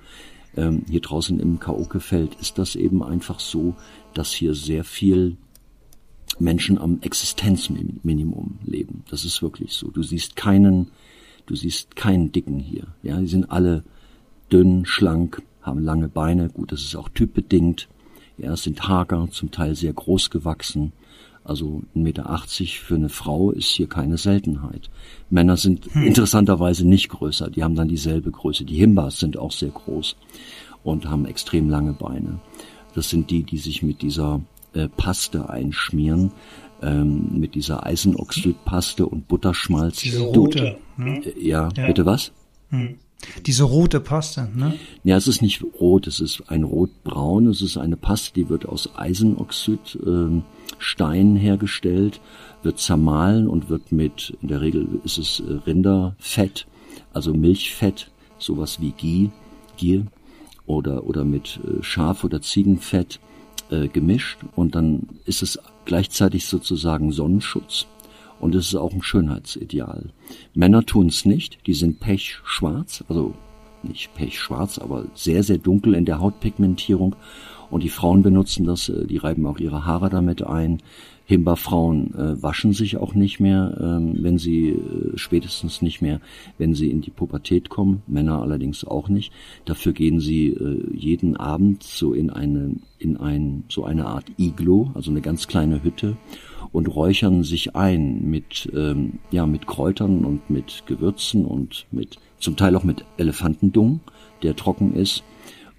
Ähm, 0.57 0.85
hier 0.89 1.01
draußen 1.01 1.39
im 1.39 1.61
Kaokefeld 1.61 2.35
ist 2.41 2.59
das 2.59 2.77
eben 2.77 3.03
einfach 3.03 3.41
so, 3.41 3.75
dass 4.15 4.33
hier 4.33 4.55
sehr 4.55 4.85
viel 4.85 5.37
Menschen 6.39 6.79
am 6.79 6.99
Existenzminimum 7.01 8.59
leben. 8.65 9.05
Das 9.11 9.25
ist 9.25 9.43
wirklich 9.43 9.73
so. 9.73 9.91
Du 9.91 10.03
siehst 10.03 10.37
keinen, 10.37 10.89
du 11.47 11.55
siehst 11.55 11.97
keinen 11.97 12.33
Dicken 12.33 12.59
hier. 12.59 12.89
Ja, 13.03 13.19
die 13.21 13.27
sind 13.27 13.51
alle 13.51 13.85
dünn, 14.53 14.85
schlank, 14.85 15.43
haben 15.63 15.81
lange 15.81 16.09
Beine. 16.09 16.49
Gut, 16.49 16.73
das 16.73 16.83
ist 16.83 16.97
auch 16.97 17.09
typbedingt. 17.09 17.89
Ja, 18.39 18.53
es 18.53 18.65
sind 18.65 18.87
hager, 18.87 19.29
zum 19.31 19.51
Teil 19.51 19.75
sehr 19.75 19.93
groß 19.93 20.31
gewachsen. 20.31 20.93
Also 21.47 21.83
1,80 21.95 22.01
Meter 22.03 22.41
für 22.83 22.95
eine 22.97 23.09
Frau 23.09 23.53
ist 23.53 23.69
hier 23.69 23.89
keine 23.89 24.19
Seltenheit. 24.19 24.91
Männer 25.31 25.57
sind 25.57 25.87
hm. 25.93 26.03
interessanterweise 26.03 26.87
nicht 26.87 27.09
größer. 27.09 27.51
Die 27.51 27.63
haben 27.63 27.77
dann 27.77 27.89
dieselbe 27.89 28.33
Größe. 28.33 28.65
Die 28.65 28.77
Himbas 28.77 29.21
sind 29.21 29.39
auch 29.39 29.53
sehr 29.53 29.71
groß 29.71 30.17
und 30.83 31.09
haben 31.09 31.25
extrem 31.25 31.71
lange 31.71 31.93
Beine. 31.93 32.41
Das 32.95 33.11
sind 33.11 33.31
die, 33.31 33.45
die 33.45 33.59
sich 33.59 33.83
mit 33.83 34.03
dieser 34.03 34.41
äh, 34.73 34.89
Paste 34.89 35.49
einschmieren, 35.49 36.33
ähm, 36.83 37.39
mit 37.39 37.55
dieser 37.55 37.87
Eisenoxidpaste 37.87 39.07
und 39.07 39.29
Butterschmalz. 39.29 40.01
Diese 40.01 40.23
rote. 40.23 40.79
Äh, 40.99 41.33
ja, 41.41 41.69
ja, 41.77 41.87
bitte 41.87 42.07
was? 42.07 42.33
Hm. 42.71 42.97
Diese 43.47 43.64
rote 43.64 44.01
Paste, 44.01 44.49
ne? 44.55 44.75
Ja, 45.03 45.17
es 45.17 45.27
ist 45.27 45.43
nicht 45.43 45.64
rot, 45.81 46.07
es 46.07 46.21
ist 46.21 46.45
ein 46.49 46.64
rotbraun, 46.64 47.49
es 47.49 47.62
ist 47.62 47.77
eine 47.77 47.97
Paste, 47.97 48.33
die 48.35 48.49
wird 48.49 48.67
aus 48.67 48.91
Eisenoxid 48.97 49.99
äh, 50.05 51.39
hergestellt, 51.39 52.21
wird 52.62 52.79
zermahlen 52.79 53.49
und 53.49 53.69
wird 53.69 53.93
mit, 53.93 54.37
in 54.43 54.49
der 54.49 54.61
Regel 54.61 55.01
ist 55.05 55.19
es 55.19 55.41
äh, 55.41 55.53
Rinderfett, 55.67 56.67
also 57.12 57.33
Milchfett, 57.33 58.11
sowas 58.39 58.81
wie 58.81 58.93
Ghee, 58.93 59.31
Ghee 59.79 60.05
oder, 60.67 61.05
oder 61.05 61.25
mit 61.25 61.61
äh, 61.64 61.83
Schaf- 61.83 62.25
oder 62.25 62.43
Ziegenfett 62.43 63.21
äh, 63.71 63.89
gemischt 63.89 64.39
und 64.55 64.75
dann 64.75 65.09
ist 65.25 65.43
es 65.43 65.59
gleichzeitig 65.85 66.47
sozusagen 66.47 67.12
Sonnenschutz 67.12 67.87
und 68.41 68.55
es 68.55 68.68
ist 68.68 68.74
auch 68.74 68.93
ein 68.93 69.03
Schönheitsideal. 69.03 70.11
Männer 70.55 70.84
tun 70.84 71.09
es 71.09 71.24
nicht, 71.24 71.66
die 71.66 71.74
sind 71.74 72.01
pechschwarz, 72.01 73.05
also 73.09 73.34
nicht 73.82 74.14
pechschwarz, 74.14 74.78
aber 74.78 75.07
sehr, 75.14 75.43
sehr 75.43 75.59
dunkel 75.59 75.95
in 75.95 76.05
der 76.05 76.20
Hautpigmentierung 76.20 77.16
und 77.70 77.82
die 77.82 77.89
Frauen 77.89 78.22
benutzen 78.22 78.64
das, 78.66 78.89
äh, 78.89 79.07
die 79.07 79.16
reiben 79.16 79.47
auch 79.47 79.59
ihre 79.59 79.84
Haare 79.84 80.11
damit 80.11 80.43
ein. 80.43 80.82
Himba-Frauen 81.28 82.14
äh, 82.14 82.41
waschen 82.41 82.72
sich 82.72 82.99
auch 82.99 83.14
nicht 83.14 83.41
mehr, 83.41 83.76
ähm, 83.80 84.16
wenn 84.20 84.39
sie 84.39 84.68
äh, 84.68 85.16
spätestens 85.16 85.82
nicht 85.82 86.01
mehr, 86.01 86.20
wenn 86.57 86.74
sie 86.74 86.89
in 86.89 87.01
die 87.01 87.11
Pubertät 87.11 87.68
kommen. 87.68 88.03
Männer 88.07 88.41
allerdings 88.41 88.84
auch 88.84 89.09
nicht. 89.09 89.32
Dafür 89.64 89.93
gehen 89.93 90.20
sie 90.20 90.51
äh, 90.51 90.87
jeden 90.95 91.37
Abend 91.37 91.82
so 91.82 92.14
in 92.14 92.30
eine 92.30 92.76
in 92.99 93.16
ein 93.16 93.64
so 93.68 93.84
eine 93.84 94.07
Art 94.07 94.26
Iglo, 94.39 94.93
also 94.95 95.11
eine 95.11 95.20
ganz 95.20 95.49
kleine 95.49 95.82
Hütte 95.82 96.16
und 96.73 96.87
räuchern 96.87 97.43
sich 97.43 97.77
ein 97.77 98.29
mit 98.29 98.71
ähm, 98.75 99.19
ja 99.31 99.47
mit 99.47 99.67
Kräutern 99.67 100.25
und 100.25 100.51
mit 100.51 100.85
Gewürzen 100.87 101.45
und 101.45 101.87
mit 101.91 102.19
zum 102.39 102.57
Teil 102.57 102.77
auch 102.77 102.85
mit 102.85 103.05
Elefantendung, 103.17 104.01
der 104.43 104.57
trocken 104.57 104.95
ist 104.95 105.25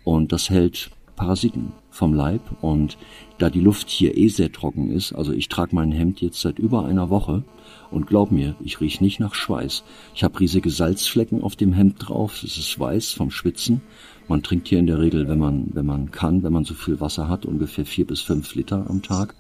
und 0.04 0.32
das 0.32 0.50
hält 0.50 0.92
Parasiten 1.16 1.74
vom 1.90 2.14
Leib 2.14 2.42
und 2.62 2.98
da 3.40 3.50
die 3.50 3.60
Luft 3.60 3.90
hier 3.90 4.16
eh 4.16 4.30
sehr 4.30 4.52
trocken 4.52 4.92
ist, 4.92 5.14
also 5.14 5.34
ich 5.34 5.50
trage 5.50 5.76
mein 5.76 5.92
Hemd 5.92 6.22
jetzt 6.22 6.40
seit 6.40 6.60
über 6.60 6.86
einer 6.86 7.10
Woche 7.10 7.44
und 7.92 8.08
glaub 8.08 8.32
mir, 8.32 8.56
ich 8.64 8.80
riech 8.82 9.02
nicht 9.02 9.20
nach 9.20 9.34
Schweiß. 9.34 9.84
Ich 10.14 10.24
habe 10.24 10.40
riesige 10.40 10.70
Salzflecken 10.70 11.42
auf 11.42 11.56
dem 11.56 11.74
Hemd 11.74 11.96
drauf, 12.00 12.44
es 12.44 12.58
ist 12.58 12.80
weiß 12.80 13.12
vom 13.12 13.32
Schwitzen. 13.32 13.82
Man 14.28 14.44
trinkt 14.44 14.68
hier 14.68 14.80
in 14.80 14.88
der 14.88 15.00
Regel, 15.00 15.28
wenn 15.28 15.40
man, 15.40 15.68
wenn 15.74 15.86
man 15.86 16.12
kann, 16.12 16.44
wenn 16.44 16.52
man 16.54 16.66
so 16.66 16.74
viel 16.74 17.00
Wasser 17.00 17.30
hat, 17.30 17.46
ungefähr 17.46 17.86
vier 17.86 18.06
bis 18.06 18.22
fünf 18.22 18.56
Liter 18.56 18.86
am 18.90 19.02
Tag. 19.02 19.36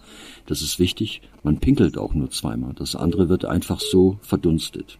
Das 0.47 0.61
ist 0.61 0.79
wichtig. 0.79 1.21
Man 1.43 1.59
pinkelt 1.59 1.97
auch 1.97 2.13
nur 2.13 2.31
zweimal. 2.31 2.73
Das 2.73 2.95
andere 2.95 3.29
wird 3.29 3.45
einfach 3.45 3.79
so 3.79 4.17
verdunstet. 4.21 4.97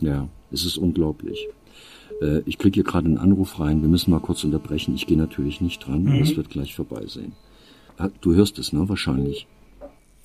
Ja, 0.00 0.28
es 0.52 0.64
ist 0.64 0.76
unglaublich. 0.76 1.48
Äh, 2.22 2.42
ich 2.46 2.58
kriege 2.58 2.74
hier 2.74 2.84
gerade 2.84 3.06
einen 3.06 3.18
Anruf 3.18 3.58
rein, 3.58 3.82
wir 3.82 3.88
müssen 3.88 4.10
mal 4.10 4.20
kurz 4.20 4.44
unterbrechen. 4.44 4.94
Ich 4.94 5.06
gehe 5.06 5.16
natürlich 5.16 5.60
nicht 5.60 5.86
dran, 5.86 6.04
mhm. 6.04 6.22
es 6.22 6.36
wird 6.36 6.50
gleich 6.50 6.74
vorbei 6.74 7.04
sein. 7.06 7.32
Ah, 7.98 8.10
du 8.20 8.34
hörst 8.34 8.58
es, 8.58 8.72
ne? 8.72 8.88
Wahrscheinlich. 8.88 9.46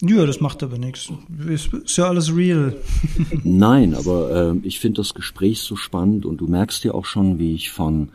Ja, 0.01 0.25
das 0.25 0.41
macht 0.41 0.63
aber 0.63 0.77
nichts. 0.77 1.11
Ist 1.47 1.95
ja 1.95 2.09
alles 2.09 2.35
real. 2.35 2.75
Nein, 3.43 3.93
aber 3.93 4.53
äh, 4.53 4.67
ich 4.67 4.79
finde 4.79 5.01
das 5.01 5.13
Gespräch 5.13 5.59
so 5.59 5.75
spannend 5.75 6.25
und 6.25 6.37
du 6.37 6.47
merkst 6.47 6.83
ja 6.83 6.93
auch 6.93 7.05
schon, 7.05 7.39
wie 7.39 7.53
ich 7.53 7.71
von 7.71 8.09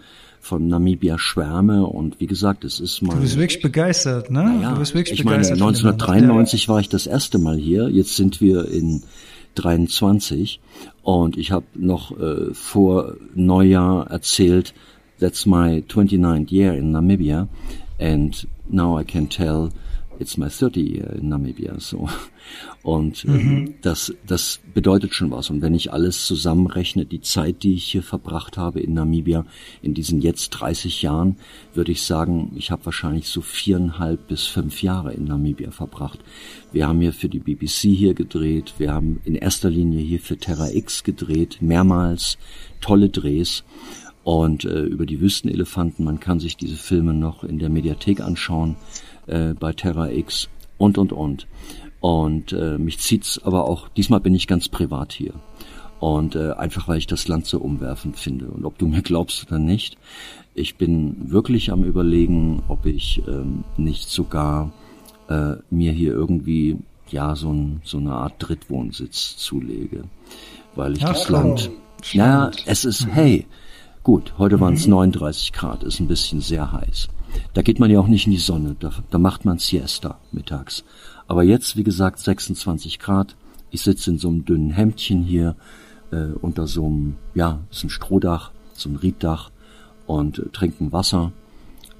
von 0.47 0.69
Namibia 0.69 1.19
schwärme 1.19 1.85
und 1.85 2.21
wie 2.21 2.27
gesagt, 2.27 2.65
es 2.65 2.79
ist 2.79 3.03
mal. 3.03 3.17
Du 3.17 3.23
bist 3.23 3.37
wirklich 3.37 3.61
begeistert, 3.61 4.31
ne? 4.31 4.45
Naja, 4.45 4.73
du 4.75 4.79
bist 4.79 4.95
wirklich 4.95 5.19
ich 5.19 5.25
begeistert. 5.25 5.59
Meine, 5.59 5.71
1993 5.71 6.69
war 6.69 6.79
ich 6.79 6.89
das 6.89 7.07
erste 7.07 7.39
Mal 7.39 7.57
hier. 7.57 7.89
Jetzt 7.91 8.15
sind 8.15 8.41
wir 8.41 8.69
in 8.69 9.03
23 9.57 10.61
und 11.03 11.37
ich 11.37 11.51
habe 11.51 11.67
noch 11.75 12.17
äh, 12.19 12.55
vor 12.55 13.17
Neujahr 13.35 14.09
erzählt, 14.09 14.73
that's 15.19 15.47
my 15.47 15.83
29th 15.89 16.53
year 16.53 16.75
in 16.75 16.93
Namibia 16.93 17.49
and 17.99 18.47
now 18.69 19.01
I 19.01 19.05
can 19.05 19.29
tell 19.29 19.71
it's 20.19 20.37
my 20.37 20.49
30 20.49 20.81
year 20.81 21.13
in 21.13 21.29
Namibia. 21.29 21.79
So. 21.81 22.09
Und 22.83 23.25
äh, 23.25 23.29
mhm. 23.29 23.75
das, 23.83 24.15
das 24.27 24.61
bedeutet 24.75 25.15
schon 25.15 25.31
was. 25.31 25.51
Und 25.51 25.63
wenn 25.63 25.75
ich 25.75 25.93
alles 25.93 26.27
zusammenrechne, 26.27 27.05
die 27.05 27.21
Zeit, 27.21 27.63
die 27.63 27.75
ich 27.75 27.85
hier 27.85 28.03
verbracht 28.03 28.57
habe 28.57 28.81
in 28.81 28.95
Namibia, 28.95 29.45
in 29.83 29.95
diesen 29.95 30.21
jetzt 30.21 30.51
30 30.51 31.03
Jahren, 31.03 31.37
würde 31.75 31.93
ich 31.93 32.03
sagen, 32.03 32.53
ich 32.55 32.71
habe 32.71 32.85
wahrscheinlich 32.85 33.29
so 33.29 33.41
viereinhalb 33.41 34.29
bis 34.29 34.47
fünf 34.47 34.83
Jahre 34.83 35.13
in 35.13 35.25
Namibia 35.25 35.71
verbracht. 35.71 36.21
Wir 36.73 36.87
haben 36.87 37.01
hier 37.01 37.13
für 37.13 37.29
die 37.29 37.41
BBC 37.41 37.89
hier 37.95 38.15
gedreht, 38.15 38.75
wir 38.79 38.93
haben 38.93 39.21
in 39.25 39.35
erster 39.35 39.71
Linie 39.71 40.01
hier 40.01 40.21
für 40.21 40.37
Terra 40.37 40.69
X 40.71 41.03
gedreht, 41.03 41.59
mehrmals 41.61 42.39
tolle 42.81 43.09
Drehs 43.09 43.65
und 44.27 44.65
äh, 44.65 44.83
über 44.83 45.07
die 45.07 45.21
Wüstenelefanten. 45.21 46.05
Man 46.05 46.21
kann 46.21 46.41
sich 46.41 46.57
diese 46.57 46.77
Filme 46.77 47.15
noch 47.15 47.45
in 47.45 47.59
der 47.59 47.69
Mediathek 47.69 48.21
anschauen 48.21 48.77
äh, 49.27 49.55
bei 49.55 49.73
Terra 49.73 50.11
X 50.11 50.49
und 50.79 50.99
und 50.99 51.13
und. 51.13 51.47
Und 52.01 52.53
äh, 52.53 52.79
mich 52.79 52.99
zieht's 52.99 53.41
aber 53.43 53.65
auch, 53.65 53.89
diesmal 53.89 54.21
bin 54.21 54.35
ich 54.35 54.47
ganz 54.47 54.69
privat 54.69 55.13
hier. 55.13 55.35
Und 55.99 56.37
äh, 56.37 56.53
einfach 56.53 56.89
weil 56.89 56.99
ich 56.99 57.07
das 57.07 57.27
Land 57.27 57.47
so 57.47 57.59
umwerfend 57.59 58.19
finde. 58.19 58.47
Und 58.47 58.65
ob 58.65 58.79
du 58.79 58.87
mir 58.87 59.03
glaubst 59.03 59.47
oder 59.47 59.59
nicht, 59.59 59.97
ich 60.55 60.77
bin 60.77 61.31
wirklich 61.31 61.73
am 61.73 61.85
überlegen, 61.85 62.63
ob 62.69 62.87
ich 62.87 63.23
ähm, 63.27 63.65
nicht 63.77 64.09
sogar 64.09 64.73
äh, 65.29 65.55
mir 65.71 65.93
hier 65.93 66.13
irgendwie 66.13 66.79
ja 67.09 67.35
so, 67.35 67.53
ein, 67.53 67.81
so 67.85 67.99
eine 67.99 68.13
Art 68.13 68.35
Drittwohnsitz 68.39 69.37
zulege. 69.37 70.05
Weil 70.75 70.97
ich 70.97 71.05
Ach, 71.05 71.13
das 71.13 71.29
Land. 71.29 71.71
Ja, 72.13 72.51
es 72.67 72.85
ist, 72.85 73.07
hey, 73.11 73.47
gut, 74.03 74.35
heute 74.39 74.61
waren 74.61 74.75
es 74.75 74.87
39 74.87 75.53
Grad, 75.53 75.83
ist 75.83 75.99
ein 75.99 76.09
bisschen 76.09 76.41
sehr 76.41 76.73
heiß. 76.73 77.09
Da 77.55 77.63
geht 77.63 77.79
man 77.79 77.91
ja 77.91 78.01
auch 78.01 78.07
nicht 78.07 78.27
in 78.27 78.33
die 78.33 78.39
Sonne, 78.39 78.77
da, 78.79 78.93
da 79.11 79.19
macht 79.19 79.45
man 79.45 79.59
Siesta 79.59 80.19
mittags. 80.33 80.85
Aber 81.27 81.43
jetzt, 81.43 81.77
wie 81.77 81.85
gesagt, 81.85 82.19
26 82.19 82.99
Grad. 82.99 83.37
Ich 83.71 83.83
sitze 83.83 84.11
in 84.11 84.19
so 84.19 84.29
einem 84.29 84.45
dünnen 84.45 84.71
Hemdchen 84.71 85.23
hier 85.23 85.57
äh, 86.13 86.33
unter 86.41 86.67
so 86.67 86.87
einem, 86.87 87.17
ja, 87.35 87.61
ist 87.71 87.85
ein 87.85 87.91
Strohdach, 87.91 88.53
so 88.75 88.89
ein 88.89 88.97
Rieddach 88.97 89.51
und 90.07 90.39
äh, 90.39 90.49
trinken 90.51 90.93
Wasser 90.93 91.33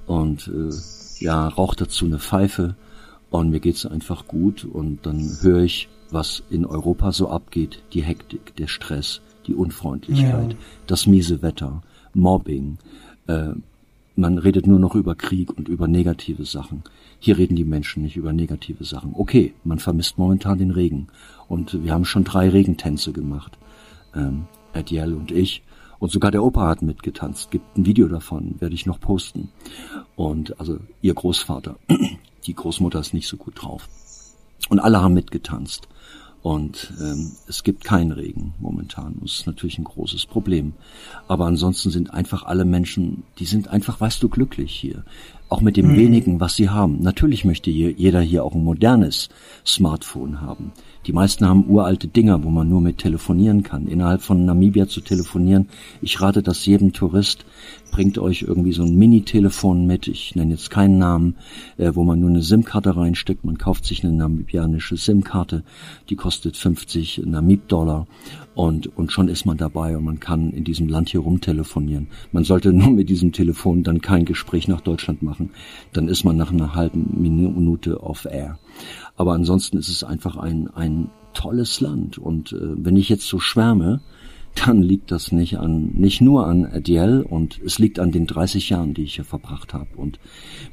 und 0.05 0.47
äh, 0.47 1.23
ja, 1.23 1.47
raucht 1.47 1.81
dazu 1.81 2.05
eine 2.05 2.19
Pfeife 2.19 2.75
und 3.29 3.49
mir 3.49 3.59
geht's 3.59 3.85
einfach 3.85 4.27
gut 4.27 4.63
und 4.63 5.05
dann 5.05 5.37
höre 5.41 5.61
ich, 5.61 5.89
was 6.09 6.41
in 6.49 6.65
Europa 6.65 7.11
so 7.11 7.29
abgeht, 7.29 7.83
die 7.93 8.01
Hektik, 8.01 8.55
der 8.55 8.67
Stress, 8.67 9.21
die 9.45 9.55
Unfreundlichkeit, 9.55 10.53
ja. 10.53 10.57
das 10.87 11.05
miese 11.05 11.41
Wetter, 11.41 11.81
Mobbing. 12.13 12.77
Äh, 13.27 13.49
man 14.17 14.39
redet 14.39 14.65
nur 14.65 14.79
noch 14.79 14.95
über 14.95 15.15
Krieg 15.15 15.55
und 15.55 15.69
über 15.69 15.87
negative 15.87 16.43
Sachen. 16.43 16.83
Hier 17.19 17.37
reden 17.37 17.55
die 17.55 17.63
Menschen 17.63 18.03
nicht 18.03 18.17
über 18.17 18.33
negative 18.33 18.83
Sachen. 18.83 19.13
Okay, 19.15 19.53
man 19.63 19.77
vermisst 19.79 20.17
momentan 20.17 20.57
den 20.57 20.71
Regen. 20.71 21.07
Und 21.47 21.83
wir 21.83 21.93
haben 21.93 22.03
schon 22.03 22.23
drei 22.23 22.49
Regentänze 22.49 23.13
gemacht. 23.13 23.57
Ähm, 24.15 24.47
Adiel 24.73 25.13
und 25.13 25.31
ich. 25.31 25.63
Und 25.99 26.11
sogar 26.11 26.31
der 26.31 26.43
Opa 26.43 26.67
hat 26.67 26.81
mitgetanzt. 26.81 27.51
Gibt 27.51 27.77
ein 27.77 27.85
Video 27.85 28.07
davon, 28.07 28.55
werde 28.59 28.75
ich 28.75 28.87
noch 28.87 28.99
posten. 28.99 29.49
Und 30.15 30.59
also 30.59 30.79
ihr 31.01 31.13
Großvater. 31.13 31.77
Die 32.47 32.55
Großmutter 32.55 32.99
ist 32.99 33.13
nicht 33.13 33.27
so 33.27 33.37
gut 33.37 33.61
drauf. 33.61 33.87
Und 34.69 34.79
alle 34.79 35.01
haben 35.01 35.13
mitgetanzt. 35.13 35.87
Und 36.47 36.93
ähm, 37.01 37.33
es 37.47 37.61
gibt 37.61 37.83
keinen 37.83 38.13
Regen 38.13 38.53
momentan. 38.57 39.17
Das 39.19 39.33
ist 39.33 39.47
natürlich 39.47 39.79
ein 39.79 39.83
großes 39.83 40.27
Problem. 40.27 40.75
Aber 41.27 41.45
ansonsten 41.45 41.89
sind 41.89 42.13
einfach 42.13 42.43
alle 42.43 42.63
Menschen, 42.63 43.23
die 43.37 43.43
sind 43.43 43.67
einfach, 43.67 43.99
weißt 43.99 44.23
du, 44.23 44.29
glücklich 44.29 44.71
hier. 44.71 45.03
Auch 45.49 45.61
mit 45.61 45.77
dem 45.77 45.93
mhm. 45.93 45.95
wenigen, 45.95 46.39
was 46.39 46.55
sie 46.55 46.69
haben. 46.69 47.01
Natürlich 47.01 47.45
möchte 47.45 47.71
jeder 47.71 48.19
hier 48.21 48.43
auch 48.43 48.53
ein 48.53 48.63
modernes 48.63 49.29
Smartphone 49.65 50.41
haben. 50.41 50.73
Die 51.05 51.13
meisten 51.13 51.47
haben 51.47 51.69
uralte 51.69 52.09
Dinger, 52.09 52.43
wo 52.43 52.49
man 52.49 52.67
nur 52.67 52.81
mit 52.81 52.97
telefonieren 52.97 53.63
kann. 53.63 53.87
Innerhalb 53.87 54.21
von 54.21 54.43
Namibia 54.43 54.89
zu 54.89 54.99
telefonieren. 54.99 55.69
Ich 56.01 56.19
rate 56.19 56.43
das 56.43 56.65
jedem 56.65 56.91
Tourist. 56.91 57.45
Bringt 57.91 58.17
euch 58.17 58.41
irgendwie 58.41 58.73
so 58.73 58.83
ein 58.83 58.97
Mini-Telefon 58.97 59.87
mit. 59.87 60.09
Ich 60.09 60.35
nenne 60.35 60.51
jetzt 60.51 60.69
keinen 60.69 60.97
Namen, 60.97 61.35
äh, 61.77 61.91
wo 61.93 62.03
man 62.03 62.19
nur 62.19 62.29
eine 62.29 62.43
SIM-Karte 62.43 62.97
reinsteckt. 62.97 63.45
Man 63.45 63.57
kauft 63.57 63.85
sich 63.85 64.03
eine 64.03 64.11
namibianische 64.11 64.97
SIM-Karte. 64.97 65.63
Die 66.09 66.17
kostet 66.17 66.57
50 66.57 67.21
Namib-Dollar. 67.25 68.05
Und, 68.57 68.87
und 68.97 69.11
schon 69.11 69.27
ist 69.27 69.45
man 69.45 69.55
dabei 69.55 69.95
und 69.95 70.03
man 70.03 70.19
kann 70.19 70.49
in 70.49 70.63
diesem 70.63 70.87
Land 70.87 71.09
hier 71.09 71.19
rumtelefonieren. 71.19 72.07
Man 72.31 72.43
sollte 72.43 72.73
nur 72.73 72.89
mit 72.89 73.07
diesem 73.07 73.31
Telefon 73.31 73.83
dann 73.83 74.01
kein 74.01 74.25
Gespräch 74.25 74.67
nach 74.67 74.81
Deutschland 74.81 75.21
machen. 75.21 75.51
Dann 75.93 76.07
ist 76.07 76.23
man 76.23 76.37
nach 76.37 76.51
einer 76.51 76.73
halben 76.73 77.21
Minute 77.21 78.01
off 78.01 78.25
air. 78.25 78.57
Aber 79.15 79.33
ansonsten 79.33 79.77
ist 79.77 79.89
es 79.89 80.03
einfach 80.03 80.37
ein, 80.37 80.71
ein 80.73 81.11
tolles 81.35 81.81
Land. 81.81 82.17
Und 82.17 82.51
äh, 82.51 82.57
wenn 82.83 82.97
ich 82.97 83.09
jetzt 83.09 83.27
so 83.27 83.37
schwärme, 83.37 84.01
dann 84.65 84.81
liegt 84.81 85.11
das 85.11 85.31
nicht 85.31 85.59
an, 85.59 85.91
nicht 85.93 86.21
nur 86.21 86.47
an 86.47 86.65
Adiel 86.65 87.23
und 87.29 87.61
es 87.63 87.77
liegt 87.77 87.99
an 87.99 88.11
den 88.11 88.25
30 88.25 88.71
Jahren, 88.71 88.95
die 88.95 89.03
ich 89.03 89.13
hier 89.15 89.23
verbracht 89.23 89.75
habe. 89.75 89.95
Und 89.95 90.17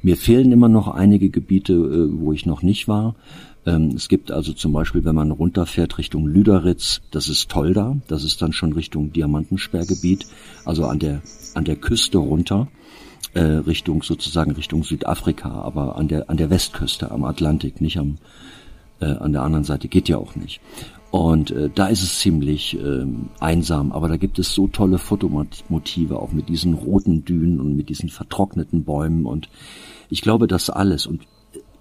mir 0.01 0.17
fehlen 0.17 0.53
immer 0.53 0.71
noch 0.71 0.89
einige 0.89 1.29
Gebiete, 1.29 1.75
äh, 1.75 2.19
wo 2.19 2.33
ich 2.33 2.47
noch 2.47 2.63
nicht 2.63 2.89
war. 2.89 3.15
Ähm, 3.67 3.93
es 3.97 4.09
gibt 4.09 4.31
also 4.31 4.53
zum 4.53 4.73
Beispiel, 4.73 5.05
wenn 5.05 5.15
man 5.15 5.31
runterfährt 5.31 5.99
Richtung 5.99 6.27
Lüderitz, 6.27 7.01
das 7.11 7.29
ist 7.29 7.51
toll 7.51 7.73
da, 7.73 7.97
das 8.09 8.25
ist 8.25 8.43
dann 8.43 8.53
schon 8.53 8.73
Richtung 8.73 9.13
Diamantensperrgebiet, 9.13 10.27
also 10.65 10.87
an 10.87 10.99
der, 10.99 11.23
an 11.55 11.65
der 11.65 11.77
Küste 11.77 12.19
runter 12.19 12.69
äh, 13.35 13.41
Richtung 13.41 14.03
sozusagen 14.03 14.53
Richtung 14.53 14.85
Südafrika, 14.85 15.51
aber 15.51 15.97
an 15.97 16.09
der 16.09 16.31
an 16.31 16.37
der 16.37 16.51
Westküste 16.51 17.11
am 17.11 17.25
Atlantik, 17.25 17.81
nicht 17.81 17.99
am 17.99 18.19
äh, 19.01 19.07
an 19.07 19.33
der 19.33 19.43
anderen 19.43 19.65
Seite 19.65 19.89
geht 19.89 20.09
ja 20.09 20.19
auch 20.19 20.37
nicht. 20.37 20.61
Und 21.11 21.53
äh, 21.53 21.71
da 21.73 21.87
ist 21.87 22.03
es 22.03 22.19
ziemlich 22.19 22.77
äh, 22.77 23.07
einsam, 23.39 23.93
aber 23.93 24.09
da 24.09 24.17
gibt 24.17 24.39
es 24.39 24.53
so 24.53 24.67
tolle 24.67 24.99
Fotomotive, 24.99 26.19
auch 26.19 26.33
mit 26.33 26.49
diesen 26.49 26.75
roten 26.75 27.25
Dünen 27.25 27.61
und 27.61 27.77
mit 27.77 27.89
diesen 27.89 28.09
vertrockneten 28.09 28.83
Bäumen. 28.83 29.25
Und 29.25 29.49
ich 30.11 30.23
glaube, 30.23 30.49
das 30.49 30.71
alles. 30.71 31.07
Und 31.07 31.23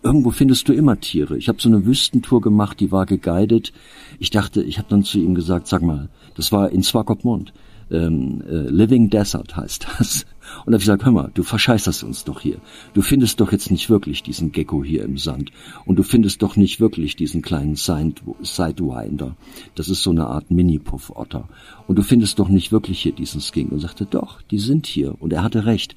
irgendwo 0.03 0.31
findest 0.31 0.67
du 0.67 0.73
immer 0.73 0.99
Tiere. 0.99 1.37
Ich 1.37 1.47
habe 1.47 1.61
so 1.61 1.69
eine 1.69 1.85
Wüstentour 1.85 2.41
gemacht, 2.41 2.79
die 2.79 2.91
war 2.91 3.05
geguidet. 3.05 3.73
Ich 4.19 4.29
dachte, 4.29 4.61
ich 4.61 4.77
habe 4.77 4.89
dann 4.89 5.03
zu 5.03 5.19
ihm 5.19 5.35
gesagt, 5.35 5.67
sag 5.67 5.81
mal, 5.81 6.09
das 6.35 6.51
war 6.51 6.69
in 6.69 6.83
Swakopmund 6.83 7.53
ähm, 7.93 8.41
äh, 8.47 8.69
Living 8.69 9.09
Desert 9.09 9.55
heißt 9.55 9.87
das. 9.97 10.25
Und 10.59 10.67
da 10.67 10.73
habe 10.73 10.77
ich 10.77 10.85
gesagt, 10.85 11.05
hör 11.05 11.11
mal, 11.11 11.31
du 11.33 11.43
verscheißerst 11.43 12.03
uns 12.03 12.23
doch 12.23 12.41
hier. 12.41 12.57
Du 12.93 13.01
findest 13.01 13.39
doch 13.39 13.51
jetzt 13.51 13.71
nicht 13.71 13.89
wirklich 13.89 14.23
diesen 14.23 14.51
Gecko 14.51 14.83
hier 14.83 15.03
im 15.03 15.17
Sand. 15.17 15.51
Und 15.85 15.97
du 15.97 16.03
findest 16.03 16.41
doch 16.41 16.55
nicht 16.55 16.79
wirklich 16.79 17.15
diesen 17.15 17.41
kleinen 17.41 17.75
Sidewinder. 17.75 19.35
Das 19.75 19.89
ist 19.89 20.03
so 20.03 20.11
eine 20.11 20.27
Art 20.27 20.51
Mini-Puff-Otter. 20.51 21.47
Und 21.87 21.97
du 21.97 22.03
findest 22.03 22.39
doch 22.39 22.49
nicht 22.49 22.71
wirklich 22.71 22.99
hier 23.01 23.13
diesen 23.13 23.41
Skink. 23.41 23.71
Und 23.71 23.79
sagte, 23.79 24.05
doch, 24.05 24.41
die 24.41 24.59
sind 24.59 24.87
hier. 24.87 25.15
Und 25.19 25.33
er 25.33 25.43
hatte 25.43 25.65
recht. 25.65 25.95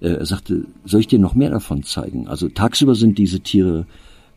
Äh, 0.00 0.14
er 0.14 0.26
sagte, 0.26 0.64
soll 0.84 1.00
ich 1.00 1.06
dir 1.06 1.18
noch 1.18 1.34
mehr 1.34 1.50
davon 1.50 1.82
zeigen? 1.82 2.28
Also 2.28 2.48
tagsüber 2.48 2.94
sind 2.94 3.18
diese 3.18 3.40
Tiere 3.40 3.86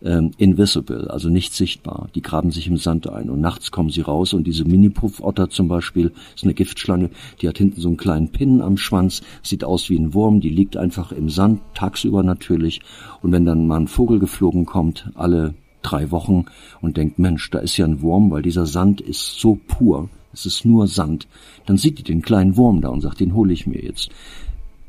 ähm, 0.04 0.32
invisible, 0.38 1.10
also 1.10 1.30
nicht 1.30 1.54
sichtbar. 1.54 2.10
Die 2.16 2.22
graben 2.22 2.52
sich 2.52 2.68
im 2.68 2.78
Sand 2.78 3.10
ein 3.10 3.30
und 3.30 3.42
nachts 3.42 3.72
kommen 3.72 3.90
sie 3.90 4.02
raus 4.02 4.34
und 4.34 4.46
diese 4.46 4.66
Mini-Puff-Otter 4.66 5.50
zum 5.50 5.68
Beispiel 5.68 6.12
ist 6.36 6.44
eine 6.44 6.54
Giftschlange, 6.54 7.10
die 7.42 7.48
hat 7.48 7.58
hinten 7.58 7.82
so 7.82 7.90
einen 7.90 7.98
kleinen 7.98 8.30
Pin 8.30 8.62
am 8.62 8.78
Schwanz, 8.78 9.22
sieht 9.44 9.64
aus 9.64 9.90
wie 9.90 9.98
ein 9.98 10.14
Wurm, 10.14 10.42
die 10.42 10.50
liegt 10.50 10.78
einfach 10.78 11.12
im 11.12 11.30
Sand, 11.30 11.62
tagsüber 11.74 12.24
natürlich. 12.24 12.82
Und 13.22 13.32
wenn 13.32 13.46
dann 13.46 13.68
mal 13.68 13.82
ein 13.82 13.88
Vogel 13.88 14.20
geflogen 14.20 14.66
kommt, 14.66 15.10
alle 15.16 15.54
drei 15.82 16.12
Wochen 16.12 16.46
und 16.82 16.98
denkt, 16.98 17.20
Mensch, 17.20 17.50
da 17.50 17.60
ist 17.60 17.78
ja 17.78 17.86
ein 17.86 18.02
Wurm, 18.02 18.32
weil 18.32 18.42
dieser 18.42 18.66
Sand 18.66 19.02
ist 19.02 19.40
so 19.40 19.58
pur, 19.68 20.10
es 20.34 20.46
ist 20.46 20.66
nur 20.66 20.88
Sand, 20.88 21.28
dann 21.66 21.78
sieht 21.78 22.00
die 22.00 22.04
den 22.04 22.22
kleinen 22.22 22.56
Wurm 22.58 22.82
da 22.82 22.90
und 22.90 23.02
sagt, 23.02 23.20
den 23.20 23.34
hole 23.34 23.54
ich 23.54 23.66
mir 23.66 23.82
jetzt 23.82 24.10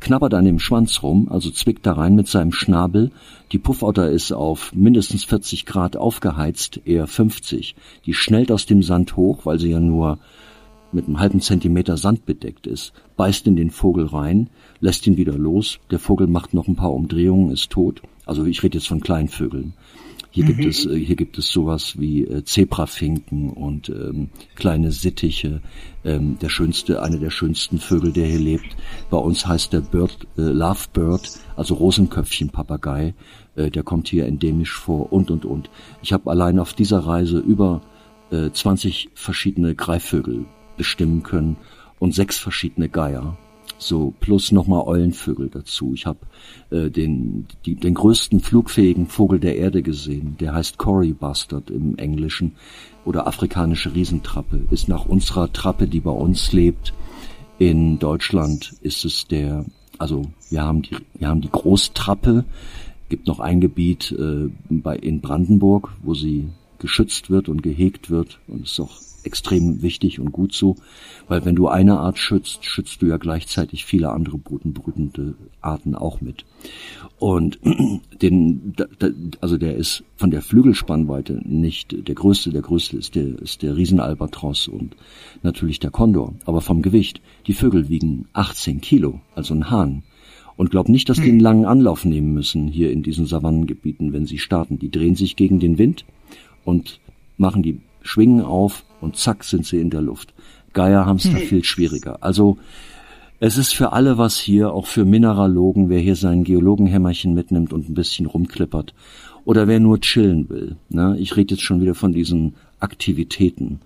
knabbert 0.01 0.35
an 0.35 0.45
dem 0.45 0.59
Schwanz 0.59 1.03
rum, 1.03 1.29
also 1.31 1.51
zwickt 1.51 1.87
da 1.87 1.93
rein 1.93 2.15
mit 2.15 2.27
seinem 2.27 2.53
Schnabel. 2.53 3.11
Die 3.53 3.59
Puffotter 3.59 4.11
ist 4.11 4.33
auf 4.33 4.75
mindestens 4.75 5.25
40 5.25 5.67
Grad 5.67 5.97
aufgeheizt, 5.97 6.81
eher 6.85 7.07
50. 7.07 7.75
Die 8.07 8.15
schnellt 8.15 8.51
aus 8.51 8.67
dem 8.67 8.83
Sand 8.83 9.17
hoch, 9.17 9.47
weil 9.47 9.59
sie 9.59 9.71
ja 9.71 9.81
nur 9.81 10.19
mit 10.93 11.07
einem 11.07 11.21
halben 11.21 11.41
Zentimeter 11.41 11.97
Sand 11.97 12.27
bedeckt 12.27 12.67
ist, 12.67 12.93
beißt 13.17 13.47
in 13.47 13.57
den 13.57 13.71
Vogel 13.71 14.07
rein, 14.07 14.51
lässt 14.81 15.07
ihn 15.07 15.17
wieder 15.17 15.37
los. 15.37 15.79
Der 15.91 15.99
Vogel 15.99 16.27
macht 16.27 16.55
noch 16.55 16.67
ein 16.67 16.77
paar 16.77 16.93
Umdrehungen, 16.93 17.53
ist 17.53 17.71
tot. 17.71 18.03
Also 18.27 18.45
ich 18.45 18.63
rede 18.63 18.79
jetzt 18.79 18.89
von 18.89 19.01
Kleinvögeln. 19.01 19.75
Hier 20.31 20.45
mhm. 20.45 20.49
gibt 20.49 20.65
es 20.67 20.87
äh, 20.87 20.99
hier 20.99 21.17
gibt 21.17 21.39
es 21.39 21.49
sowas 21.49 21.99
wie 21.99 22.25
äh, 22.25 22.45
Zebrafinken 22.45 23.51
und 23.51 23.89
ähm, 23.89 24.31
kleine 24.55 24.93
Sittiche. 24.93 25.61
Ähm, 26.05 26.39
der 26.39 26.49
schönste, 26.49 27.03
einer 27.03 27.19
der 27.19 27.31
schönsten 27.31 27.79
Vögel, 27.79 28.13
der 28.13 28.27
hier 28.27 28.39
lebt. 28.39 28.77
Bei 29.11 29.19
uns 29.19 29.47
heißt 29.47 29.73
der 29.73 29.81
Bird 29.81 30.27
äh, 30.39 30.43
Lovebird, 30.43 31.31
also 31.57 31.75
Rosenköpfchen-Papagei. 31.75 33.15
Äh, 33.57 33.71
der 33.71 33.83
kommt 33.83 34.09
hier 34.09 34.27
endemisch 34.27 34.73
vor 34.73 35.13
und 35.13 35.31
und 35.31 35.45
und. 35.45 35.71
Ich 36.03 36.13
habe 36.13 36.31
allein 36.31 36.59
auf 36.59 36.75
dieser 36.75 37.01
Reise 37.01 37.39
über 37.39 37.83
äh, 38.31 38.51
20 38.51 39.11
verschiedene 39.15 39.75
Greifvögel 39.75 40.47
bestimmen 40.77 41.23
können 41.23 41.57
und 41.99 42.15
sechs 42.15 42.39
verschiedene 42.39 42.89
Geier 42.89 43.37
so 43.83 44.15
plus 44.21 44.53
nochmal 44.53 44.83
Eulenvögel 44.87 45.49
dazu. 45.49 45.93
Ich 45.95 46.07
habe 46.07 46.21
äh, 46.71 46.91
den, 46.91 47.47
den 47.65 47.95
größten 47.95 48.41
flugfähigen 48.41 49.07
Vogel 49.07 49.41
der 49.41 49.57
Erde 49.57 49.83
gesehen. 49.83 50.37
Der 50.41 50.55
heißt 50.55 50.79
Cory 50.79 51.13
Bastard 51.13 51.71
im 51.71 51.97
Englischen 51.99 52.53
oder 53.05 53.27
afrikanische 53.27 53.95
Riesentrappe. 53.95 54.61
Ist 54.71 54.89
nach 54.89 55.07
unserer 55.07 55.53
Trappe, 55.53 55.87
die 55.87 56.01
bei 56.01 56.11
uns 56.11 56.53
lebt. 56.53 56.93
In 57.59 57.99
Deutschland 57.99 58.75
ist 58.81 59.05
es 59.05 59.27
der, 59.27 59.65
also 59.99 60.23
wir 60.49 60.63
haben 60.63 60.83
die, 60.83 60.97
wir 61.15 61.29
haben 61.29 61.41
die 61.41 61.51
Großtrappe. 61.51 62.45
Gibt 63.09 63.27
noch 63.27 63.41
ein 63.41 63.61
Gebiet 63.61 64.13
äh, 64.13 64.49
bei 64.69 64.97
in 64.97 65.21
Brandenburg, 65.21 65.91
wo 66.03 66.15
sie 66.15 66.49
geschützt 66.79 67.31
wird 67.31 67.49
und 67.49 67.63
gehegt 67.63 68.11
wird 68.11 68.39
und 68.49 68.65
ist 68.65 68.81
auch 68.81 68.99
extrem 69.25 69.83
wichtig 69.83 70.21
und 70.21 70.33
gut 70.33 70.53
so, 70.53 70.77
weil 71.29 71.45
wenn 71.45 71.55
du 71.55 71.69
eine 71.69 71.99
Art 71.99 72.19
schützt, 72.19 72.65
schützt 72.65 73.03
du 73.03 73.07
ja 73.07 73.17
gleichzeitig 73.17 73.85
viele 73.85 74.11
andere 74.11 74.39
bodenbrütende 74.39 75.35
Arten 75.61 75.95
auch 75.95 76.21
mit. 76.21 76.45
Und 77.19 77.59
den, 78.23 78.75
also 79.41 79.57
der 79.57 79.77
ist 79.77 80.03
von 80.17 80.31
der 80.31 80.43
Flügelspannweite 80.43 81.41
nicht 81.45 82.09
der 82.09 82.15
größte, 82.15 82.51
der 82.51 82.63
größte 82.63 82.97
ist 82.97 83.15
der, 83.15 83.39
ist 83.41 83.63
der 83.63 83.77
Riesenalbatros 83.77 84.69
und 84.69 84.97
natürlich 85.43 85.81
der 85.81 85.91
Kondor, 85.91 86.35
aber 86.45 86.61
vom 86.61 86.83
Gewicht. 86.83 87.21
Die 87.47 87.55
Vögel 87.55 87.89
wiegen 87.89 88.27
18 88.33 88.81
Kilo, 88.81 89.21
also 89.35 89.55
ein 89.55 89.71
Hahn. 89.71 90.03
Und 90.57 90.71
glaub 90.71 90.91
nicht, 90.91 91.09
dass 91.09 91.19
die 91.19 91.31
einen 91.31 91.41
langen 91.41 91.65
Anlauf 91.65 92.05
nehmen 92.05 92.35
müssen 92.35 92.69
hier 92.69 92.93
in 92.93 93.03
diesen 93.03 93.25
Savannengebieten, 93.25 94.13
wenn 94.13 94.27
sie 94.27 94.37
starten. 94.37 94.79
Die 94.79 94.91
drehen 94.91 95.15
sich 95.15 95.37
gegen 95.37 95.59
den 95.59 95.79
Wind 95.79 96.05
und 96.65 97.01
machen 97.39 97.63
die 97.63 97.81
Schwingen 98.03 98.45
auf 98.45 98.85
und 99.01 99.17
zack 99.17 99.45
sind 99.45 99.67
sie 99.67 99.81
in 99.81 99.91
der 99.91 100.03
Luft. 100.03 100.35
Geier 100.73 101.07
haben 101.07 101.17
es 101.17 101.25
da 101.25 101.39
hm. 101.39 101.47
viel 101.47 101.65
schwieriger. 101.65 102.19
Also 102.23 102.59
es 103.43 103.57
ist 103.57 103.75
für 103.75 103.93
alle 103.93 104.19
was 104.19 104.39
hier, 104.39 104.73
auch 104.73 104.87
für 104.87 105.07
Mineralogen, 105.07 105.89
wer 105.89 105.99
hier 105.99 106.15
sein 106.15 106.45
Geologenhämmerchen 106.45 107.33
mitnimmt 107.35 107.73
und 107.73 107.89
ein 107.89 107.95
bisschen 107.95 108.27
rumklippert. 108.27 108.95
Oder 109.47 109.67
wer 109.67 109.81
nur 109.81 110.01
chillen 110.01 110.51
will. 110.51 110.77
Ne? 110.91 111.17
Ich 111.19 111.37
rede 111.37 111.55
jetzt 111.55 111.63
schon 111.63 111.81
wieder 111.81 111.95
von 111.95 112.13
diesen 112.13 112.55
Aktivitäten. 112.79 113.81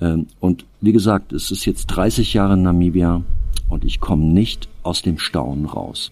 Ähm, 0.00 0.26
und 0.40 0.66
wie 0.80 0.92
gesagt, 0.92 1.32
es 1.32 1.52
ist 1.52 1.64
jetzt 1.66 1.86
30 1.86 2.34
Jahre 2.34 2.54
in 2.54 2.62
Namibia 2.62 3.22
und 3.68 3.84
ich 3.84 4.00
komme 4.00 4.24
nicht 4.24 4.68
aus 4.82 5.02
dem 5.02 5.18
Staunen 5.18 5.66
raus. 5.66 6.10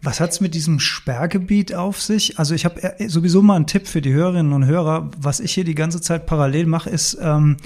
Was 0.00 0.20
hat's 0.20 0.40
mit 0.40 0.54
diesem 0.54 0.78
Sperrgebiet 0.78 1.74
auf 1.74 2.00
sich? 2.00 2.38
Also 2.38 2.54
ich 2.54 2.64
habe 2.64 3.00
äh, 3.00 3.08
sowieso 3.08 3.42
mal 3.42 3.56
einen 3.56 3.66
Tipp 3.66 3.88
für 3.88 4.00
die 4.00 4.12
Hörerinnen 4.12 4.52
und 4.52 4.64
Hörer. 4.64 5.10
Was 5.18 5.40
ich 5.40 5.52
hier 5.52 5.64
die 5.64 5.74
ganze 5.74 6.00
Zeit 6.00 6.26
parallel 6.26 6.66
mache, 6.66 6.88
ist 6.88 7.18
ähm, 7.20 7.56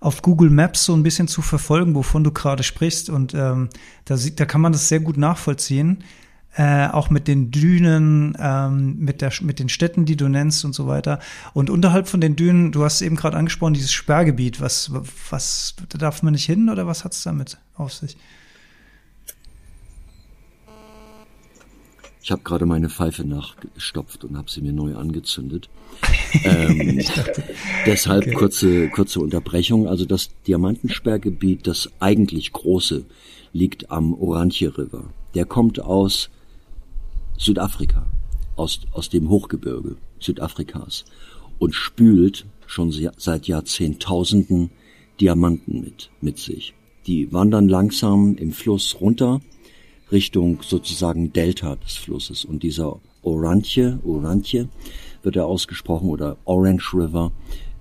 auf 0.00 0.22
Google 0.22 0.48
Maps 0.48 0.84
so 0.84 0.94
ein 0.94 1.02
bisschen 1.02 1.28
zu 1.28 1.42
verfolgen, 1.42 1.94
wovon 1.94 2.24
du 2.24 2.32
gerade 2.32 2.62
sprichst. 2.62 3.10
Und 3.10 3.34
ähm, 3.34 3.68
da, 4.06 4.16
sieht, 4.16 4.40
da 4.40 4.46
kann 4.46 4.62
man 4.62 4.72
das 4.72 4.88
sehr 4.88 5.00
gut 5.00 5.18
nachvollziehen. 5.18 6.02
Äh, 6.54 6.88
auch 6.88 7.08
mit 7.08 7.28
den 7.28 7.50
Dünen, 7.50 8.36
ähm, 8.38 8.96
mit, 8.98 9.20
der, 9.22 9.32
mit 9.40 9.58
den 9.58 9.68
Städten, 9.68 10.04
die 10.04 10.16
du 10.16 10.28
nennst 10.28 10.64
und 10.64 10.74
so 10.74 10.86
weiter. 10.86 11.18
Und 11.54 11.70
unterhalb 11.70 12.08
von 12.08 12.20
den 12.20 12.36
Dünen, 12.36 12.72
du 12.72 12.84
hast 12.84 13.00
eben 13.00 13.16
gerade 13.16 13.36
angesprochen, 13.36 13.72
dieses 13.74 13.92
Sperrgebiet, 13.92 14.60
was, 14.60 14.90
was, 15.30 15.76
da 15.88 15.98
darf 15.98 16.22
man 16.22 16.32
nicht 16.32 16.44
hin 16.44 16.68
oder 16.68 16.86
was 16.86 17.04
hat's 17.04 17.22
damit 17.22 17.58
auf 17.74 17.92
sich? 17.94 18.16
Ich 22.22 22.30
habe 22.30 22.42
gerade 22.42 22.66
meine 22.66 22.88
Pfeife 22.88 23.24
nachgestopft 23.24 24.24
und 24.24 24.36
habe 24.36 24.48
sie 24.48 24.60
mir 24.60 24.72
neu 24.72 24.94
angezündet. 24.94 25.68
ähm, 26.44 26.98
dachte, 26.98 27.42
deshalb 27.84 28.22
okay. 28.26 28.34
kurze, 28.34 28.88
kurze 28.90 29.20
Unterbrechung. 29.20 29.88
Also 29.88 30.04
das 30.04 30.30
Diamantensperrgebiet, 30.46 31.66
das 31.66 31.90
eigentlich 31.98 32.52
große, 32.52 33.04
liegt 33.52 33.90
am 33.90 34.14
Oranje 34.14 34.78
River. 34.78 35.12
Der 35.34 35.46
kommt 35.46 35.80
aus 35.80 36.30
Südafrika, 37.36 38.06
aus, 38.54 38.80
aus 38.92 39.08
dem 39.08 39.28
Hochgebirge 39.28 39.96
Südafrikas 40.20 41.04
und 41.58 41.74
spült 41.74 42.46
schon 42.66 42.92
seit 43.16 43.48
Jahrzehntausenden 43.48 44.70
Diamanten 45.20 45.80
mit, 45.80 46.10
mit 46.20 46.38
sich. 46.38 46.74
Die 47.06 47.32
wandern 47.32 47.68
langsam 47.68 48.36
im 48.36 48.52
Fluss 48.52 49.00
runter 49.00 49.40
Richtung 50.12 50.58
sozusagen 50.62 51.32
Delta 51.32 51.76
des 51.76 51.96
Flusses. 51.96 52.44
Und 52.44 52.62
dieser 52.62 53.00
Oranje, 53.22 53.98
Oranje 54.04 54.68
wird 55.22 55.36
er 55.36 55.46
ausgesprochen, 55.46 56.10
oder 56.10 56.36
Orange 56.44 56.94
River, 56.94 57.32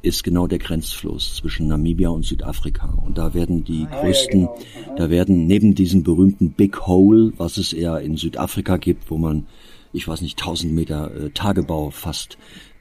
ist 0.01 0.23
genau 0.23 0.47
der 0.47 0.59
Grenzfluss 0.59 1.35
zwischen 1.35 1.67
Namibia 1.67 2.09
und 2.09 2.25
Südafrika. 2.25 2.89
Und 3.05 3.17
da 3.17 3.33
werden 3.33 3.63
die 3.63 3.85
ah, 3.89 4.01
größten, 4.01 4.41
ja, 4.41 4.55
genau. 4.85 4.95
da 4.95 5.09
werden 5.09 5.45
neben 5.45 5.75
diesem 5.75 6.03
berühmten 6.03 6.51
Big 6.51 6.87
Hole, 6.87 7.33
was 7.37 7.57
es 7.57 7.73
eher 7.73 7.99
in 7.99 8.17
Südafrika 8.17 8.77
gibt, 8.77 9.11
wo 9.11 9.17
man, 9.17 9.45
ich 9.93 10.07
weiß 10.07 10.21
nicht, 10.21 10.39
1000 10.39 10.73
Meter 10.73 11.13
äh, 11.13 11.29
Tagebau 11.29 11.91
fast 11.91 12.37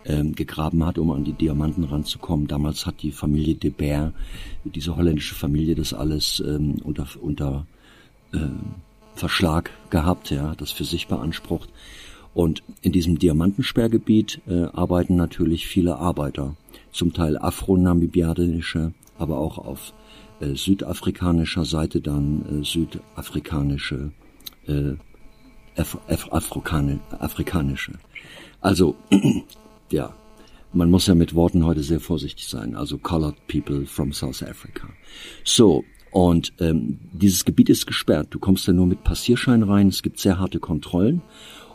ähm, 0.07 0.34
gegraben 0.34 0.84
hat, 0.86 0.98
um 0.98 1.11
an 1.11 1.24
die 1.24 1.34
Diamanten 1.34 1.84
ranzukommen. 1.84 2.46
Damals 2.46 2.86
hat 2.86 3.03
die 3.03 3.12
Familie 3.12 3.55
de 3.55 3.70
Beer, 3.70 4.14
diese 4.64 4.96
holländische 4.96 5.34
Familie, 5.34 5.74
das 5.74 5.92
alles 5.92 6.42
ähm, 6.46 6.76
unter, 6.82 7.07
unter 7.20 7.66
äh, 8.32 8.38
Verschlag 9.21 9.71
gehabt, 9.91 10.31
ja, 10.31 10.55
das 10.57 10.73
für 10.73 10.85
sich 10.85 11.07
beansprucht. 11.07 11.68
Und 12.33 12.62
in 12.81 12.93
diesem 12.93 13.18
Diamantensperrgebiet 13.18 14.41
äh, 14.49 14.64
arbeiten 14.73 15.16
natürlich 15.16 15.66
viele 15.66 15.97
Arbeiter, 15.97 16.57
zum 16.91 17.12
Teil 17.12 17.37
afro-namibianische, 17.37 18.93
aber 19.18 19.39
auch 19.39 19.59
auf 19.59 19.93
äh, 20.41 20.55
südafrikanischer 20.55 21.64
Seite 21.66 22.01
dann 22.01 22.62
äh, 22.62 22.64
südafrikanische, 22.64 24.12
äh, 24.66 24.95
Af 25.77 25.99
Af 26.09 26.51
afrikanische. 27.21 27.93
Also, 28.61 28.97
ja, 29.91 30.14
man 30.73 30.91
muss 30.91 31.07
ja 31.07 31.14
mit 31.14 31.35
Worten 31.35 31.64
heute 31.64 31.83
sehr 31.83 32.01
vorsichtig 32.01 32.49
sein. 32.49 32.75
Also 32.75 32.99
colored 32.99 33.37
people 33.49 33.87
from 33.87 34.12
South 34.12 34.43
Africa. 34.43 34.89
So, 35.45 35.85
und 36.11 36.53
ähm, 36.59 36.99
dieses 37.13 37.45
Gebiet 37.45 37.69
ist 37.69 37.87
gesperrt. 37.87 38.29
Du 38.31 38.39
kommst 38.39 38.67
da 38.67 38.73
nur 38.73 38.87
mit 38.87 39.05
Passierschein 39.05 39.63
rein. 39.63 39.89
Es 39.89 40.03
gibt 40.03 40.19
sehr 40.19 40.39
harte 40.39 40.59
Kontrollen. 40.59 41.23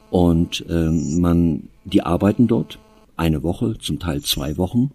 Und 0.10 0.66
ähm, 0.70 1.20
man, 1.20 1.70
die 1.86 2.02
arbeiten 2.02 2.48
dort 2.48 2.80
eine 3.18 3.44
Woche, 3.44 3.78
zum 3.80 4.00
Teil 4.00 4.22
zwei 4.22 4.58
Wochen. 4.58 4.92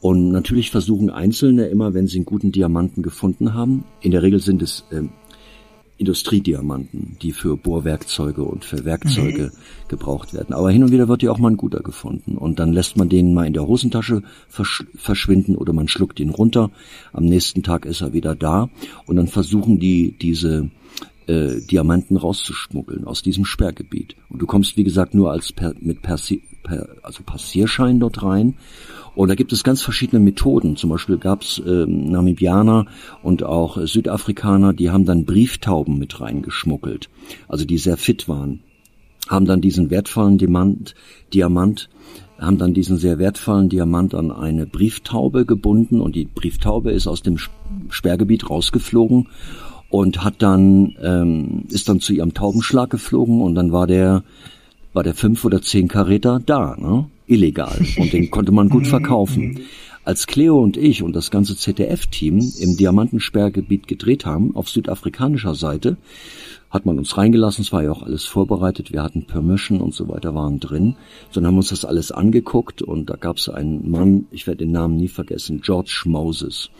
Und 0.00 0.30
natürlich 0.30 0.70
versuchen 0.70 1.10
Einzelne 1.10 1.66
immer, 1.66 1.94
wenn 1.94 2.06
sie 2.06 2.18
einen 2.18 2.26
guten 2.26 2.52
Diamanten 2.52 3.02
gefunden 3.02 3.54
haben, 3.54 3.84
in 4.02 4.10
der 4.10 4.22
Regel 4.22 4.40
sind 4.40 4.62
es 4.62 4.84
ähm, 4.92 5.10
Industriediamanten, 5.98 7.16
die 7.22 7.32
für 7.32 7.56
Bohrwerkzeuge 7.56 8.44
und 8.44 8.64
für 8.64 8.84
Werkzeuge 8.84 9.44
mhm. 9.44 9.88
gebraucht 9.88 10.34
werden. 10.34 10.54
Aber 10.54 10.70
hin 10.70 10.84
und 10.84 10.92
wieder 10.92 11.08
wird 11.08 11.22
ja 11.22 11.30
auch 11.30 11.38
mal 11.38 11.50
ein 11.50 11.56
guter 11.56 11.80
gefunden. 11.80 12.36
Und 12.36 12.58
dann 12.58 12.72
lässt 12.72 12.96
man 12.96 13.08
den 13.08 13.32
mal 13.32 13.46
in 13.46 13.54
der 13.54 13.66
Hosentasche 13.66 14.22
versch 14.48 14.84
verschwinden 14.94 15.56
oder 15.56 15.72
man 15.72 15.88
schluckt 15.88 16.20
ihn 16.20 16.30
runter. 16.30 16.70
Am 17.12 17.24
nächsten 17.24 17.62
Tag 17.62 17.86
ist 17.86 18.02
er 18.02 18.12
wieder 18.12 18.34
da. 18.34 18.68
Und 19.06 19.16
dann 19.16 19.28
versuchen 19.28 19.78
die, 19.78 20.12
diese 20.20 20.70
äh, 21.26 21.60
Diamanten 21.60 22.16
rauszuschmuggeln 22.16 23.06
aus 23.06 23.22
diesem 23.22 23.44
Sperrgebiet. 23.44 24.16
Und 24.28 24.42
du 24.42 24.46
kommst, 24.46 24.76
wie 24.76 24.84
gesagt, 24.84 25.14
nur 25.14 25.30
als 25.32 25.52
per, 25.52 25.74
mit 25.80 26.02
Persi 26.02 26.42
per, 26.62 26.88
also 27.02 27.22
Passierschein 27.24 28.00
dort 28.00 28.22
rein. 28.22 28.54
Und 29.16 29.28
da 29.28 29.34
gibt 29.34 29.52
es 29.52 29.64
ganz 29.64 29.82
verschiedene 29.82 30.20
Methoden. 30.20 30.76
Zum 30.76 30.90
Beispiel 30.90 31.16
gab 31.16 31.42
es 31.42 31.58
äh, 31.58 31.86
Namibianer 31.86 32.84
und 33.22 33.42
auch 33.42 33.78
äh, 33.78 33.86
Südafrikaner, 33.86 34.74
die 34.74 34.90
haben 34.90 35.06
dann 35.06 35.24
Brieftauben 35.24 35.98
mit 35.98 36.20
reingeschmuggelt, 36.20 37.08
also 37.48 37.64
die 37.64 37.78
sehr 37.78 37.96
fit 37.96 38.28
waren, 38.28 38.60
haben 39.26 39.46
dann 39.46 39.62
diesen 39.62 39.90
wertvollen 39.90 40.36
Diamant, 40.36 40.94
Diamant 41.32 41.88
haben 42.38 42.58
dann 42.58 42.74
diesen 42.74 42.98
sehr 42.98 43.18
wertvollen 43.18 43.70
Diamant 43.70 44.14
an 44.14 44.30
eine 44.30 44.66
Brieftaube 44.66 45.46
gebunden 45.46 46.02
und 46.02 46.14
die 46.14 46.26
Brieftaube 46.26 46.90
ist 46.90 47.06
aus 47.06 47.22
dem 47.22 47.38
Sperrgebiet 47.88 48.50
rausgeflogen 48.50 49.28
und 49.88 50.22
hat 50.22 50.42
dann 50.42 50.94
ähm, 51.02 51.64
ist 51.70 51.88
dann 51.88 52.00
zu 52.00 52.12
ihrem 52.12 52.34
Taubenschlag 52.34 52.90
geflogen 52.90 53.40
und 53.40 53.54
dann 53.54 53.72
war 53.72 53.86
der 53.86 54.22
war 54.92 55.02
der 55.02 55.14
fünf 55.14 55.44
oder 55.46 55.62
zehn 55.62 55.88
Karäter 55.88 56.40
da. 56.44 56.76
Ne? 56.76 57.06
Illegal 57.26 57.78
und 57.98 58.12
den 58.12 58.30
konnte 58.30 58.52
man 58.52 58.68
gut 58.68 58.82
mhm. 58.86 58.88
verkaufen. 58.88 59.60
Als 60.04 60.28
Cleo 60.28 60.60
und 60.60 60.76
ich 60.76 61.02
und 61.02 61.16
das 61.16 61.32
ganze 61.32 61.56
ZDF-Team 61.56 62.52
im 62.60 62.76
Diamantensperrgebiet 62.76 63.88
gedreht 63.88 64.24
haben, 64.24 64.54
auf 64.54 64.68
südafrikanischer 64.68 65.56
Seite, 65.56 65.96
hat 66.70 66.86
man 66.86 66.98
uns 66.98 67.16
reingelassen, 67.16 67.62
es 67.62 67.72
war 67.72 67.82
ja 67.82 67.90
auch 67.90 68.02
alles 68.02 68.24
vorbereitet, 68.24 68.92
wir 68.92 69.02
hatten 69.02 69.26
Permission 69.26 69.80
und 69.80 69.94
so 69.94 70.08
weiter, 70.08 70.34
waren 70.34 70.60
drin, 70.60 70.94
sondern 71.30 71.52
haben 71.52 71.56
uns 71.56 71.70
das 71.70 71.84
alles 71.84 72.12
angeguckt 72.12 72.82
und 72.82 73.10
da 73.10 73.16
gab 73.16 73.38
es 73.38 73.48
einen 73.48 73.90
Mann, 73.90 74.26
ich 74.30 74.46
werde 74.46 74.58
den 74.58 74.72
Namen 74.72 74.96
nie 74.96 75.08
vergessen, 75.08 75.60
George 75.60 76.02
Moses. 76.04 76.70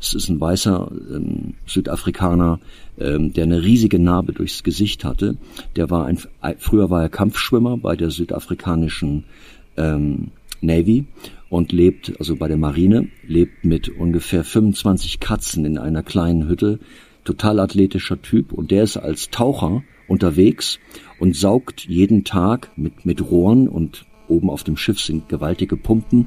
Es 0.00 0.14
ist 0.14 0.28
ein 0.28 0.40
weißer 0.40 0.90
ähm, 1.14 1.54
Südafrikaner, 1.66 2.60
ähm, 2.98 3.32
der 3.32 3.44
eine 3.44 3.62
riesige 3.62 3.98
Narbe 3.98 4.32
durchs 4.32 4.62
Gesicht 4.62 5.04
hatte. 5.04 5.36
Der 5.76 5.90
war 5.90 6.06
ein, 6.06 6.18
früher 6.58 6.90
war 6.90 7.02
er 7.02 7.08
Kampfschwimmer 7.08 7.76
bei 7.76 7.94
der 7.94 8.10
südafrikanischen 8.10 9.24
ähm, 9.76 10.28
Navy 10.60 11.06
und 11.48 11.72
lebt, 11.72 12.14
also 12.18 12.36
bei 12.36 12.48
der 12.48 12.56
Marine, 12.56 13.08
lebt 13.26 13.64
mit 13.64 13.88
ungefähr 13.88 14.44
25 14.44 15.20
Katzen 15.20 15.64
in 15.64 15.78
einer 15.78 16.02
kleinen 16.02 16.48
Hütte. 16.48 16.78
Total 17.24 17.60
athletischer 17.60 18.20
Typ 18.20 18.52
und 18.52 18.70
der 18.70 18.82
ist 18.82 18.96
als 18.96 19.30
Taucher 19.30 19.84
unterwegs 20.08 20.80
und 21.20 21.36
saugt 21.36 21.86
jeden 21.86 22.24
Tag 22.24 22.70
mit, 22.76 23.06
mit 23.06 23.22
Rohren 23.22 23.68
und 23.68 24.06
oben 24.28 24.50
auf 24.50 24.64
dem 24.64 24.76
Schiff 24.76 24.98
sind 24.98 25.28
gewaltige 25.28 25.76
Pumpen 25.76 26.26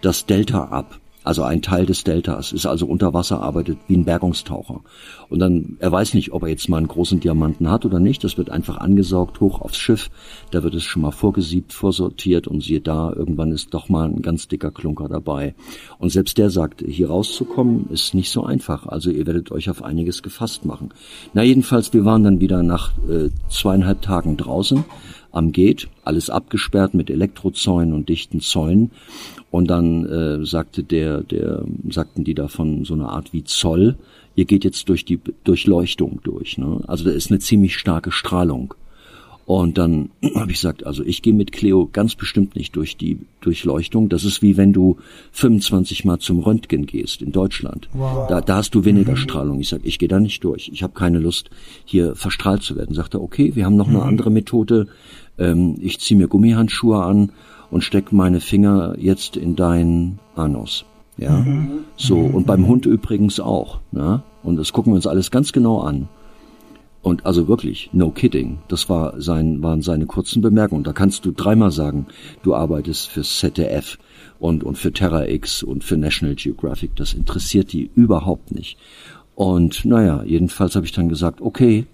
das 0.00 0.26
Delta 0.26 0.64
ab 0.64 1.00
also 1.24 1.42
ein 1.42 1.62
Teil 1.62 1.86
des 1.86 2.04
Deltas, 2.04 2.52
ist 2.52 2.66
also 2.66 2.86
unter 2.86 3.14
Wasser, 3.14 3.40
arbeitet 3.40 3.78
wie 3.88 3.96
ein 3.96 4.04
Bergungstaucher. 4.04 4.82
Und 5.30 5.38
dann, 5.38 5.76
er 5.80 5.90
weiß 5.90 6.14
nicht, 6.14 6.32
ob 6.32 6.42
er 6.42 6.50
jetzt 6.50 6.68
mal 6.68 6.76
einen 6.76 6.86
großen 6.86 7.18
Diamanten 7.18 7.70
hat 7.70 7.86
oder 7.86 7.98
nicht, 7.98 8.22
das 8.22 8.36
wird 8.38 8.50
einfach 8.50 8.76
angesaugt, 8.78 9.40
hoch 9.40 9.60
aufs 9.60 9.78
Schiff, 9.78 10.10
da 10.50 10.62
wird 10.62 10.74
es 10.74 10.84
schon 10.84 11.02
mal 11.02 11.10
vorgesiebt, 11.10 11.72
vorsortiert 11.72 12.46
und 12.46 12.62
siehe 12.62 12.80
da, 12.80 13.12
irgendwann 13.12 13.52
ist 13.52 13.72
doch 13.72 13.88
mal 13.88 14.08
ein 14.08 14.22
ganz 14.22 14.48
dicker 14.48 14.70
Klunker 14.70 15.08
dabei. 15.08 15.54
Und 15.98 16.10
selbst 16.10 16.36
der 16.36 16.50
sagt, 16.50 16.84
hier 16.86 17.08
rauszukommen 17.08 17.88
ist 17.90 18.14
nicht 18.14 18.30
so 18.30 18.44
einfach, 18.44 18.86
also 18.86 19.10
ihr 19.10 19.26
werdet 19.26 19.50
euch 19.50 19.70
auf 19.70 19.82
einiges 19.82 20.22
gefasst 20.22 20.66
machen. 20.66 20.90
Na 21.32 21.42
jedenfalls, 21.42 21.92
wir 21.94 22.04
waren 22.04 22.22
dann 22.22 22.40
wieder 22.40 22.62
nach 22.62 22.92
äh, 23.08 23.30
zweieinhalb 23.48 24.02
Tagen 24.02 24.36
draußen, 24.36 24.84
am 25.34 25.52
Gate, 25.52 25.88
alles 26.04 26.30
abgesperrt 26.30 26.94
mit 26.94 27.10
Elektrozäunen 27.10 27.94
und 27.94 28.08
dichten 28.08 28.40
Zäunen. 28.40 28.90
Und 29.50 29.68
dann 29.68 30.06
äh, 30.06 30.44
sagte 30.44 30.82
der, 30.82 31.22
der, 31.22 31.64
sagten 31.88 32.24
die 32.24 32.34
da 32.34 32.48
von 32.48 32.84
so 32.84 32.94
einer 32.94 33.10
Art 33.10 33.32
wie 33.32 33.44
Zoll, 33.44 33.96
ihr 34.34 34.44
geht 34.44 34.64
jetzt 34.64 34.88
durch 34.88 35.04
die 35.04 35.20
Durchleuchtung 35.44 36.20
durch. 36.24 36.58
Ne? 36.58 36.80
Also 36.86 37.04
da 37.04 37.10
ist 37.10 37.30
eine 37.30 37.40
ziemlich 37.40 37.76
starke 37.76 38.10
Strahlung. 38.10 38.74
Und 39.46 39.76
dann 39.76 40.10
habe 40.34 40.50
ich 40.50 40.58
gesagt, 40.58 40.86
also 40.86 41.04
ich 41.04 41.22
gehe 41.22 41.32
mit 41.32 41.52
Cleo 41.52 41.88
ganz 41.92 42.14
bestimmt 42.14 42.56
nicht 42.56 42.74
durch 42.76 42.96
die 42.96 43.18
Durchleuchtung. 43.40 44.08
Das 44.08 44.24
ist 44.24 44.42
wie 44.42 44.56
wenn 44.56 44.72
du 44.72 44.96
25 45.32 46.04
Mal 46.04 46.18
zum 46.18 46.40
Röntgen 46.40 46.86
gehst 46.86 47.22
in 47.22 47.32
Deutschland. 47.32 47.88
Wow. 47.92 48.28
Da, 48.28 48.40
da 48.40 48.56
hast 48.56 48.74
du 48.74 48.84
weniger 48.84 49.12
mhm. 49.12 49.18
Strahlung. 49.18 49.60
Ich 49.60 49.68
sage, 49.68 49.82
ich 49.84 49.98
gehe 49.98 50.08
da 50.08 50.18
nicht 50.18 50.42
durch. 50.44 50.70
Ich 50.72 50.82
habe 50.82 50.94
keine 50.94 51.18
Lust, 51.18 51.50
hier 51.84 52.14
verstrahlt 52.14 52.62
zu 52.62 52.76
werden. 52.76 52.94
Sagt 52.94 53.14
er, 53.14 53.22
okay, 53.22 53.54
wir 53.54 53.66
haben 53.66 53.76
noch 53.76 53.88
mhm. 53.88 53.96
eine 53.96 54.04
andere 54.04 54.30
Methode. 54.30 54.86
Ähm, 55.38 55.76
ich 55.80 56.00
ziehe 56.00 56.18
mir 56.18 56.28
Gummihandschuhe 56.28 57.02
an 57.02 57.32
und 57.70 57.82
steck 57.82 58.12
meine 58.12 58.40
Finger 58.40 58.94
jetzt 58.98 59.36
in 59.36 59.56
deinen 59.56 60.18
Anus. 60.36 60.84
Ja, 61.16 61.30
mhm. 61.30 61.84
so 61.96 62.16
mhm. 62.16 62.34
und 62.34 62.46
beim 62.46 62.66
Hund 62.66 62.86
übrigens 62.86 63.40
auch. 63.40 63.80
Ne? 63.92 64.22
Und 64.42 64.56
das 64.56 64.72
gucken 64.72 64.92
wir 64.92 64.96
uns 64.96 65.06
alles 65.06 65.30
ganz 65.30 65.52
genau 65.52 65.80
an. 65.80 66.08
Und 67.02 67.26
also 67.26 67.48
wirklich, 67.48 67.90
no 67.92 68.10
kidding. 68.10 68.58
Das 68.68 68.88
war 68.88 69.20
sein, 69.20 69.62
waren 69.62 69.82
seine 69.82 70.06
kurzen 70.06 70.40
Bemerkungen. 70.40 70.84
Da 70.84 70.94
kannst 70.94 71.26
du 71.26 71.32
dreimal 71.32 71.70
sagen, 71.70 72.06
du 72.42 72.54
arbeitest 72.54 73.08
fürs 73.08 73.38
ZDF 73.38 73.98
und, 74.38 74.64
und 74.64 74.78
für 74.78 74.90
Terra 74.90 75.28
X 75.28 75.62
und 75.62 75.84
für 75.84 75.98
National 75.98 76.34
Geographic. 76.34 76.96
Das 76.96 77.12
interessiert 77.12 77.72
die 77.74 77.90
überhaupt 77.94 78.52
nicht. 78.52 78.78
Und 79.34 79.84
naja, 79.84 80.22
jedenfalls 80.24 80.76
habe 80.76 80.86
ich 80.86 80.92
dann 80.92 81.10
gesagt, 81.10 81.42
okay, 81.42 81.84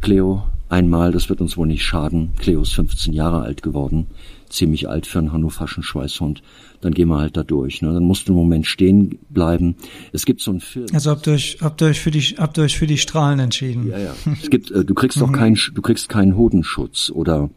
Cleo, 0.00 0.42
einmal, 0.68 1.12
das 1.12 1.28
wird 1.28 1.40
uns 1.40 1.56
wohl 1.56 1.66
nicht 1.66 1.84
schaden. 1.84 2.32
Cleo 2.38 2.62
ist 2.62 2.74
15 2.74 3.12
Jahre 3.12 3.42
alt 3.42 3.62
geworden, 3.62 4.06
ziemlich 4.48 4.88
alt 4.88 5.06
für 5.06 5.18
einen 5.18 5.32
hannoverschen 5.32 5.82
Schweißhund 5.82 6.42
dann 6.84 6.92
gehen 6.92 7.08
wir 7.08 7.18
halt 7.18 7.36
da 7.36 7.42
durch. 7.42 7.80
Ne? 7.80 7.92
Dann 7.92 8.04
musst 8.04 8.28
du 8.28 8.32
einen 8.32 8.40
Moment 8.40 8.66
stehen 8.66 9.18
bleiben. 9.30 9.76
Es 10.12 10.26
gibt 10.26 10.42
so 10.42 10.50
einen 10.50 10.60
Film. 10.60 10.86
Also 10.92 11.10
habt 11.10 11.26
ihr 11.26 11.32
euch, 11.32 11.58
habt 11.60 11.80
ihr 11.80 11.88
euch 11.88 12.00
für 12.00 12.10
die, 12.10 12.20
habt 12.20 12.58
ihr 12.58 12.64
euch 12.64 12.76
für 12.76 12.86
die 12.86 12.98
Strahlen 12.98 13.38
entschieden? 13.38 13.88
Ja, 13.88 13.98
ja. 13.98 14.14
Es 14.42 14.50
gibt, 14.50 14.70
äh, 14.70 14.84
du 14.84 14.94
kriegst 14.94 15.20
doch 15.20 15.28
mhm. 15.28 15.34
keinen, 15.34 15.58
du 15.72 15.82
kriegst 15.82 16.08
keinen 16.08 16.36
Hodenschutz 16.36 17.10
oder 17.10 17.48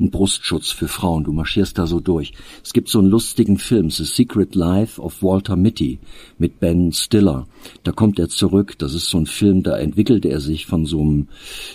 ein 0.00 0.10
Brustschutz 0.10 0.70
für 0.70 0.88
Frauen. 0.88 1.24
Du 1.24 1.32
marschierst 1.32 1.78
da 1.78 1.86
so 1.86 2.00
durch. 2.00 2.32
Es 2.64 2.72
gibt 2.72 2.88
so 2.88 2.98
einen 2.98 3.08
lustigen 3.08 3.58
Film, 3.58 3.90
The 3.90 4.04
Secret 4.04 4.54
Life 4.54 5.00
of 5.00 5.22
Walter 5.22 5.56
Mitty 5.56 5.98
mit 6.38 6.58
Ben 6.58 6.92
Stiller. 6.92 7.46
Da 7.84 7.92
kommt 7.92 8.18
er 8.18 8.28
zurück. 8.28 8.78
Das 8.78 8.94
ist 8.94 9.10
so 9.10 9.18
ein 9.18 9.26
Film, 9.26 9.62
da 9.62 9.76
entwickelt 9.76 10.24
er 10.24 10.40
sich 10.40 10.66
von 10.66 10.86
so 10.86 11.00
einem, 11.00 11.28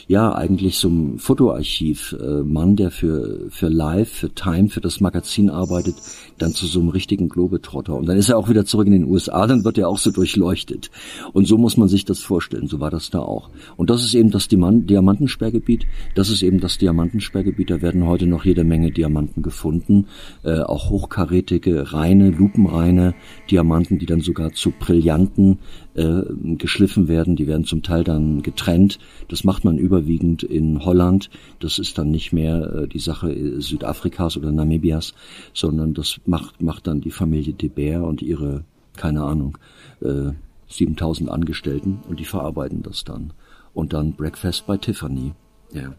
ja, 0.07 0.33
eigentlich 0.33 0.77
so 0.77 0.87
einem 0.87 1.19
Fotoarchiv-Mann, 1.19 2.73
äh, 2.73 2.75
der 2.75 2.91
für, 2.91 3.47
für 3.49 3.69
Live, 3.69 4.09
für 4.09 4.33
Time, 4.33 4.69
für 4.69 4.81
das 4.81 4.99
Magazin 4.99 5.49
arbeitet, 5.49 5.95
dann 6.37 6.53
zu 6.53 6.65
so 6.65 6.79
einem 6.79 6.89
richtigen 6.89 7.29
Globetrotter. 7.29 7.95
Und 7.95 8.07
dann 8.07 8.17
ist 8.17 8.29
er 8.29 8.37
auch 8.37 8.49
wieder 8.49 8.65
zurück 8.65 8.87
in 8.87 8.93
den 8.93 9.05
USA, 9.05 9.45
dann 9.45 9.63
wird 9.63 9.77
er 9.77 9.87
auch 9.87 9.99
so 9.99 10.11
durchleuchtet. 10.11 10.89
Und 11.33 11.47
so 11.47 11.57
muss 11.57 11.77
man 11.77 11.87
sich 11.87 12.05
das 12.05 12.19
vorstellen. 12.19 12.67
So 12.67 12.79
war 12.79 12.89
das 12.89 13.09
da 13.09 13.19
auch. 13.19 13.49
Und 13.77 13.89
das 13.89 14.03
ist 14.03 14.15
eben 14.15 14.31
das 14.31 14.47
Diamantensperrgebiet. 14.47 15.85
Das 16.15 16.29
ist 16.29 16.41
eben 16.41 16.59
das 16.59 16.77
Diamantensperrgebiet. 16.77 17.69
Da 17.69 17.81
werden 17.81 18.05
heute 18.05 18.14
heute 18.15 18.27
noch 18.27 18.45
jede 18.45 18.63
Menge 18.63 18.91
Diamanten 18.91 19.43
gefunden, 19.43 20.07
äh, 20.43 20.61
auch 20.61 20.89
hochkarätige, 20.89 21.91
reine, 21.91 22.29
lupenreine 22.29 23.13
Diamanten, 23.51 23.99
die 23.99 24.05
dann 24.05 24.21
sogar 24.21 24.53
zu 24.53 24.71
Brillanten 24.71 25.59
äh, 25.95 26.21
geschliffen 26.55 27.09
werden. 27.09 27.35
Die 27.35 27.45
werden 27.45 27.65
zum 27.65 27.83
Teil 27.83 28.05
dann 28.05 28.41
getrennt. 28.41 28.99
Das 29.27 29.43
macht 29.43 29.65
man 29.65 29.77
überwiegend 29.77 30.43
in 30.43 30.85
Holland. 30.85 31.29
Das 31.59 31.77
ist 31.77 31.97
dann 31.97 32.09
nicht 32.09 32.31
mehr 32.31 32.83
äh, 32.83 32.87
die 32.87 32.99
Sache 32.99 33.33
äh, 33.33 33.59
Südafrikas 33.59 34.37
oder 34.37 34.53
Namibias, 34.53 35.13
sondern 35.53 35.93
das 35.93 36.21
macht, 36.25 36.61
macht 36.61 36.87
dann 36.87 37.01
die 37.01 37.11
Familie 37.11 37.51
De 37.51 37.67
Beer 37.67 38.05
und 38.05 38.21
ihre, 38.21 38.63
keine 38.95 39.23
Ahnung, 39.23 39.57
äh, 39.99 40.31
7000 40.69 41.29
Angestellten 41.29 41.99
und 42.07 42.21
die 42.21 42.25
verarbeiten 42.25 42.81
das 42.81 43.03
dann. 43.03 43.33
Und 43.73 43.91
dann 43.91 44.13
Breakfast 44.13 44.67
bei 44.67 44.77
Tiffany. 44.77 45.33
Ja. 45.73 45.95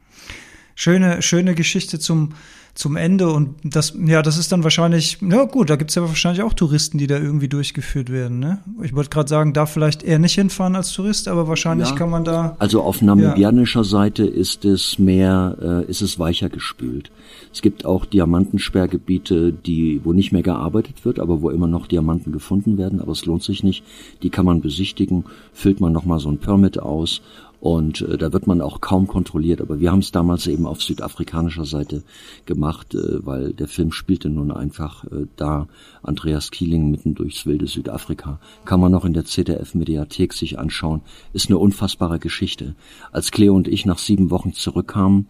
schöne, 0.81 1.21
schöne 1.21 1.53
Geschichte 1.53 1.99
zum, 1.99 2.29
zum 2.73 2.95
Ende 2.95 3.29
und 3.29 3.55
das, 3.63 3.93
ja, 4.03 4.23
das 4.23 4.39
ist 4.39 4.51
dann 4.51 4.63
wahrscheinlich, 4.63 5.19
ja 5.21 5.43
gut, 5.43 5.69
da 5.69 5.75
gibt 5.75 5.91
es 5.91 5.95
ja 5.95 6.01
wahrscheinlich 6.01 6.41
auch 6.41 6.53
Touristen, 6.53 6.97
die 6.97 7.05
da 7.05 7.19
irgendwie 7.19 7.47
durchgeführt 7.47 8.11
werden, 8.11 8.39
ne? 8.39 8.59
Ich 8.81 8.95
wollte 8.95 9.11
gerade 9.11 9.29
sagen, 9.29 9.53
da 9.53 9.67
vielleicht 9.67 10.01
eher 10.01 10.17
nicht 10.17 10.33
hinfahren 10.33 10.75
als 10.75 10.91
Tourist, 10.91 11.27
aber 11.27 11.47
wahrscheinlich 11.47 11.89
ja, 11.89 11.95
kann 11.95 12.09
man 12.09 12.23
da. 12.23 12.55
Also 12.57 12.81
auf 12.81 13.01
namibianischer 13.03 13.81
ja. 13.81 13.83
Seite 13.83 14.25
ist 14.25 14.65
es 14.65 14.97
mehr, 14.97 15.55
äh, 15.61 15.89
ist 15.89 16.01
es 16.01 16.17
weicher 16.17 16.49
gespült. 16.49 17.11
Es 17.53 17.61
gibt 17.61 17.85
auch 17.85 18.05
Diamantensperrgebiete, 18.05 19.53
die, 19.53 20.01
wo 20.03 20.13
nicht 20.13 20.31
mehr 20.31 20.41
gearbeitet 20.41 21.05
wird, 21.05 21.19
aber 21.19 21.41
wo 21.41 21.51
immer 21.51 21.67
noch 21.67 21.85
Diamanten 21.85 22.31
gefunden 22.31 22.79
werden, 22.79 23.01
aber 23.01 23.11
es 23.11 23.25
lohnt 23.25 23.43
sich 23.43 23.63
nicht. 23.63 23.83
Die 24.23 24.31
kann 24.31 24.45
man 24.45 24.61
besichtigen, 24.61 25.25
füllt 25.53 25.79
man 25.79 25.93
nochmal 25.93 26.19
so 26.19 26.29
ein 26.29 26.39
Permit 26.39 26.79
aus 26.79 27.21
und 27.61 28.01
äh, 28.01 28.17
da 28.17 28.33
wird 28.33 28.47
man 28.47 28.59
auch 28.59 28.81
kaum 28.81 29.07
kontrolliert. 29.07 29.61
Aber 29.61 29.79
wir 29.79 29.91
haben 29.91 29.99
es 29.99 30.11
damals 30.11 30.47
eben 30.47 30.65
auf 30.65 30.81
südafrikanischer 30.81 31.65
Seite 31.65 32.03
gemacht, 32.45 32.95
äh, 32.95 33.23
weil 33.23 33.53
der 33.53 33.67
Film 33.67 33.91
spielte 33.91 34.29
nun 34.29 34.51
einfach 34.51 35.05
äh, 35.05 35.27
da 35.35 35.67
Andreas 36.01 36.49
Kieling 36.49 36.89
mitten 36.89 37.13
durchs 37.13 37.45
wilde 37.45 37.67
Südafrika. 37.67 38.39
Kann 38.65 38.79
man 38.79 38.91
noch 38.91 39.05
in 39.05 39.13
der 39.13 39.25
ZDF-Mediathek 39.25 40.33
sich 40.33 40.57
anschauen. 40.57 41.01
Ist 41.33 41.49
eine 41.49 41.59
unfassbare 41.59 42.17
Geschichte. 42.17 42.75
Als 43.11 43.29
Cleo 43.29 43.53
und 43.53 43.67
ich 43.67 43.85
nach 43.85 43.99
sieben 43.99 44.31
Wochen 44.31 44.53
zurückkamen, 44.53 45.27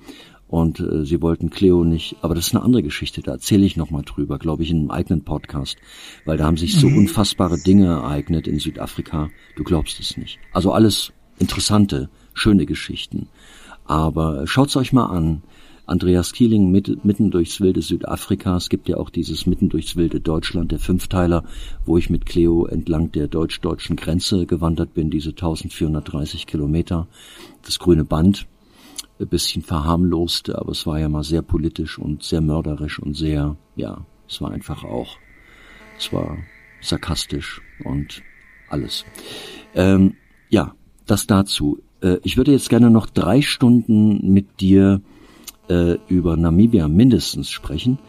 und 0.48 0.82
äh, 0.82 1.06
sie 1.06 1.22
wollten 1.22 1.50
Cleo 1.50 1.86
nicht, 1.86 2.18
aber 2.22 2.36
das 2.36 2.48
ist 2.48 2.56
eine 2.56 2.66
andere 2.66 2.84
Geschichte, 2.84 3.22
da 3.22 3.32
erzähle 3.32 3.66
ich 3.66 3.78
nochmal 3.78 4.02
drüber, 4.02 4.38
glaube 4.38 4.64
ich, 4.64 4.72
in 4.72 4.80
einem 4.80 4.92
eigenen 4.92 5.24
Podcast, 5.24 5.78
weil 6.26 6.36
da 6.36 6.44
haben 6.46 6.58
sich 6.58 6.78
so 6.78 6.90
mhm. 6.90 6.98
unfassbare 6.98 7.58
Dinge 7.58 7.86
ereignet 7.86 8.50
in 8.50 8.60
Südafrika, 8.60 9.30
du 9.56 9.64
glaubst 9.64 10.02
es 10.02 10.18
nicht. 10.18 10.40
Also 10.52 10.74
alles 10.74 11.14
interessante, 11.42 12.10
schöne 12.34 12.66
Geschichten. 12.66 13.28
Aber 13.86 14.48
schaut's 14.48 14.78
euch 14.78 14.94
mal 14.94 15.08
an. 15.08 15.42
Andreas 15.86 16.32
Kieling 16.32 16.72
mit, 16.72 17.04
mitten 17.04 17.32
durchs 17.32 17.60
wilde 17.60 17.82
Südafrika. 17.82 18.56
Es 18.56 18.70
gibt 18.70 18.88
ja 18.88 18.96
auch 18.96 19.10
dieses 19.10 19.46
mitten 19.46 19.68
durchs 19.68 19.98
wilde 19.98 20.22
Deutschland, 20.22 20.72
der 20.72 20.80
Fünfteiler, 20.80 21.44
wo 21.86 21.98
ich 21.98 22.10
mit 22.10 22.26
Cleo 22.26 22.66
entlang 22.66 23.12
der 23.12 23.28
deutsch-deutschen 23.28 23.98
Grenze 23.98 24.46
gewandert 24.46 24.94
bin, 24.94 25.10
diese 25.10 25.32
1430 25.32 26.48
Kilometer. 26.48 27.08
Das 27.64 27.80
grüne 27.80 28.06
Band, 28.06 28.48
ein 29.20 29.28
bisschen 29.28 29.64
verharmlost, 29.64 30.50
aber 30.52 30.72
es 30.72 30.86
war 30.88 31.00
ja 31.00 31.10
mal 31.10 31.24
sehr 31.24 31.42
politisch 31.42 32.00
und 32.00 32.24
sehr 32.24 32.42
mörderisch 32.42 33.00
und 33.00 33.16
sehr, 33.16 33.58
ja, 33.76 34.06
es 34.30 34.40
war 34.42 34.52
einfach 34.52 34.84
auch, 34.84 35.18
es 35.98 36.14
war 36.14 36.38
sarkastisch 36.82 37.62
und 37.84 38.24
alles. 38.70 39.06
Ähm, 39.76 40.16
ja, 40.50 40.74
das 41.12 41.28
dazu. 41.28 41.80
Äh, 42.02 42.18
ich 42.24 42.38
würde 42.38 42.52
jetzt 42.52 42.70
gerne 42.70 42.90
noch 42.90 43.06
drei 43.06 43.42
Stunden 43.42 44.32
mit 44.32 44.62
dir 44.62 45.02
äh, 45.70 45.98
über 46.08 46.38
Namibia 46.38 46.88
mindestens 46.88 47.50
sprechen. 47.50 48.00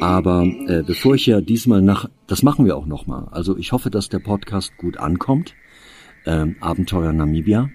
Aber 0.00 0.44
äh, 0.44 0.84
bevor 0.86 1.16
ich 1.16 1.26
ja 1.26 1.40
diesmal 1.40 1.82
nach, 1.82 2.08
das 2.28 2.44
machen 2.44 2.66
wir 2.66 2.76
auch 2.76 2.86
nochmal. 2.86 3.26
Also 3.32 3.56
ich 3.56 3.72
hoffe, 3.72 3.90
dass 3.90 4.08
der 4.08 4.20
Podcast 4.20 4.76
gut 4.76 4.96
ankommt. 4.96 5.54
Ähm, 6.24 6.54
Abenteuer 6.60 7.12
Namibia. 7.12 7.68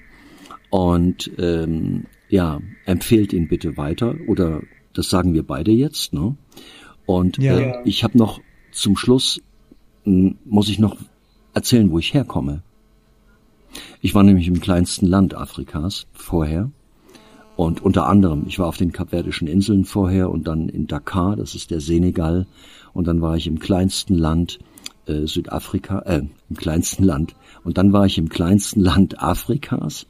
Und 0.70 1.32
ähm, 1.38 2.06
ja, 2.30 2.62
empfehlt 2.86 3.34
ihn 3.34 3.50
bitte 3.50 3.76
weiter. 3.76 4.16
Oder 4.28 4.62
das 4.94 5.10
sagen 5.10 5.34
wir 5.34 5.44
beide 5.44 5.72
jetzt. 5.72 6.14
Ne? 6.14 6.38
Und 7.06 7.40
ja. 7.40 7.58
äh, 7.58 7.82
ich 7.84 8.06
habe 8.06 8.18
noch 8.18 8.40
zum 8.72 8.96
Schluss, 8.96 9.42
muss 10.06 10.70
ich 10.70 10.80
noch 10.80 10.96
erzählen, 11.54 11.92
wo 11.92 12.00
ich 12.00 12.14
herkomme. 12.14 12.62
Ich 14.02 14.16
war 14.16 14.24
nämlich 14.24 14.48
im 14.48 14.60
kleinsten 14.60 15.08
Land 15.08 15.36
Afrikas 15.36 16.08
vorher. 16.14 16.72
Und 17.56 17.82
unter 17.82 18.08
anderem, 18.08 18.44
ich 18.48 18.60
war 18.60 18.68
auf 18.68 18.78
den 18.78 18.92
Kapverdischen 18.92 19.48
Inseln 19.48 19.84
vorher 19.84 20.30
und 20.30 20.48
dann 20.48 20.70
in 20.70 20.86
Dakar, 20.86 21.36
das 21.36 21.56
ist 21.56 21.72
der 21.72 21.82
Senegal. 21.82 22.46
Und 22.94 23.08
dann 23.08 23.22
war 23.22 23.36
ich 23.36 23.48
im 23.48 23.60
kleinsten 23.60 24.16
Land 24.16 24.60
äh, 25.08 25.26
Südafrika, 25.26 26.00
äh, 26.00 26.22
im 26.50 26.56
kleinsten 26.56 27.04
Land. 27.04 27.36
Und 27.64 27.78
dann 27.78 27.94
war 27.94 28.06
ich 28.06 28.18
im 28.18 28.30
kleinsten 28.30 28.82
Land 28.82 29.22
Afrikas. 29.22 30.06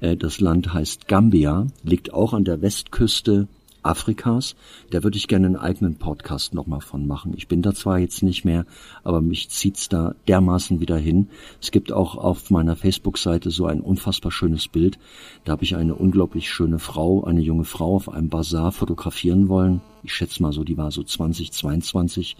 Äh, 0.00 0.16
das 0.16 0.40
Land 0.40 0.74
heißt 0.74 1.08
Gambia, 1.08 1.66
liegt 1.82 2.12
auch 2.12 2.34
an 2.34 2.44
der 2.44 2.60
Westküste 2.60 3.48
Afrikas. 3.84 4.56
Da 4.90 5.02
würde 5.02 5.16
ich 5.16 5.28
gerne 5.28 5.46
einen 5.46 5.56
eigenen 5.56 5.96
Podcast 5.96 6.54
nochmal 6.54 6.80
von 6.80 7.06
machen. 7.06 7.34
Ich 7.36 7.48
bin 7.48 7.62
da 7.62 7.74
zwar 7.74 7.98
jetzt 7.98 8.22
nicht 8.22 8.44
mehr, 8.44 8.66
aber 9.02 9.20
mich 9.20 9.50
zieht's 9.50 9.88
da 9.88 10.14
dermaßen 10.28 10.80
wieder 10.80 10.96
hin. 10.96 11.28
Es 11.60 11.70
gibt 11.70 11.92
auch 11.92 12.16
auf 12.16 12.50
meiner 12.50 12.76
Facebook-Seite 12.76 13.50
so 13.50 13.66
ein 13.66 13.80
unfassbar 13.80 14.32
schönes 14.32 14.68
Bild. 14.68 14.98
Da 15.44 15.52
habe 15.52 15.64
ich 15.64 15.76
eine 15.76 15.94
unglaublich 15.94 16.50
schöne 16.50 16.78
Frau, 16.78 17.24
eine 17.24 17.40
junge 17.40 17.64
Frau 17.64 17.96
auf 17.96 18.08
einem 18.08 18.28
Bazar 18.28 18.72
fotografieren 18.72 19.48
wollen. 19.48 19.80
Ich 20.02 20.14
schätze 20.14 20.42
mal 20.42 20.52
so, 20.52 20.64
die 20.64 20.76
war 20.76 20.90
so 20.90 21.02
20, 21.02 21.52
22. 21.52 22.36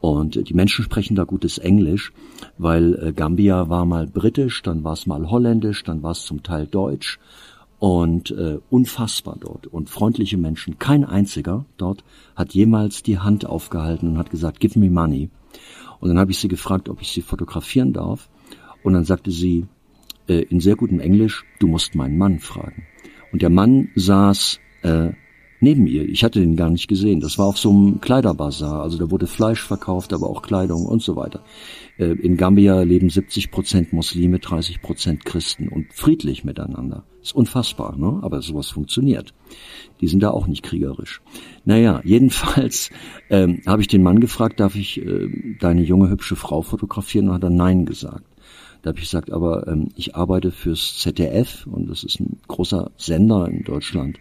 Und 0.00 0.48
die 0.48 0.54
Menschen 0.54 0.82
sprechen 0.82 1.14
da 1.14 1.24
gutes 1.24 1.58
Englisch, 1.58 2.12
weil 2.56 2.94
äh, 2.94 3.12
Gambia 3.12 3.68
war 3.68 3.84
mal 3.84 4.06
britisch, 4.06 4.62
dann 4.62 4.82
war 4.82 4.94
es 4.94 5.06
mal 5.06 5.30
holländisch, 5.30 5.84
dann 5.84 6.02
war 6.02 6.12
es 6.12 6.24
zum 6.24 6.42
Teil 6.42 6.66
deutsch 6.66 7.18
und 7.80 8.30
äh, 8.30 8.58
unfassbar 8.68 9.36
dort 9.40 9.66
und 9.66 9.88
freundliche 9.88 10.36
Menschen. 10.36 10.78
Kein 10.78 11.02
einziger 11.02 11.64
dort 11.78 12.04
hat 12.36 12.52
jemals 12.52 13.02
die 13.02 13.18
Hand 13.18 13.46
aufgehalten 13.46 14.10
und 14.10 14.18
hat 14.18 14.30
gesagt, 14.30 14.60
give 14.60 14.78
me 14.78 14.90
money. 14.90 15.30
Und 15.98 16.10
dann 16.10 16.18
habe 16.18 16.30
ich 16.30 16.38
sie 16.38 16.48
gefragt, 16.48 16.90
ob 16.90 17.00
ich 17.00 17.08
sie 17.10 17.22
fotografieren 17.22 17.94
darf. 17.94 18.28
Und 18.82 18.92
dann 18.92 19.04
sagte 19.04 19.30
sie 19.30 19.66
äh, 20.28 20.42
in 20.42 20.60
sehr 20.60 20.76
gutem 20.76 21.00
Englisch, 21.00 21.44
du 21.58 21.68
musst 21.68 21.94
meinen 21.94 22.18
Mann 22.18 22.38
fragen. 22.38 22.84
Und 23.32 23.40
der 23.40 23.50
Mann 23.50 23.88
saß 23.94 24.60
äh, 24.82 25.12
neben 25.60 25.86
ihr. 25.86 26.08
Ich 26.08 26.24
hatte 26.24 26.40
den 26.40 26.56
gar 26.56 26.70
nicht 26.70 26.88
gesehen. 26.88 27.20
Das 27.20 27.38
war 27.38 27.46
auf 27.46 27.58
so 27.58 27.70
einem 27.70 28.00
Kleiderbazar. 28.00 28.82
Also 28.82 28.98
da 28.98 29.10
wurde 29.10 29.26
Fleisch 29.26 29.62
verkauft, 29.62 30.12
aber 30.12 30.28
auch 30.28 30.42
Kleidung 30.42 30.86
und 30.86 31.02
so 31.02 31.16
weiter. 31.16 31.42
Äh, 31.98 32.12
in 32.12 32.36
Gambia 32.36 32.82
leben 32.82 33.10
70 33.10 33.50
Prozent 33.50 33.92
Muslime, 33.92 34.38
30 34.38 34.82
Prozent 34.82 35.24
Christen 35.24 35.68
und 35.68 35.92
friedlich 35.92 36.44
miteinander. 36.44 37.04
Ist 37.22 37.34
unfassbar, 37.34 37.96
ne? 37.96 38.20
Aber 38.22 38.40
sowas 38.40 38.68
funktioniert. 38.70 39.34
Die 40.00 40.08
sind 40.08 40.22
da 40.22 40.30
auch 40.30 40.46
nicht 40.46 40.62
kriegerisch. 40.62 41.20
Naja, 41.64 42.00
jedenfalls 42.04 42.90
ähm, 43.28 43.60
habe 43.66 43.82
ich 43.82 43.88
den 43.88 44.02
Mann 44.02 44.20
gefragt, 44.20 44.60
darf 44.60 44.74
ich 44.74 45.00
äh, 45.00 45.28
deine 45.60 45.82
junge 45.82 46.08
hübsche 46.08 46.36
Frau 46.36 46.62
fotografieren? 46.62 47.28
Und 47.28 47.34
hat 47.34 47.44
er 47.44 47.50
Nein 47.50 47.84
gesagt. 47.84 48.24
Da 48.82 48.88
habe 48.88 48.98
ich 48.98 49.04
gesagt, 49.04 49.30
aber 49.30 49.68
ähm, 49.68 49.88
ich 49.96 50.16
arbeite 50.16 50.50
fürs 50.50 50.96
ZDF 50.98 51.66
und 51.66 51.90
das 51.90 52.02
ist 52.02 52.18
ein 52.18 52.38
großer 52.48 52.90
Sender 52.96 53.46
in 53.46 53.62
Deutschland, 53.62 54.18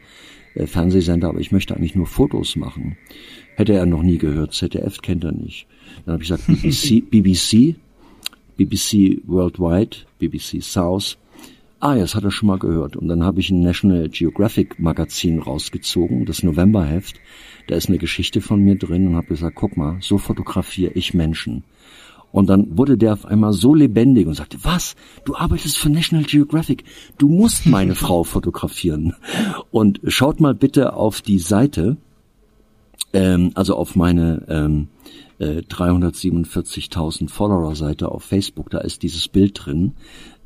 Fernsehsender, 0.55 1.29
aber 1.29 1.39
ich 1.39 1.51
möchte 1.51 1.75
eigentlich 1.75 1.95
nur 1.95 2.07
Fotos 2.07 2.55
machen. 2.55 2.97
Hätte 3.55 3.73
er 3.73 3.85
noch 3.85 4.03
nie 4.03 4.17
gehört, 4.17 4.53
ZDF 4.53 5.01
kennt 5.01 5.23
er 5.23 5.31
nicht. 5.31 5.67
Dann 6.05 6.13
habe 6.13 6.23
ich 6.23 6.29
gesagt, 6.29 6.47
BBC, 6.47 7.09
BBC, 7.09 7.75
BBC 8.57 9.21
Worldwide, 9.27 9.97
BBC 10.19 10.61
South. 10.61 11.17
Ah, 11.81 11.95
ja, 11.95 12.01
das 12.01 12.15
hat 12.15 12.25
er 12.25 12.31
schon 12.31 12.47
mal 12.47 12.59
gehört. 12.59 12.97
Und 12.97 13.07
dann 13.07 13.23
habe 13.23 13.39
ich 13.39 13.51
ein 13.51 13.61
National 13.61 14.09
Geographic 14.09 14.79
Magazin 14.79 15.39
rausgezogen, 15.39 16.25
das 16.25 16.43
Novemberheft. 16.43 17.21
Da 17.67 17.75
ist 17.75 17.87
eine 17.87 17.97
Geschichte 17.97 18.41
von 18.41 18.61
mir 18.61 18.75
drin 18.75 19.07
und 19.07 19.15
habe 19.15 19.27
gesagt, 19.27 19.55
guck 19.55 19.77
mal, 19.77 19.97
so 20.01 20.17
fotografiere 20.17 20.91
ich 20.95 21.13
Menschen. 21.13 21.63
Und 22.31 22.49
dann 22.49 22.77
wurde 22.77 22.97
der 22.97 23.13
auf 23.13 23.25
einmal 23.25 23.53
so 23.53 23.73
lebendig 23.73 24.27
und 24.27 24.35
sagte, 24.35 24.57
was? 24.63 24.95
Du 25.25 25.35
arbeitest 25.35 25.77
für 25.77 25.89
National 25.89 26.25
Geographic. 26.25 26.83
Du 27.17 27.27
musst 27.27 27.65
meine 27.65 27.95
Frau 28.03 28.23
fotografieren. 28.23 29.15
Und 29.71 29.99
schaut 30.05 30.39
mal 30.39 30.53
bitte 30.53 30.93
auf 30.93 31.21
die 31.21 31.39
Seite, 31.39 31.97
ähm, 33.13 33.51
also 33.55 33.75
auf 33.75 33.95
meine 33.95 34.45
ähm, 34.47 34.87
äh, 35.39 35.61
347.000 35.61 37.29
Follower-Seite 37.29 38.09
auf 38.09 38.23
Facebook. 38.23 38.69
Da 38.69 38.79
ist 38.79 39.01
dieses 39.01 39.27
Bild 39.27 39.65
drin. 39.65 39.93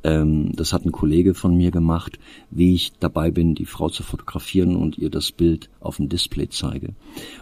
Ähm, 0.03 0.51
das 0.53 0.73
hat 0.73 0.85
ein 0.85 0.91
Kollege 0.91 1.33
von 1.33 1.55
mir 1.55 1.71
gemacht, 1.71 2.19
wie 2.51 2.75
ich 2.75 2.93
dabei 2.99 3.31
bin, 3.31 3.55
die 3.55 3.65
Frau 3.65 3.89
zu 3.89 4.03
fotografieren 4.03 4.75
und 4.75 4.97
ihr 4.97 5.09
das 5.09 5.31
Bild 5.31 5.69
auf 5.79 5.97
dem 5.97 6.09
Display 6.09 6.49
zeige. 6.49 6.93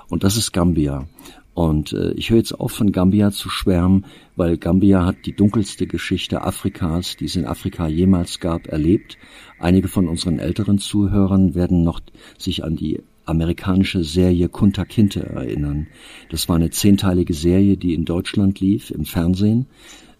Und 0.09 0.23
das 0.23 0.37
ist 0.37 0.51
Gambia. 0.51 1.07
Und 1.53 1.93
äh, 1.93 2.11
ich 2.13 2.29
höre 2.29 2.37
jetzt 2.37 2.53
auf, 2.53 2.71
von 2.71 2.91
Gambia 2.91 3.31
zu 3.31 3.49
schwärmen, 3.49 4.05
weil 4.35 4.57
Gambia 4.57 5.05
hat 5.05 5.25
die 5.25 5.35
dunkelste 5.35 5.85
Geschichte 5.85 6.43
Afrikas, 6.43 7.17
die 7.17 7.25
es 7.25 7.35
in 7.35 7.45
Afrika 7.45 7.87
jemals 7.87 8.39
gab, 8.39 8.67
erlebt. 8.67 9.17
Einige 9.59 9.87
von 9.87 10.07
unseren 10.07 10.39
älteren 10.39 10.79
Zuhörern 10.79 11.53
werden 11.53 11.83
noch 11.83 11.99
sich 12.37 12.63
an 12.63 12.75
die 12.75 13.01
amerikanische 13.25 14.03
Serie 14.03 14.49
Kunta 14.49 14.85
Kinte 14.85 15.21
erinnern. 15.21 15.87
Das 16.29 16.49
war 16.49 16.55
eine 16.55 16.71
zehnteilige 16.71 17.33
Serie, 17.33 17.77
die 17.77 17.93
in 17.93 18.05
Deutschland 18.05 18.59
lief, 18.59 18.89
im 18.91 19.05
Fernsehen 19.05 19.67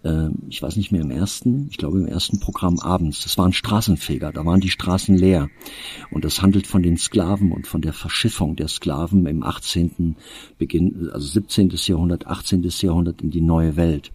äh, 0.04 0.28
ich 0.48 0.62
weiß 0.62 0.76
nicht 0.76 0.92
mehr 0.92 1.02
im 1.02 1.10
ersten, 1.10 1.68
ich 1.70 1.78
glaube 1.78 1.98
im 1.98 2.06
ersten 2.06 2.40
Programm 2.40 2.78
abends. 2.78 3.22
Das 3.22 3.38
war 3.38 3.46
ein 3.46 3.52
Straßenfeger, 3.52 4.32
da 4.32 4.44
waren 4.44 4.60
die 4.60 4.70
Straßen 4.70 5.16
leer. 5.16 5.48
Und 6.10 6.24
das 6.24 6.42
handelt 6.42 6.66
von 6.66 6.82
den 6.82 6.96
Sklaven 6.96 7.52
und 7.52 7.66
von 7.66 7.80
der 7.80 7.92
Verschiffung 7.92 8.56
der 8.56 8.68
Sklaven 8.68 9.26
im 9.26 9.42
18. 9.42 10.16
Beginn, 10.58 11.10
also 11.12 11.26
17. 11.26 11.70
Jahrhundert, 11.86 12.26
18. 12.26 12.62
Jahrhundert 12.80 13.22
in 13.22 13.30
die 13.30 13.40
neue 13.40 13.76
Welt. 13.76 14.12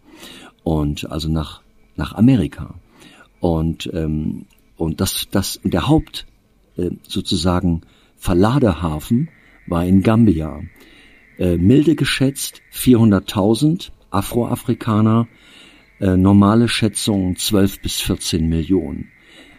Und 0.64 1.10
also 1.10 1.30
nach, 1.30 1.62
nach 1.96 2.14
Amerika. 2.14 2.76
Und, 3.40 3.90
ähm, 3.94 4.46
und 4.76 5.00
das, 5.00 5.28
das, 5.32 5.60
der 5.64 5.88
Haupt, 5.88 6.26
äh, 6.78 6.92
sozusagen 7.08 7.82
Verladehafen 8.16 9.30
war 9.68 9.86
in 9.86 10.02
Gambia. 10.02 10.62
Äh, 11.38 11.58
milde 11.58 11.96
geschätzt 11.96 12.62
400.000 12.74 13.92
Afroafrikaner, 14.10 15.28
äh, 16.00 16.16
normale 16.16 16.68
Schätzung 16.68 17.36
12 17.36 17.82
bis 17.82 18.02
14 18.02 18.48
Millionen. 18.48 19.12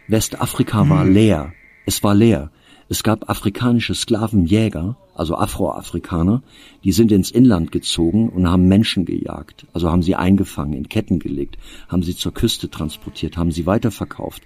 Westafrika 0.06 0.88
war 0.88 1.04
leer. 1.04 1.52
Es 1.84 2.02
war 2.02 2.14
leer. 2.14 2.50
Es 2.90 3.02
gab 3.02 3.28
afrikanische 3.28 3.94
Sklavenjäger, 3.94 4.96
also 5.14 5.36
Afroafrikaner, 5.36 6.42
die 6.84 6.92
sind 6.92 7.12
ins 7.12 7.30
Inland 7.30 7.70
gezogen 7.70 8.30
und 8.30 8.48
haben 8.48 8.66
Menschen 8.66 9.04
gejagt. 9.04 9.66
Also 9.74 9.90
haben 9.90 10.02
sie 10.02 10.14
eingefangen, 10.14 10.72
in 10.72 10.88
Ketten 10.88 11.18
gelegt, 11.18 11.58
haben 11.88 12.02
sie 12.02 12.16
zur 12.16 12.32
Küste 12.32 12.70
transportiert, 12.70 13.36
haben 13.36 13.52
sie 13.52 13.66
weiterverkauft. 13.66 14.42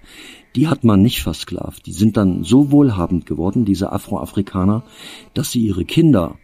Die 0.56 0.66
hat 0.66 0.82
man 0.82 1.02
nicht 1.02 1.22
versklavt. 1.22 1.86
Die 1.86 1.92
sind 1.92 2.16
dann 2.16 2.42
so 2.42 2.72
wohlhabend 2.72 3.26
geworden, 3.26 3.64
diese 3.64 3.92
Afroafrikaner, 3.92 4.82
dass 5.34 5.52
sie 5.52 5.60
ihre 5.60 5.84
Kinder 5.84 6.36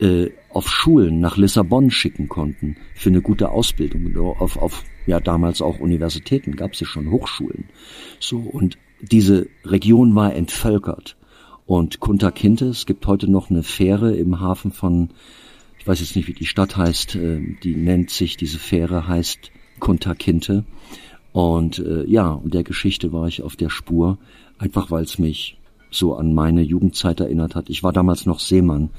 äh, 0.00 0.30
auf 0.56 0.70
Schulen 0.70 1.20
nach 1.20 1.36
Lissabon 1.36 1.90
schicken 1.90 2.28
konnten 2.28 2.76
für 2.94 3.10
eine 3.10 3.20
gute 3.20 3.50
Ausbildung. 3.50 4.16
Auf, 4.16 4.56
auf 4.56 4.84
ja 5.06 5.20
damals 5.20 5.60
auch 5.60 5.78
Universitäten 5.78 6.56
gab 6.56 6.72
es 6.72 6.80
ja 6.80 6.86
schon 6.86 7.10
Hochschulen. 7.10 7.66
So 8.18 8.38
und 8.38 8.78
diese 9.02 9.48
Region 9.64 10.14
war 10.14 10.34
entvölkert. 10.34 11.16
Und 11.66 12.00
Kunta 12.00 12.30
Kinte, 12.30 12.66
es 12.66 12.86
gibt 12.86 13.06
heute 13.06 13.30
noch 13.30 13.50
eine 13.50 13.62
Fähre 13.62 14.16
im 14.16 14.40
Hafen 14.40 14.72
von, 14.72 15.10
ich 15.78 15.86
weiß 15.86 16.00
jetzt 16.00 16.16
nicht, 16.16 16.28
wie 16.28 16.32
die 16.32 16.46
Stadt 16.46 16.76
heißt, 16.76 17.16
äh, 17.16 17.56
die 17.62 17.74
nennt 17.74 18.10
sich, 18.10 18.36
diese 18.36 18.58
Fähre 18.58 19.06
heißt 19.06 19.50
Kunta 19.78 20.14
Kinte. 20.14 20.64
Und 21.32 21.80
äh, 21.80 22.04
ja, 22.06 22.30
und 22.30 22.54
der 22.54 22.64
Geschichte 22.64 23.12
war 23.12 23.28
ich 23.28 23.42
auf 23.42 23.56
der 23.56 23.68
Spur, 23.68 24.16
einfach 24.58 24.90
weil 24.90 25.04
es 25.04 25.18
mich 25.18 25.58
so 25.90 26.14
an 26.14 26.34
meine 26.34 26.62
Jugendzeit 26.62 27.20
erinnert 27.20 27.54
hat. 27.54 27.68
Ich 27.68 27.82
war 27.82 27.92
damals 27.92 28.26
noch 28.26 28.40
Seemann 28.40 28.90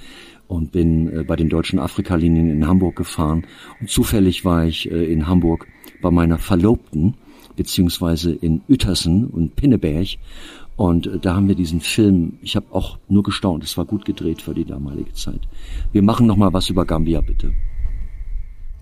und 0.48 0.72
bin 0.72 1.12
äh, 1.12 1.24
bei 1.24 1.36
den 1.36 1.50
deutschen 1.50 1.80
Afrikalinien 1.80 2.50
in 2.50 2.68
Hamburg 2.68 2.96
gefahren. 2.96 3.46
Und 3.80 3.90
zufällig 3.90 4.46
war 4.46 4.66
ich 4.66 4.90
äh, 4.92 5.12
in 5.12 5.28
Hamburg 5.28 5.68
bei 6.02 6.12
meiner 6.12 6.38
Verlobten, 6.38 7.16
beziehungsweise 7.56 8.34
in 8.34 8.62
Uetersen 8.70 9.26
und 9.26 9.56
Pinneberg. 9.56 10.08
Und 10.76 11.08
äh, 11.08 11.20
da 11.20 11.36
haben 11.36 11.48
wir 11.48 11.56
diesen 11.56 11.82
Film, 11.82 12.38
ich 12.42 12.56
habe 12.56 12.68
auch 12.72 13.00
nur 13.10 13.24
gestaunt, 13.24 13.64
es 13.64 13.78
war 13.78 13.86
gut 13.86 14.06
gedreht 14.06 14.42
für 14.42 14.54
die 14.54 14.66
damalige 14.66 15.14
Zeit. 15.14 15.42
Wir 15.92 16.04
machen 16.04 16.28
noch 16.28 16.38
mal 16.38 16.54
was 16.54 16.70
über 16.70 16.86
Gambia, 16.86 17.22
bitte. 17.22 17.52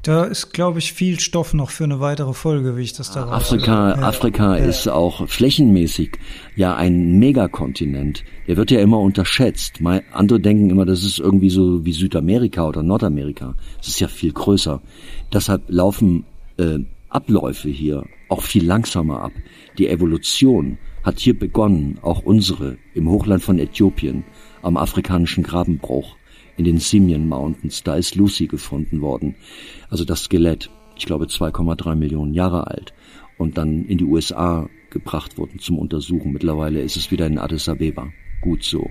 Da 0.05 0.25
ist, 0.25 0.53
glaube 0.53 0.77
ich, 0.77 0.93
viel 0.93 1.19
Stoff 1.19 1.55
noch 1.55 1.71
für 1.71 1.83
eine 1.83 1.99
weitere 1.99 2.33
Folge, 2.33 2.77
wie 2.77 2.83
ich 2.83 2.93
das 2.93 3.11
da 3.11 3.25
Afrika, 3.25 3.89
ja. 3.89 4.03
Afrika 4.03 4.55
ja. 4.55 4.63
ist 4.63 4.87
auch 4.87 5.27
flächenmäßig 5.27 6.19
ja 6.55 6.75
ein 6.75 7.17
Megakontinent. 7.17 8.23
Der 8.47 8.55
wird 8.55 8.69
ja 8.69 8.81
immer 8.81 8.99
unterschätzt. 8.99 9.79
Andere 10.11 10.39
denken 10.39 10.69
immer, 10.69 10.85
das 10.85 11.03
ist 11.03 11.17
irgendwie 11.17 11.49
so 11.49 11.83
wie 11.85 11.91
Südamerika 11.91 12.67
oder 12.67 12.83
Nordamerika. 12.83 13.55
Es 13.81 13.87
ist 13.87 13.99
ja 13.99 14.07
viel 14.07 14.31
größer. 14.31 14.79
Deshalb 15.33 15.63
laufen 15.69 16.25
äh, 16.57 16.77
Abläufe 17.09 17.69
hier 17.69 18.03
auch 18.29 18.43
viel 18.43 18.63
langsamer 18.63 19.23
ab. 19.23 19.31
Die 19.79 19.87
Evolution 19.87 20.77
hat 21.01 21.17
hier 21.17 21.37
begonnen, 21.37 21.97
auch 22.03 22.21
unsere, 22.21 22.77
im 22.93 23.09
Hochland 23.09 23.41
von 23.41 23.57
Äthiopien, 23.57 24.23
am 24.61 24.77
afrikanischen 24.77 25.43
Grabenbruch 25.43 26.15
in 26.57 26.65
den 26.65 26.79
Simian 26.79 27.27
Mountains. 27.27 27.83
Da 27.83 27.95
ist 27.95 28.15
Lucy 28.15 28.47
gefunden 28.47 29.01
worden. 29.01 29.35
Also 29.89 30.05
das 30.05 30.23
Skelett, 30.23 30.69
ich 30.97 31.05
glaube 31.05 31.25
2,3 31.25 31.95
Millionen 31.95 32.33
Jahre 32.33 32.67
alt 32.67 32.93
und 33.37 33.57
dann 33.57 33.85
in 33.85 33.97
die 33.97 34.05
USA 34.05 34.69
gebracht 34.89 35.37
worden 35.37 35.59
zum 35.59 35.77
Untersuchen. 35.77 36.31
Mittlerweile 36.31 36.81
ist 36.81 36.95
es 36.95 37.11
wieder 37.11 37.27
in 37.27 37.37
Addis 37.37 37.67
Abeba. 37.67 38.07
Gut 38.41 38.63
so. 38.63 38.89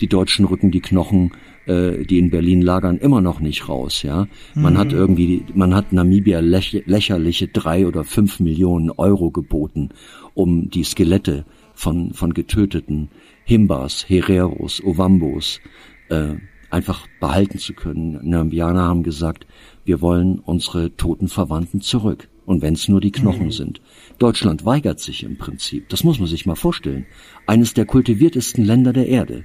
Die 0.00 0.06
Deutschen 0.06 0.44
rücken 0.44 0.70
die 0.70 0.80
Knochen, 0.80 1.32
äh, 1.66 2.04
die 2.04 2.18
in 2.18 2.30
Berlin 2.30 2.62
lagern, 2.62 2.98
immer 2.98 3.20
noch 3.20 3.40
nicht 3.40 3.68
raus. 3.68 4.02
Ja, 4.02 4.28
man 4.54 4.74
mhm. 4.74 4.78
hat 4.78 4.92
irgendwie, 4.92 5.44
man 5.54 5.74
hat 5.74 5.92
Namibia 5.92 6.40
läch 6.40 6.82
lächerliche 6.86 7.48
drei 7.48 7.86
oder 7.86 8.04
fünf 8.04 8.38
Millionen 8.38 8.90
Euro 8.90 9.30
geboten, 9.30 9.90
um 10.34 10.70
die 10.70 10.84
Skelette 10.84 11.44
von 11.74 12.12
von 12.12 12.32
getöteten 12.32 13.08
Himbas, 13.44 14.08
Hereros, 14.08 14.82
Ovambos 14.84 15.60
äh, 16.08 16.34
einfach 16.70 17.06
behalten 17.20 17.58
zu 17.58 17.72
können. 17.72 18.18
Nambianer 18.22 18.82
haben 18.82 19.02
gesagt, 19.02 19.46
wir 19.84 20.00
wollen 20.00 20.38
unsere 20.38 20.96
toten 20.96 21.28
Verwandten 21.28 21.80
zurück. 21.80 22.28
Und 22.44 22.62
wenn 22.62 22.74
es 22.74 22.88
nur 22.88 23.00
die 23.00 23.10
Knochen 23.10 23.46
mhm. 23.46 23.50
sind. 23.52 23.80
Deutschland 24.18 24.64
weigert 24.64 25.00
sich 25.00 25.24
im 25.24 25.36
Prinzip. 25.36 25.88
Das 25.88 26.04
muss 26.04 26.20
man 26.20 26.28
sich 26.28 26.46
mal 26.46 26.54
vorstellen. 26.54 27.06
Eines 27.46 27.74
der 27.74 27.86
kultiviertesten 27.86 28.64
Länder 28.64 28.92
der 28.92 29.08
Erde. 29.08 29.42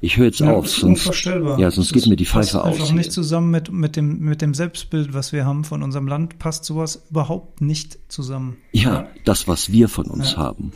Ich 0.00 0.16
höre 0.16 0.26
jetzt 0.26 0.40
ja, 0.40 0.52
auf, 0.52 0.68
sonst, 0.68 1.24
ja, 1.24 1.70
sonst 1.70 1.92
geht 1.92 2.06
mir 2.06 2.16
die 2.16 2.26
Pfeife 2.26 2.62
aus. 2.62 2.78
Einfach 2.78 2.92
nicht 2.92 3.12
zusammen 3.12 3.50
mit, 3.50 3.72
mit, 3.72 3.96
dem, 3.96 4.20
mit 4.20 4.42
dem 4.42 4.54
Selbstbild, 4.54 5.14
was 5.14 5.32
wir 5.32 5.44
haben 5.44 5.64
von 5.64 5.82
unserem 5.82 6.06
Land, 6.06 6.38
passt 6.38 6.64
sowas 6.64 7.06
überhaupt 7.10 7.62
nicht 7.62 7.98
zusammen. 8.08 8.58
Ja, 8.72 9.08
das, 9.24 9.48
was 9.48 9.72
wir 9.72 9.88
von 9.88 10.06
uns 10.06 10.32
ja. 10.32 10.38
haben. 10.38 10.72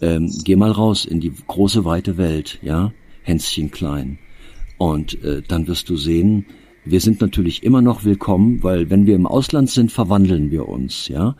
Ähm, 0.00 0.30
geh 0.44 0.56
mal 0.56 0.72
raus 0.72 1.04
in 1.04 1.20
die 1.20 1.32
große, 1.46 1.84
weite 1.84 2.18
Welt, 2.18 2.58
ja, 2.62 2.92
Hänschen 3.22 3.70
klein. 3.70 4.18
Und 4.84 5.24
äh, 5.24 5.40
dann 5.40 5.66
wirst 5.66 5.88
du 5.88 5.96
sehen, 5.96 6.44
wir 6.84 7.00
sind 7.00 7.22
natürlich 7.22 7.62
immer 7.62 7.80
noch 7.80 8.04
willkommen, 8.04 8.62
weil 8.62 8.90
wenn 8.90 9.06
wir 9.06 9.14
im 9.14 9.26
Ausland 9.26 9.70
sind, 9.70 9.90
verwandeln 9.90 10.50
wir 10.50 10.68
uns, 10.68 11.08
ja. 11.08 11.36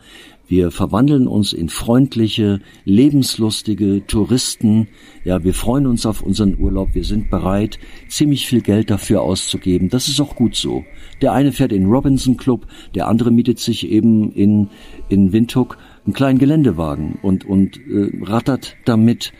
Wir 0.47 0.71
verwandeln 0.71 1.27
uns 1.27 1.53
in 1.53 1.69
freundliche, 1.69 2.59
lebenslustige 2.85 4.05
Touristen. 4.07 4.87
Ja, 5.23 5.43
wir 5.43 5.53
freuen 5.53 5.85
uns 5.85 6.07
auf 6.07 6.21
unseren 6.21 6.59
Urlaub. 6.59 6.89
Wir 6.93 7.03
sind 7.03 7.29
bereit, 7.29 7.79
ziemlich 8.09 8.47
viel 8.47 8.61
Geld 8.61 8.89
dafür 8.89 9.21
auszugeben. 9.21 9.89
Das 9.89 10.07
ist 10.07 10.19
auch 10.19 10.35
gut 10.35 10.55
so. 10.55 10.83
Der 11.21 11.33
eine 11.33 11.51
fährt 11.51 11.71
in 11.71 11.85
Robinson 11.85 12.37
Club, 12.37 12.65
der 12.95 13.07
andere 13.07 13.29
mietet 13.29 13.59
sich 13.59 13.87
eben 13.87 14.31
in, 14.33 14.69
in 15.09 15.33
Windhoek 15.33 15.77
einen 16.05 16.13
kleinen 16.13 16.39
Geländewagen 16.39 17.19
und, 17.21 17.45
und 17.45 17.77
äh, 17.77 18.11
rattert 18.23 18.75
damit 18.85 19.33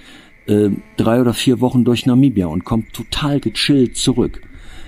äh, 0.47 0.69
drei 0.97 1.21
oder 1.21 1.33
vier 1.33 1.59
Wochen 1.61 1.83
durch 1.83 2.05
Namibia 2.05 2.47
und 2.47 2.65
kommt 2.65 2.93
total 2.93 3.39
gechillt 3.39 3.97
zurück. 3.97 4.41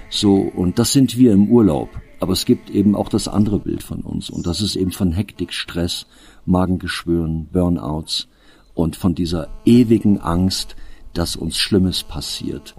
So, 0.10 0.36
und 0.36 0.80
das 0.80 0.93
sind 0.93 1.18
wir 1.18 1.34
im 1.34 1.49
Urlaub. 1.49 1.89
Aber 2.20 2.34
es 2.34 2.45
gibt 2.45 2.70
eben 2.70 2.95
auch 2.95 3.10
das 3.10 3.28
andere 3.28 3.60
Bild 3.60 3.84
von 3.84 4.01
uns 4.01 4.30
und 4.30 4.47
das 4.47 4.62
ist 4.62 4.76
eben 4.76 4.91
von 4.91 5.12
Hektik, 5.12 5.53
Stress, 5.53 6.08
Magengeschwüren, 6.45 7.47
Burnouts 7.51 8.28
und 8.74 8.95
von 8.95 9.14
dieser 9.14 9.49
ewigen 9.66 10.20
Angst, 10.20 10.76
dass 11.14 11.36
uns 11.36 11.58
Schlimmes 11.58 12.03
passiert. 12.03 12.76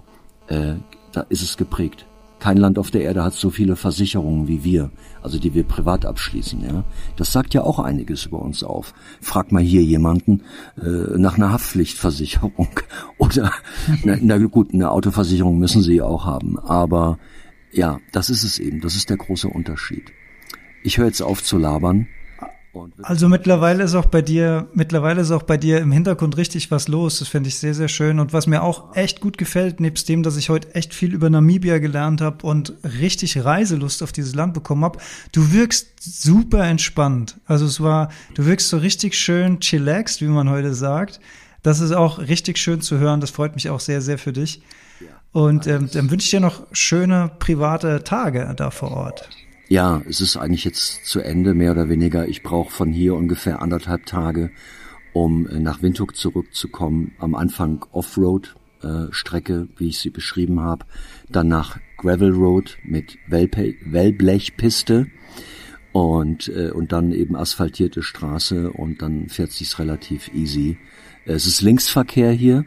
Äh, 0.47 0.75
da 1.13 1.21
ist 1.21 1.41
es 1.41 1.55
geprägt. 1.55 2.05
Kein 2.39 2.57
Land 2.57 2.79
auf 2.79 2.89
der 2.89 3.01
Erde 3.01 3.23
hat 3.23 3.33
so 3.33 3.49
viele 3.49 3.75
Versicherungen 3.75 4.47
wie 4.47 4.63
wir, 4.63 4.91
also 5.21 5.39
die 5.39 5.53
wir 5.53 5.63
privat 5.63 6.05
abschließen. 6.05 6.61
Ja, 6.61 6.85
das 7.17 7.33
sagt 7.33 7.53
ja 7.53 7.63
auch 7.63 7.79
einiges 7.79 8.25
über 8.25 8.41
uns 8.41 8.63
auf. 8.63 8.93
Frag 9.21 9.51
mal 9.51 9.61
hier 9.61 9.83
jemanden 9.83 10.43
äh, 10.81 11.17
nach 11.17 11.35
einer 11.35 11.51
Haftpflichtversicherung 11.51 12.69
oder 13.17 13.51
na, 14.03 14.17
na 14.21 14.37
gut, 14.37 14.73
eine 14.73 14.91
Autoversicherung 14.91 15.59
müssen 15.59 15.81
sie 15.81 15.95
ja 15.95 16.05
auch 16.05 16.25
haben, 16.25 16.57
aber 16.57 17.19
ja, 17.71 17.99
das 18.11 18.29
ist 18.29 18.43
es 18.43 18.59
eben. 18.59 18.81
Das 18.81 18.95
ist 18.95 19.09
der 19.09 19.17
große 19.17 19.47
Unterschied. 19.47 20.11
Ich 20.83 20.97
höre 20.97 21.07
jetzt 21.07 21.21
auf 21.21 21.43
zu 21.43 21.57
labern. 21.57 22.07
Also 23.03 23.29
mittlerweile 23.29 23.83
ist 23.83 23.95
auch 23.95 24.05
bei 24.05 24.21
dir, 24.21 24.67
mittlerweile 24.73 25.21
ist 25.21 25.31
auch 25.31 25.43
bei 25.43 25.57
dir 25.57 25.79
im 25.79 25.91
Hintergrund 25.91 26.37
richtig 26.37 26.71
was 26.71 26.87
los. 26.87 27.19
Das 27.19 27.27
finde 27.27 27.49
ich 27.49 27.57
sehr, 27.57 27.73
sehr 27.73 27.87
schön. 27.87 28.19
Und 28.19 28.33
was 28.33 28.47
mir 28.47 28.63
auch 28.63 28.95
echt 28.95 29.21
gut 29.21 29.37
gefällt, 29.37 29.79
nebst 29.79 30.07
dem, 30.09 30.23
dass 30.23 30.37
ich 30.37 30.49
heute 30.49 30.73
echt 30.75 30.93
viel 30.93 31.13
über 31.13 31.29
Namibia 31.29 31.79
gelernt 31.79 32.21
habe 32.21 32.45
und 32.45 32.73
richtig 32.83 33.43
Reiselust 33.43 34.03
auf 34.03 34.11
dieses 34.11 34.35
Land 34.35 34.53
bekommen 34.53 34.83
habe, 34.83 34.99
du 35.31 35.51
wirkst 35.51 35.87
super 36.01 36.63
entspannt. 36.65 37.37
Also 37.45 37.65
es 37.65 37.81
war, 37.81 38.09
du 38.35 38.45
wirkst 38.45 38.69
so 38.69 38.77
richtig 38.77 39.15
schön 39.15 39.59
chillaxed, 39.59 40.21
wie 40.21 40.27
man 40.27 40.49
heute 40.49 40.73
sagt. 40.73 41.19
Das 41.63 41.79
ist 41.79 41.91
auch 41.91 42.19
richtig 42.19 42.57
schön 42.57 42.81
zu 42.81 42.99
hören. 42.99 43.21
Das 43.21 43.31
freut 43.31 43.55
mich 43.55 43.69
auch 43.69 43.79
sehr, 43.79 44.01
sehr 44.01 44.17
für 44.17 44.33
dich. 44.33 44.61
Und 45.31 45.67
ähm, 45.67 45.89
dann 45.93 46.09
wünsche 46.09 46.25
ich 46.25 46.31
dir 46.31 46.39
noch 46.39 46.65
schöne 46.71 47.31
private 47.39 48.03
Tage 48.03 48.51
da 48.55 48.71
vor 48.71 48.91
Ort. 48.91 49.29
Ja, 49.69 50.01
es 50.09 50.19
ist 50.19 50.35
eigentlich 50.35 50.65
jetzt 50.65 51.05
zu 51.05 51.19
Ende, 51.19 51.53
mehr 51.53 51.73
oder 51.73 51.89
weniger. 51.89 52.27
Ich 52.27 52.41
brauche 52.41 52.71
von 52.71 52.91
hier 52.91 53.13
ungefähr 53.13 53.61
anderthalb 53.61 54.07
Tage, 54.07 54.49
um 55.13 55.47
äh, 55.47 55.59
nach 55.59 55.83
Windhoek 55.83 56.15
zurückzukommen. 56.15 57.11
Am 57.19 57.35
Anfang 57.35 57.85
Offroad 57.91 58.55
äh, 58.81 59.11
Strecke, 59.11 59.67
wie 59.77 59.89
ich 59.89 59.99
sie 59.99 60.09
beschrieben 60.09 60.59
habe. 60.59 60.87
Danach 61.29 61.79
Gravel 61.97 62.31
Road 62.31 62.79
mit 62.83 63.19
Wellpe 63.27 63.75
Wellblechpiste 63.85 65.05
und 65.91 66.47
äh, 66.47 66.71
und 66.71 66.91
dann 66.91 67.11
eben 67.11 67.35
asphaltierte 67.35 68.01
Straße 68.01 68.71
und 68.71 69.03
dann 69.03 69.29
fährt 69.29 69.51
sich's 69.51 69.77
relativ 69.77 70.33
easy. 70.33 70.79
Es 71.25 71.45
ist 71.45 71.61
Linksverkehr 71.61 72.31
hier, 72.31 72.65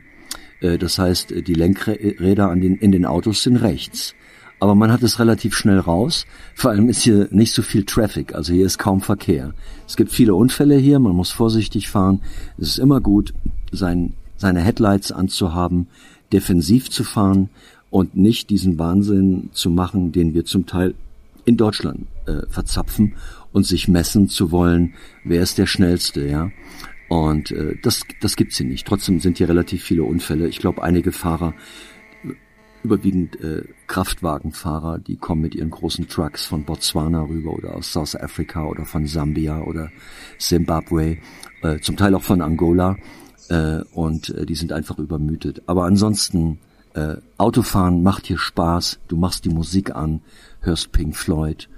äh, 0.60 0.78
das 0.78 1.00
heißt 1.00 1.34
die 1.48 1.54
Lenkräder 1.54 2.48
an 2.48 2.60
den 2.60 2.76
in 2.76 2.92
den 2.92 3.06
Autos 3.06 3.42
sind 3.42 3.56
rechts 3.56 4.14
aber 4.62 4.76
man 4.76 4.92
hat 4.92 5.02
es 5.02 5.18
relativ 5.18 5.56
schnell 5.56 5.80
raus. 5.80 6.24
Vor 6.54 6.70
allem 6.70 6.88
ist 6.88 7.02
hier 7.02 7.26
nicht 7.32 7.52
so 7.52 7.62
viel 7.62 7.84
Traffic, 7.84 8.32
also 8.32 8.52
hier 8.52 8.64
ist 8.64 8.78
kaum 8.78 9.00
Verkehr. 9.00 9.54
Es 9.88 9.96
gibt 9.96 10.12
viele 10.12 10.36
Unfälle 10.36 10.76
hier, 10.76 11.00
man 11.00 11.16
muss 11.16 11.32
vorsichtig 11.32 11.88
fahren. 11.88 12.20
Es 12.58 12.68
ist 12.68 12.78
immer 12.78 13.00
gut, 13.00 13.34
sein, 13.72 14.12
seine 14.36 14.60
Headlights 14.60 15.10
anzuhaben, 15.10 15.88
defensiv 16.32 16.90
zu 16.90 17.02
fahren 17.02 17.48
und 17.90 18.16
nicht 18.16 18.50
diesen 18.50 18.78
Wahnsinn 18.78 19.50
zu 19.52 19.68
machen, 19.68 20.12
den 20.12 20.32
wir 20.32 20.44
zum 20.44 20.64
Teil 20.64 20.94
in 21.44 21.56
Deutschland 21.56 22.06
äh, 22.26 22.46
verzapfen 22.48 23.14
und 23.50 23.66
sich 23.66 23.88
messen 23.88 24.28
zu 24.28 24.52
wollen, 24.52 24.94
wer 25.24 25.42
ist 25.42 25.58
der 25.58 25.66
Schnellste, 25.66 26.28
ja. 26.28 26.52
Und 27.08 27.50
äh, 27.50 27.74
das, 27.82 28.02
das 28.20 28.36
gibt's 28.36 28.58
hier 28.58 28.66
nicht. 28.66 28.86
Trotzdem 28.86 29.18
sind 29.18 29.38
hier 29.38 29.48
relativ 29.48 29.82
viele 29.82 30.04
Unfälle. 30.04 30.46
Ich 30.46 30.60
glaube, 30.60 30.84
einige 30.84 31.10
Fahrer 31.10 31.52
überwiegend 32.82 33.40
äh, 33.40 33.64
Kraftwagenfahrer, 33.86 34.98
die 34.98 35.16
kommen 35.16 35.42
mit 35.42 35.54
ihren 35.54 35.70
großen 35.70 36.08
Trucks 36.08 36.46
von 36.46 36.64
Botswana 36.64 37.22
rüber 37.22 37.52
oder 37.52 37.76
aus 37.76 37.92
South 37.92 38.16
Africa 38.16 38.64
oder 38.64 38.84
von 38.84 39.06
Sambia 39.06 39.60
oder 39.62 39.90
Zimbabwe, 40.38 41.18
äh, 41.62 41.78
zum 41.80 41.96
Teil 41.96 42.14
auch 42.14 42.22
von 42.22 42.40
Angola 42.40 42.96
äh, 43.48 43.82
und 43.92 44.30
äh, 44.30 44.46
die 44.46 44.54
sind 44.54 44.72
einfach 44.72 44.98
übermütet. 44.98 45.62
Aber 45.66 45.84
ansonsten 45.84 46.58
äh, 46.94 47.16
Autofahren 47.38 48.02
macht 48.02 48.26
hier 48.26 48.38
Spaß. 48.38 48.98
Du 49.08 49.16
machst 49.16 49.44
die 49.44 49.50
Musik 49.50 49.94
an, 49.94 50.20
hörst 50.60 50.92
Pink 50.92 51.16
Floyd 51.16 51.68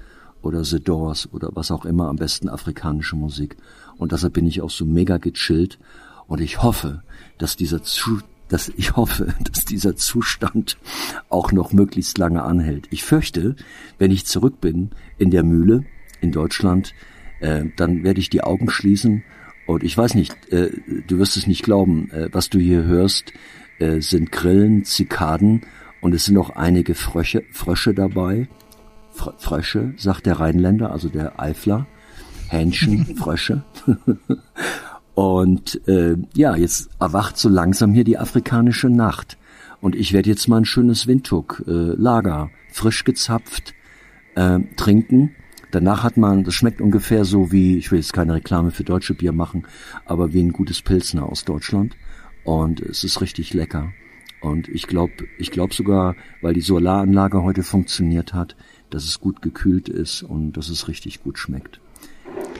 oder 0.42 0.64
The 0.64 0.80
Doors 0.80 1.28
oder 1.32 1.50
was 1.54 1.70
auch 1.70 1.84
immer, 1.84 2.08
am 2.08 2.16
besten 2.16 2.48
afrikanische 2.48 3.16
Musik. 3.16 3.56
Und 3.96 4.12
deshalb 4.12 4.34
bin 4.34 4.46
ich 4.46 4.60
auch 4.60 4.70
so 4.70 4.84
mega 4.84 5.18
gechillt. 5.18 5.78
Und 6.26 6.40
ich 6.40 6.62
hoffe, 6.62 7.02
dass 7.38 7.56
dieser 7.56 7.82
zu 7.82 8.20
dass 8.48 8.68
ich 8.76 8.96
hoffe, 8.96 9.34
dass 9.44 9.64
dieser 9.64 9.96
Zustand 9.96 10.78
auch 11.28 11.52
noch 11.52 11.72
möglichst 11.72 12.18
lange 12.18 12.42
anhält. 12.42 12.86
Ich 12.90 13.04
fürchte, 13.04 13.56
wenn 13.98 14.10
ich 14.10 14.26
zurück 14.26 14.60
bin 14.60 14.90
in 15.18 15.30
der 15.30 15.42
Mühle 15.42 15.84
in 16.20 16.32
Deutschland, 16.32 16.94
äh, 17.40 17.64
dann 17.76 18.04
werde 18.04 18.20
ich 18.20 18.30
die 18.30 18.42
Augen 18.42 18.70
schließen 18.70 19.24
und 19.66 19.82
ich 19.82 19.96
weiß 19.96 20.14
nicht, 20.14 20.52
äh, 20.52 20.70
du 21.06 21.18
wirst 21.18 21.36
es 21.36 21.46
nicht 21.46 21.62
glauben, 21.62 22.10
äh, 22.10 22.28
was 22.32 22.50
du 22.50 22.58
hier 22.58 22.84
hörst, 22.84 23.32
äh, 23.78 24.00
sind 24.00 24.30
Grillen, 24.30 24.84
Zikaden 24.84 25.62
und 26.00 26.14
es 26.14 26.26
sind 26.26 26.36
auch 26.36 26.50
einige 26.50 26.94
Frösche, 26.94 27.44
Frösche 27.50 27.94
dabei. 27.94 28.48
Fr 29.12 29.34
Frösche, 29.38 29.94
sagt 29.96 30.26
der 30.26 30.40
Rheinländer, 30.40 30.90
also 30.90 31.08
der 31.08 31.40
Eifler. 31.40 31.86
Hähnchen, 32.48 33.16
Frösche. 33.16 33.64
Und 35.14 35.86
äh, 35.86 36.16
ja, 36.34 36.56
jetzt 36.56 36.90
erwacht 37.00 37.38
so 37.38 37.48
langsam 37.48 37.92
hier 37.92 38.04
die 38.04 38.18
afrikanische 38.18 38.88
Nacht. 38.88 39.38
Und 39.80 39.94
ich 39.94 40.12
werde 40.12 40.30
jetzt 40.30 40.48
mal 40.48 40.58
ein 40.58 40.64
schönes 40.64 41.06
Windhoek-Lager 41.06 42.50
äh, 42.50 42.72
frisch 42.72 43.04
gezapft 43.04 43.74
äh, 44.34 44.60
trinken. 44.76 45.34
Danach 45.70 46.02
hat 46.02 46.16
man, 46.16 46.44
das 46.44 46.54
schmeckt 46.54 46.80
ungefähr 46.80 47.24
so 47.24 47.52
wie, 47.52 47.76
ich 47.76 47.90
will 47.90 47.98
jetzt 47.98 48.12
keine 48.12 48.34
Reklame 48.34 48.70
für 48.70 48.84
deutsche 48.84 49.14
Bier 49.14 49.32
machen, 49.32 49.66
aber 50.06 50.32
wie 50.32 50.42
ein 50.42 50.52
gutes 50.52 50.82
Pilsner 50.82 51.28
aus 51.28 51.44
Deutschland. 51.44 51.96
Und 52.44 52.80
es 52.80 53.04
ist 53.04 53.20
richtig 53.20 53.54
lecker. 53.54 53.92
Und 54.40 54.68
ich 54.68 54.86
glaube, 54.86 55.12
ich 55.38 55.50
glaube 55.50 55.74
sogar, 55.74 56.16
weil 56.42 56.54
die 56.54 56.60
Solaranlage 56.60 57.42
heute 57.42 57.62
funktioniert 57.62 58.34
hat, 58.34 58.56
dass 58.90 59.04
es 59.04 59.20
gut 59.20 59.42
gekühlt 59.42 59.88
ist 59.88 60.22
und 60.22 60.52
dass 60.52 60.68
es 60.68 60.86
richtig 60.86 61.22
gut 61.22 61.38
schmeckt. 61.38 61.80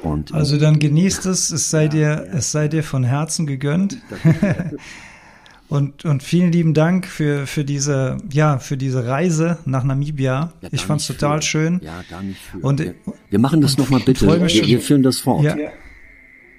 Und 0.05 0.33
also 0.33 0.59
dann 0.59 0.79
genießt 0.79 1.27
es, 1.27 1.51
es 1.51 1.71
sei 1.71 1.89
dir, 1.89 2.29
es 2.33 2.53
sei 2.53 2.69
dir 2.69 2.83
von 2.83 3.05
Herzen 3.05 3.47
gegönnt. 3.47 3.99
und, 5.69 6.05
und 6.05 6.23
vielen 6.23 6.53
lieben 6.53 6.75
Dank 6.75 7.07
für, 7.07 7.47
für 7.47 7.65
diese, 7.65 8.19
ja, 8.33 8.59
für 8.59 8.77
diese 8.77 9.07
Reise 9.07 9.59
nach 9.65 9.85
Namibia. 9.85 10.53
Ja, 10.61 10.69
ich 10.73 10.83
fand 10.83 11.01
es 11.01 11.07
total 11.07 11.39
für. 11.39 11.47
schön. 11.47 11.81
Ja, 11.83 12.03
gar 12.09 12.23
nicht 12.23 12.41
für. 12.41 12.59
Und, 12.59 12.81
wir, 12.81 12.95
wir 13.31 13.39
machen 13.39 13.61
das 13.61 13.79
nochmal 13.79 14.01
bitte. 14.01 14.27
Wir, 14.27 14.67
wir, 14.67 14.81
führen 14.81 15.03
das 15.03 15.19
fort. 15.19 15.45
Ja. 15.45 15.57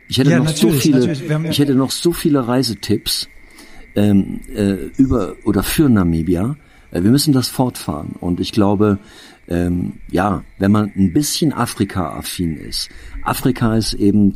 Ich 0.07 0.17
hätte 0.17 0.31
ja, 0.31 0.39
noch 0.39 0.49
so 0.49 0.69
viele, 0.71 1.11
ich 1.49 1.59
hätte 1.59 1.75
noch 1.75 1.91
so 1.91 2.13
viele 2.13 2.47
Reisetipps 2.47 3.27
ähm, 3.95 4.41
äh, 4.53 4.73
über 4.97 5.35
oder 5.45 5.63
für 5.63 5.89
Namibia. 5.89 6.55
Äh, 6.91 7.03
wir 7.03 7.11
müssen 7.11 7.33
das 7.33 7.47
fortfahren. 7.47 8.15
Und 8.19 8.39
ich 8.39 8.51
glaube, 8.51 8.99
ähm, 9.47 9.99
ja, 10.09 10.43
wenn 10.57 10.71
man 10.71 10.91
ein 10.95 11.13
bisschen 11.13 11.53
Afrika-affin 11.53 12.57
ist. 12.57 12.89
Afrika 13.23 13.75
ist 13.75 13.93
eben 13.93 14.33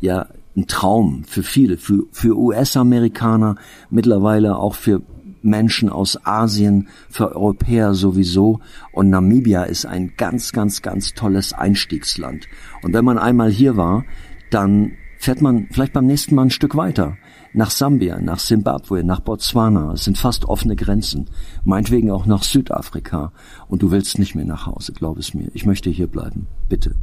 ja 0.00 0.26
ein 0.56 0.66
Traum 0.66 1.24
für 1.24 1.42
viele, 1.42 1.78
für, 1.78 2.04
für 2.12 2.36
US-Amerikaner, 2.36 3.56
mittlerweile 3.90 4.56
auch 4.56 4.74
für 4.74 5.02
Menschen 5.42 5.88
aus 5.88 6.24
Asien, 6.24 6.88
für 7.08 7.34
Europäer 7.34 7.94
sowieso. 7.94 8.60
Und 8.92 9.10
Namibia 9.10 9.64
ist 9.64 9.86
ein 9.86 10.12
ganz, 10.16 10.52
ganz, 10.52 10.82
ganz 10.82 11.14
tolles 11.14 11.52
Einstiegsland. 11.52 12.48
Und 12.82 12.92
wenn 12.92 13.04
man 13.04 13.18
einmal 13.18 13.50
hier 13.50 13.76
war, 13.76 14.04
dann 14.50 14.92
fährt 15.18 15.40
man 15.40 15.68
vielleicht 15.70 15.92
beim 15.92 16.06
nächsten 16.06 16.34
Mal 16.34 16.42
ein 16.42 16.50
Stück 16.50 16.76
weiter 16.76 17.16
nach 17.54 17.70
Sambia, 17.70 18.20
nach 18.20 18.38
Simbabwe, 18.38 19.04
nach 19.04 19.20
Botswana. 19.20 19.92
Es 19.92 20.04
sind 20.04 20.18
fast 20.18 20.44
offene 20.46 20.76
Grenzen. 20.76 21.28
Meinetwegen 21.64 22.10
auch 22.10 22.26
nach 22.26 22.42
Südafrika. 22.42 23.32
Und 23.68 23.82
du 23.82 23.90
willst 23.90 24.18
nicht 24.18 24.34
mehr 24.34 24.44
nach 24.44 24.66
Hause, 24.66 24.92
glaub 24.92 25.18
es 25.18 25.34
mir. 25.34 25.50
Ich 25.54 25.66
möchte 25.66 25.90
hier 25.90 26.06
bleiben. 26.06 26.46
Bitte. 26.68 26.94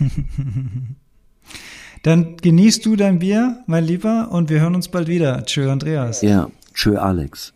Dann 2.02 2.36
genießt 2.36 2.84
du 2.84 2.96
dein 2.96 3.20
Bier, 3.20 3.62
mein 3.66 3.84
Lieber, 3.84 4.30
und 4.32 4.50
wir 4.50 4.60
hören 4.60 4.74
uns 4.74 4.88
bald 4.88 5.06
wieder. 5.06 5.44
Tschö, 5.44 5.70
Andreas. 5.70 6.22
Ja, 6.22 6.48
tschö, 6.74 6.96
Alex. 6.96 7.52